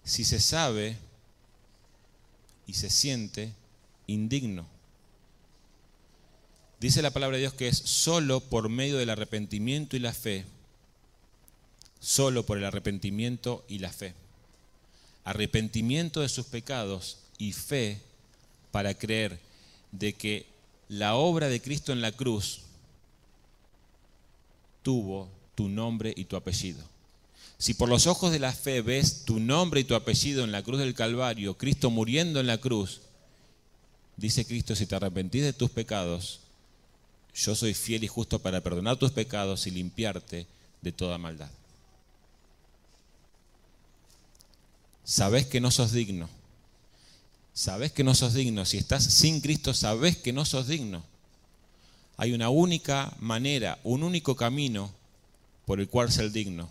si 0.05 0.25
se 0.25 0.39
sabe 0.39 0.97
y 2.67 2.75
se 2.75 2.91
siente 2.91 3.53
indigno. 4.07 4.67
Dice 6.81 7.03
la 7.03 7.11
palabra 7.11 7.37
de 7.37 7.43
Dios 7.43 7.55
que 7.55 7.69
es 7.69 7.79
solo 7.79 8.41
por 8.41 8.69
medio 8.69 8.99
del 8.99 9.11
arrepentimiento 9.11 9.97
y 9.97 10.01
la 10.01 10.13
fe, 10.13 10.45
solo 11.99 12.45
por 12.45 12.59
el 12.59 12.65
arrepentimiento 12.65 13.65
y 13.69 13.79
la 13.79 13.91
fe. 13.91 14.15
Arrepentimiento 15.25 16.21
de 16.21 16.29
sus 16.29 16.47
pecados 16.47 17.19
y 17.39 17.53
fe 17.53 18.01
para 18.71 18.95
creer 18.95 19.41
de 19.99 20.13
que 20.15 20.47
la 20.89 21.15
obra 21.15 21.49
de 21.49 21.61
Cristo 21.61 21.93
en 21.93 22.01
la 22.01 22.13
cruz 22.13 22.63
tuvo 24.83 25.29
tu 25.55 25.69
nombre 25.69 26.13
y 26.17 26.25
tu 26.25 26.37
apellido. 26.37 26.83
Si 27.59 27.75
por 27.75 27.89
los 27.89 28.07
ojos 28.07 28.33
de 28.33 28.41
la 28.41 28.53
fe 28.53 28.83
ves 28.83 29.25
tu 29.25 29.39
nombre 29.39 29.81
y 29.81 29.85
tu 29.85 29.95
apellido 29.95 30.45
en 30.45 30.53
la 30.53 30.63
cruz 30.63 30.81
del 30.81 30.95
Calvario, 30.95 31.57
Cristo 31.57 31.91
muriendo 31.91 32.41
en 32.41 32.49
la 32.49 32.59
cruz, 32.59 33.01
dice 34.17 34.45
Cristo, 34.45 34.75
si 34.75 34.87
te 34.87 34.97
arrepentís 34.97 35.43
de 35.43 35.53
tus 35.53 35.71
pecados, 35.71 36.41
yo 37.35 37.55
soy 37.55 37.75
fiel 37.75 38.05
y 38.05 38.09
justo 38.09 38.41
para 38.41 38.61
perdonar 38.61 38.97
tus 38.97 39.13
pecados 39.13 39.67
y 39.67 39.71
limpiarte 39.71 40.47
de 40.83 40.93
toda 40.93 41.19
maldad. 41.19 41.51
Sabes 45.05 45.47
que 45.47 45.61
no 45.61 45.71
sos 45.71 45.93
digno. 45.93 46.29
Sabes 47.55 47.93
que 47.93 48.03
no 48.03 48.17
sos 48.17 48.35
digno. 48.35 48.65
Si 48.65 48.77
estás 48.77 49.05
sin 49.05 49.41
Cristo, 49.41 49.73
sabes 49.73 50.17
que 50.17 50.33
no 50.33 50.45
sos 50.45 50.67
digno. 50.67 51.05
Hay 52.17 52.33
una 52.33 52.51
única 52.51 53.15
manera, 53.21 53.79
un 53.85 54.03
único 54.03 54.35
camino 54.35 54.93
por 55.65 55.81
el 55.81 55.89
cual 55.89 56.11
ser 56.11 56.33
digno. 56.33 56.69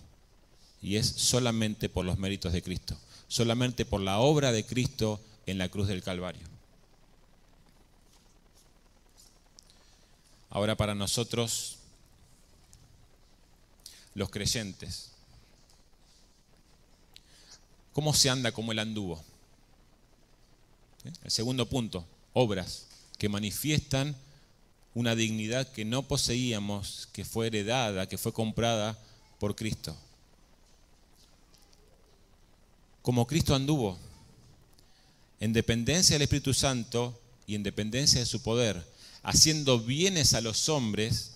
Y 0.81 0.97
es 0.97 1.07
solamente 1.07 1.87
por 1.87 2.05
los 2.05 2.17
méritos 2.17 2.51
de 2.51 2.61
Cristo. 2.61 2.97
Solamente 3.29 3.85
por 3.85 4.01
la 4.01 4.19
obra 4.19 4.51
de 4.51 4.65
Cristo 4.65 5.21
en 5.45 5.57
la 5.57 5.69
cruz 5.69 5.87
del 5.87 6.03
Calvario. 6.03 6.45
Ahora 10.49 10.75
para 10.75 10.93
nosotros, 10.93 11.77
los 14.13 14.29
creyentes, 14.29 15.11
¿cómo 17.93 18.13
se 18.13 18.29
anda 18.29 18.51
como 18.51 18.71
el 18.71 18.79
anduvo? 18.79 19.23
¿Eh? 21.05 21.11
El 21.23 21.31
segundo 21.31 21.67
punto, 21.67 22.05
obras 22.33 22.87
que 23.17 23.29
manifiestan 23.29 24.15
una 24.95 25.15
dignidad 25.15 25.71
que 25.71 25.85
no 25.85 26.07
poseíamos, 26.07 27.09
que 27.13 27.25
fue 27.25 27.47
heredada, 27.47 28.07
que 28.07 28.17
fue 28.17 28.33
comprada 28.33 28.97
por 29.39 29.55
Cristo. 29.55 29.95
Como 33.01 33.27
Cristo 33.27 33.55
anduvo, 33.55 33.97
en 35.39 35.51
dependencia 35.51 36.15
del 36.15 36.21
Espíritu 36.21 36.53
Santo 36.53 37.19
y 37.47 37.55
en 37.55 37.63
dependencia 37.63 38.19
de 38.19 38.25
su 38.25 38.41
poder, 38.41 38.85
haciendo 39.23 39.79
bienes 39.79 40.33
a 40.33 40.41
los 40.41 40.69
hombres 40.69 41.31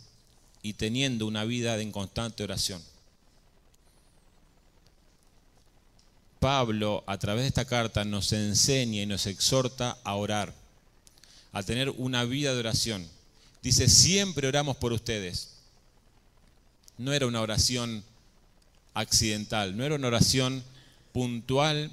y 0.61 0.73
teniendo 0.73 1.25
una 1.25 1.43
vida 1.43 1.79
en 1.81 1.91
constante 1.91 2.43
oración. 2.43 2.81
Pablo, 6.39 7.03
a 7.07 7.17
través 7.17 7.43
de 7.43 7.47
esta 7.47 7.65
carta, 7.65 8.05
nos 8.05 8.31
enseña 8.31 9.01
y 9.01 9.05
nos 9.05 9.25
exhorta 9.25 9.97
a 10.03 10.15
orar, 10.15 10.53
a 11.51 11.63
tener 11.63 11.89
una 11.91 12.23
vida 12.25 12.53
de 12.53 12.59
oración. 12.59 13.07
Dice, 13.63 13.87
siempre 13.87 14.47
oramos 14.47 14.77
por 14.77 14.93
ustedes. 14.93 15.55
No 16.97 17.13
era 17.13 17.27
una 17.27 17.41
oración 17.41 18.03
accidental, 18.93 19.77
no 19.77 19.83
era 19.83 19.95
una 19.95 20.07
oración 20.07 20.63
puntual 21.13 21.91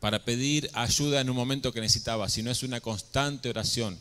para 0.00 0.24
pedir 0.24 0.70
ayuda 0.74 1.20
en 1.20 1.30
un 1.30 1.36
momento 1.36 1.72
que 1.72 1.80
necesitaba, 1.80 2.28
sino 2.28 2.50
es 2.50 2.62
una 2.62 2.80
constante 2.80 3.48
oración 3.48 3.98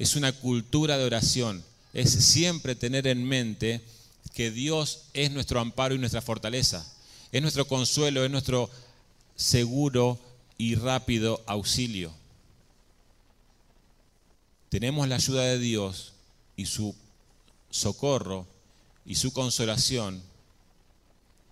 es 0.00 0.16
una 0.16 0.32
cultura 0.32 0.96
de 0.96 1.04
oración, 1.04 1.62
es 1.92 2.10
siempre 2.10 2.74
tener 2.74 3.06
en 3.06 3.22
mente 3.22 3.82
que 4.32 4.50
Dios 4.50 5.02
es 5.12 5.30
nuestro 5.30 5.60
amparo 5.60 5.94
y 5.94 5.98
nuestra 5.98 6.22
fortaleza, 6.22 6.90
es 7.32 7.42
nuestro 7.42 7.66
consuelo, 7.66 8.24
es 8.24 8.30
nuestro 8.30 8.70
seguro 9.36 10.18
y 10.58 10.74
rápido 10.74 11.42
auxilio. 11.46 12.12
Tenemos 14.68 15.08
la 15.08 15.16
ayuda 15.16 15.42
de 15.44 15.58
Dios 15.58 16.12
y 16.56 16.66
su 16.66 16.94
socorro 17.70 18.46
y 19.04 19.16
su 19.16 19.32
consolación 19.32 20.22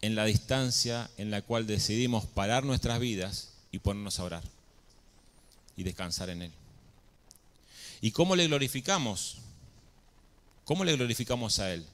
en 0.01 0.15
la 0.15 0.25
distancia 0.25 1.11
en 1.17 1.31
la 1.31 1.43
cual 1.43 1.67
decidimos 1.67 2.27
parar 2.27 2.65
nuestras 2.65 3.01
vidas 3.01 3.55
y 3.73 3.79
ponernos 3.81 4.19
a 4.19 4.25
orar 4.25 4.45
y 5.77 5.83
descansar 5.83 6.31
en 6.31 6.43
Él. 6.43 6.53
¿Y 8.01 8.13
cómo 8.13 8.37
le 8.37 8.47
glorificamos? 8.47 9.39
¿Cómo 10.65 10.85
le 10.85 10.95
glorificamos 10.95 11.59
a 11.59 11.73
Él? 11.73 11.85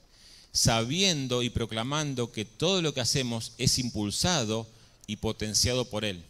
Sabiendo 0.55 1.43
y 1.43 1.51
proclamando 1.51 2.33
que 2.33 2.47
todo 2.47 2.81
lo 2.81 2.95
que 2.95 3.03
hacemos 3.03 3.53
es 3.59 3.79
impulsado 3.79 4.67
y 5.07 5.17
potenciado 5.17 5.85
por 5.85 6.07
Él. 6.07 6.25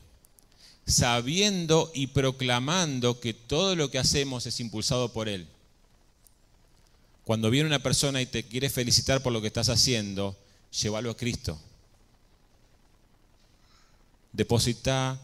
Sabiendo 0.84 1.92
y 1.94 2.08
proclamando 2.08 3.20
que 3.20 3.34
todo 3.34 3.76
lo 3.76 3.88
que 3.92 4.00
hacemos 4.00 4.46
es 4.46 4.58
impulsado 4.58 5.12
por 5.12 5.28
Él. 5.28 5.46
Cuando 7.24 7.50
viene 7.50 7.68
una 7.68 7.82
persona 7.82 8.20
y 8.20 8.26
te 8.26 8.42
quiere 8.42 8.68
felicitar 8.68 9.22
por 9.22 9.32
lo 9.32 9.40
que 9.40 9.46
estás 9.46 9.68
haciendo, 9.68 10.36
llévalo 10.72 11.10
a 11.10 11.16
Cristo. 11.16 11.56
Deposita 14.32 15.20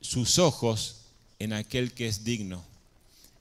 sus 0.00 0.38
ojos 0.38 1.02
en 1.38 1.52
aquel 1.52 1.92
que 1.92 2.08
es 2.08 2.24
digno 2.24 2.64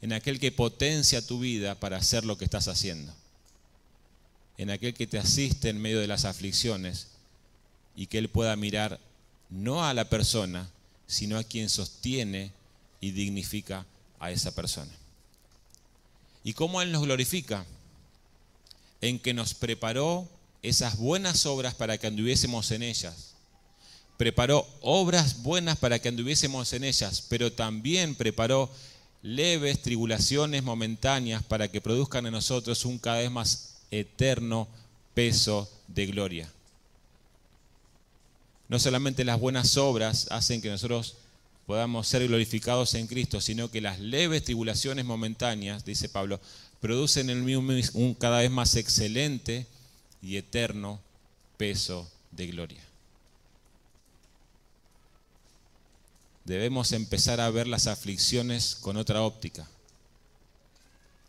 en 0.05 0.13
aquel 0.13 0.39
que 0.39 0.51
potencia 0.51 1.25
tu 1.25 1.39
vida 1.39 1.79
para 1.79 1.97
hacer 1.97 2.25
lo 2.25 2.37
que 2.37 2.45
estás 2.45 2.67
haciendo, 2.67 3.11
en 4.57 4.69
aquel 4.69 4.93
que 4.93 5.07
te 5.07 5.17
asiste 5.17 5.69
en 5.69 5.81
medio 5.81 5.99
de 5.99 6.07
las 6.07 6.25
aflicciones 6.25 7.07
y 7.95 8.07
que 8.07 8.17
Él 8.17 8.29
pueda 8.29 8.55
mirar 8.55 8.99
no 9.49 9.85
a 9.85 9.93
la 9.93 10.09
persona, 10.09 10.69
sino 11.07 11.37
a 11.37 11.43
quien 11.43 11.69
sostiene 11.69 12.51
y 13.01 13.11
dignifica 13.11 13.85
a 14.19 14.31
esa 14.31 14.53
persona. 14.53 14.91
¿Y 16.43 16.53
cómo 16.53 16.81
Él 16.81 16.91
nos 16.91 17.03
glorifica? 17.03 17.65
En 19.01 19.19
que 19.19 19.33
nos 19.33 19.53
preparó 19.53 20.27
esas 20.61 20.97
buenas 20.97 21.45
obras 21.45 21.75
para 21.75 21.97
que 21.97 22.07
anduviésemos 22.07 22.71
en 22.71 22.83
ellas. 22.83 23.33
Preparó 24.17 24.67
obras 24.81 25.43
buenas 25.43 25.77
para 25.77 25.99
que 25.99 26.07
anduviésemos 26.07 26.71
en 26.73 26.85
ellas, 26.85 27.23
pero 27.27 27.51
también 27.51 28.15
preparó 28.15 28.71
leves 29.21 29.81
tribulaciones 29.81 30.63
momentáneas 30.63 31.43
para 31.43 31.67
que 31.67 31.81
produzcan 31.81 32.25
en 32.25 32.31
nosotros 32.31 32.85
un 32.85 32.97
cada 32.97 33.17
vez 33.17 33.31
más 33.31 33.74
eterno 33.91 34.67
peso 35.13 35.69
de 35.87 36.05
gloria. 36.07 36.51
No 38.67 38.79
solamente 38.79 39.23
las 39.23 39.39
buenas 39.39 39.77
obras 39.77 40.27
hacen 40.31 40.61
que 40.61 40.69
nosotros 40.69 41.17
podamos 41.67 42.07
ser 42.07 42.27
glorificados 42.27 42.93
en 42.95 43.07
Cristo, 43.07 43.41
sino 43.41 43.69
que 43.69 43.81
las 43.81 43.99
leves 43.99 44.43
tribulaciones 44.43 45.05
momentáneas, 45.05 45.85
dice 45.85 46.09
Pablo, 46.09 46.39
producen 46.81 47.29
en 47.29 47.45
mí 47.45 47.55
un 47.55 48.15
cada 48.19 48.39
vez 48.39 48.51
más 48.51 48.75
excelente 48.75 49.67
y 50.21 50.37
eterno 50.37 50.99
peso 51.57 52.09
de 52.31 52.47
gloria. 52.47 52.85
debemos 56.45 56.91
empezar 56.91 57.41
a 57.41 57.49
ver 57.49 57.67
las 57.67 57.87
aflicciones 57.87 58.75
con 58.75 58.97
otra 58.97 59.23
óptica. 59.23 59.67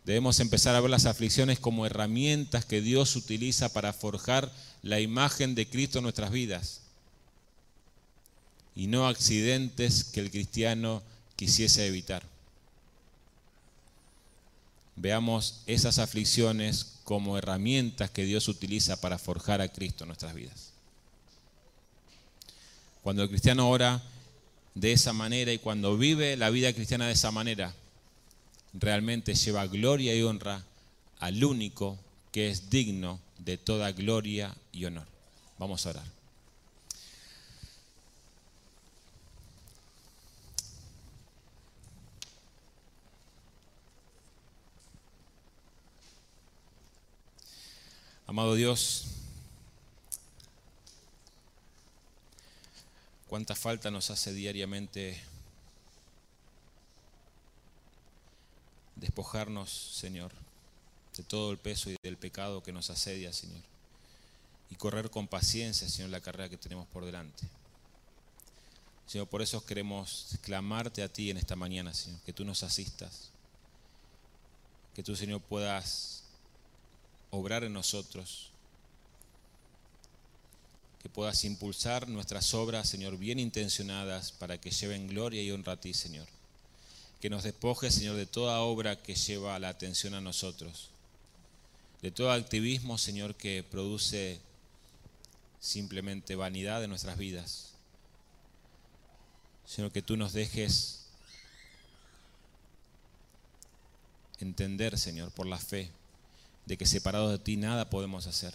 Debemos 0.07 0.39
empezar 0.39 0.73
a 0.73 0.79
ver 0.79 0.89
las 0.89 1.05
aflicciones 1.05 1.59
como 1.59 1.85
herramientas 1.85 2.63
que 2.63 2.79
Dios 2.79 3.17
utiliza 3.17 3.73
para 3.73 3.91
forjar 3.91 4.49
la 4.81 5.01
imagen 5.01 5.53
de 5.53 5.67
Cristo 5.67 5.99
en 5.99 6.03
nuestras 6.03 6.31
vidas 6.31 6.79
y 8.73 8.87
no 8.87 9.05
accidentes 9.05 10.05
que 10.05 10.21
el 10.21 10.31
cristiano 10.31 11.03
quisiese 11.35 11.85
evitar. 11.87 12.23
Veamos 14.95 15.63
esas 15.65 15.99
aflicciones 15.99 16.99
como 17.03 17.37
herramientas 17.37 18.09
que 18.09 18.23
Dios 18.23 18.47
utiliza 18.47 19.01
para 19.01 19.17
forjar 19.17 19.59
a 19.59 19.67
Cristo 19.67 20.05
en 20.05 20.07
nuestras 20.07 20.33
vidas. 20.33 20.71
Cuando 23.03 23.23
el 23.23 23.29
cristiano 23.29 23.69
ora, 23.69 24.01
de 24.73 24.93
esa 24.93 25.11
manera 25.11 25.51
y 25.51 25.59
cuando 25.59 25.97
vive 25.97 26.37
la 26.37 26.49
vida 26.49 26.71
cristiana 26.71 27.07
de 27.07 27.13
esa 27.13 27.31
manera, 27.31 27.75
realmente 28.79 29.33
lleva 29.35 29.67
gloria 29.67 30.15
y 30.15 30.21
honra 30.21 30.63
al 31.19 31.43
único 31.43 31.97
que 32.31 32.49
es 32.49 32.69
digno 32.69 33.19
de 33.39 33.57
toda 33.57 33.91
gloria 33.91 34.55
y 34.71 34.85
honor. 34.85 35.07
Vamos 35.57 35.85
a 35.85 35.89
orar. 35.91 36.17
Amado 48.27 48.55
Dios, 48.55 49.05
cuánta 53.27 53.55
falta 53.55 53.89
nos 53.89 54.11
hace 54.11 54.33
diariamente 54.33 55.17
despojarnos, 58.99 59.69
Señor, 59.71 60.31
de 61.15 61.23
todo 61.23 61.51
el 61.51 61.57
peso 61.57 61.89
y 61.89 61.95
del 62.03 62.17
pecado 62.17 62.61
que 62.63 62.71
nos 62.71 62.89
asedia, 62.89 63.33
Señor. 63.33 63.61
y 64.69 64.75
correr 64.75 65.09
con 65.09 65.29
paciencia, 65.29 65.87
Señor, 65.87 66.09
la 66.09 66.19
carrera 66.19 66.49
que 66.49 66.57
tenemos 66.57 66.85
por 66.87 67.05
delante. 67.05 67.47
Señor, 69.05 69.29
por 69.29 69.41
eso 69.41 69.65
queremos 69.65 70.37
clamarte 70.41 71.01
a 71.01 71.07
ti 71.07 71.29
en 71.29 71.37
esta 71.37 71.55
mañana, 71.55 71.93
Señor, 71.93 72.19
que 72.25 72.33
tú 72.33 72.43
nos 72.43 72.63
asistas, 72.63 73.31
que 74.93 75.03
tú, 75.03 75.15
Señor, 75.15 75.41
puedas 75.41 76.25
obrar 77.29 77.63
en 77.63 77.71
nosotros, 77.71 78.51
que 81.01 81.07
puedas 81.07 81.45
impulsar 81.45 82.09
nuestras 82.09 82.53
obras, 82.53 82.89
Señor, 82.89 83.17
bien 83.17 83.39
intencionadas 83.39 84.33
para 84.33 84.59
que 84.59 84.71
lleven 84.71 85.07
gloria 85.07 85.41
y 85.41 85.51
honra 85.51 85.73
a 85.73 85.79
ti, 85.79 85.93
Señor. 85.93 86.27
Que 87.19 87.29
nos 87.29 87.43
despojes, 87.43 87.95
Señor, 87.95 88.15
de 88.15 88.27
toda 88.27 88.59
obra 88.59 89.01
que 89.01 89.15
lleva 89.15 89.57
la 89.59 89.69
atención 89.69 90.13
a 90.13 90.21
nosotros, 90.21 90.89
de 92.01 92.11
todo 92.11 92.31
activismo, 92.31 92.97
Señor, 92.97 93.35
que 93.35 93.63
produce 93.63 94.39
simplemente 95.59 96.35
vanidad 96.35 96.83
en 96.83 96.91
nuestras 96.91 97.17
vidas. 97.17 97.73
Señor, 99.65 99.91
que 99.91 100.03
tú 100.03 100.15
nos 100.15 100.33
dejes 100.33 101.07
entender, 104.39 104.97
Señor, 104.99 105.31
por 105.31 105.47
la 105.47 105.57
fe, 105.57 105.91
de 106.67 106.77
que 106.77 106.85
separados 106.85 107.31
de 107.31 107.39
ti 107.39 107.57
nada 107.57 107.89
podemos 107.89 108.27
hacer. 108.27 108.53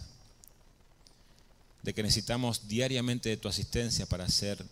De 1.81 1.93
que 1.93 2.01
necesitamos 2.01 2.69
diariamente 2.69 3.27
de 3.27 3.37
tu 3.37 3.49
asistencia 3.49 4.05
para 4.05 4.23
hacer 4.23 4.65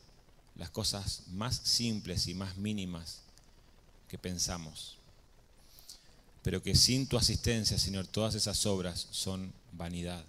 las 0.56 0.70
cosas 0.70 1.24
más 1.28 1.58
simples 1.58 2.28
y 2.28 2.34
más 2.34 2.56
mínimas 2.56 3.22
que 4.12 4.18
pensamos. 4.18 4.98
Pero 6.44 6.62
que 6.62 6.76
sin 6.76 7.08
tu 7.08 7.18
asistencia, 7.18 7.80
Señor, 7.80 8.08
todas 8.08 8.36
esas 8.36 8.66
obras 8.66 9.08
son 9.10 9.54
vanidad. 9.72 10.22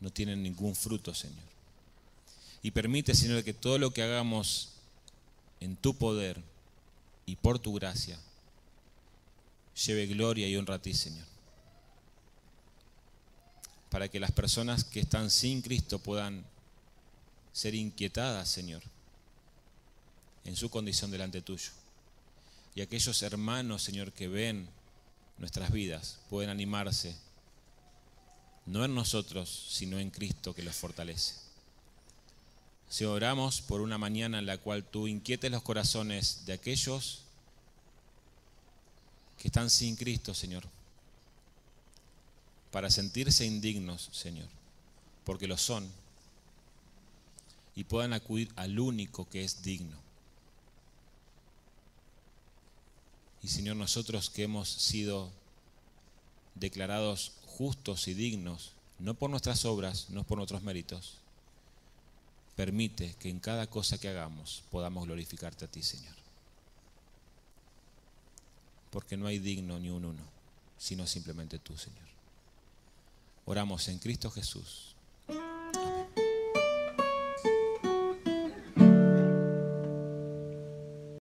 No 0.00 0.10
tienen 0.10 0.42
ningún 0.42 0.74
fruto, 0.74 1.14
Señor. 1.14 1.44
Y 2.60 2.72
permite, 2.72 3.14
Señor, 3.14 3.44
que 3.44 3.54
todo 3.54 3.78
lo 3.78 3.92
que 3.92 4.02
hagamos 4.02 4.70
en 5.60 5.76
tu 5.76 5.96
poder 5.96 6.42
y 7.24 7.36
por 7.36 7.60
tu 7.60 7.72
gracia 7.72 8.18
lleve 9.86 10.08
gloria 10.08 10.48
y 10.48 10.56
honra 10.56 10.74
a 10.74 10.82
ti, 10.82 10.92
Señor. 10.92 11.26
Para 13.90 14.08
que 14.08 14.18
las 14.18 14.32
personas 14.32 14.82
que 14.82 14.98
están 14.98 15.30
sin 15.30 15.62
Cristo 15.62 16.00
puedan 16.00 16.44
ser 17.52 17.76
inquietadas, 17.76 18.48
Señor, 18.48 18.82
en 20.44 20.56
su 20.56 20.70
condición 20.70 21.10
delante 21.10 21.42
tuyo. 21.42 21.70
Y 22.74 22.80
aquellos 22.80 23.22
hermanos, 23.22 23.82
Señor, 23.82 24.12
que 24.12 24.28
ven 24.28 24.68
nuestras 25.38 25.72
vidas, 25.72 26.18
pueden 26.28 26.50
animarse, 26.50 27.16
no 28.66 28.84
en 28.84 28.94
nosotros, 28.94 29.66
sino 29.70 29.98
en 29.98 30.10
Cristo 30.10 30.54
que 30.54 30.62
los 30.62 30.76
fortalece. 30.76 31.34
Si 32.88 33.04
oramos 33.04 33.62
por 33.62 33.80
una 33.80 33.98
mañana 33.98 34.38
en 34.38 34.46
la 34.46 34.58
cual 34.58 34.84
tú 34.84 35.06
inquietes 35.06 35.50
los 35.50 35.62
corazones 35.62 36.44
de 36.46 36.52
aquellos 36.52 37.22
que 39.38 39.48
están 39.48 39.70
sin 39.70 39.96
Cristo, 39.96 40.34
Señor, 40.34 40.64
para 42.70 42.90
sentirse 42.90 43.46
indignos, 43.46 44.10
Señor, 44.12 44.48
porque 45.24 45.46
lo 45.46 45.56
son, 45.56 45.90
y 47.74 47.84
puedan 47.84 48.12
acudir 48.12 48.52
al 48.56 48.78
único 48.78 49.28
que 49.28 49.44
es 49.44 49.62
digno. 49.62 49.96
Y 53.42 53.48
Señor, 53.48 53.76
nosotros 53.76 54.30
que 54.30 54.44
hemos 54.44 54.68
sido 54.68 55.30
declarados 56.54 57.32
justos 57.46 58.08
y 58.08 58.14
dignos, 58.14 58.72
no 58.98 59.14
por 59.14 59.30
nuestras 59.30 59.64
obras, 59.64 60.10
no 60.10 60.24
por 60.24 60.38
nuestros 60.38 60.62
méritos, 60.62 61.14
permite 62.56 63.14
que 63.18 63.30
en 63.30 63.40
cada 63.40 63.66
cosa 63.66 63.98
que 63.98 64.08
hagamos 64.08 64.62
podamos 64.70 65.06
glorificarte 65.06 65.64
a 65.64 65.68
ti, 65.68 65.82
Señor 65.82 66.20
porque 68.90 69.16
no 69.16 69.26
hay 69.26 69.38
digno 69.38 69.78
ni 69.78 69.90
un 69.90 70.04
uno, 70.04 70.22
sino 70.76 71.06
simplemente 71.06 71.58
tú, 71.58 71.76
Señor. 71.76 71.98
Oramos 73.46 73.88
en 73.88 73.98
Cristo 73.98 74.30
Jesús. 74.30 74.94
Amén. 75.28 75.99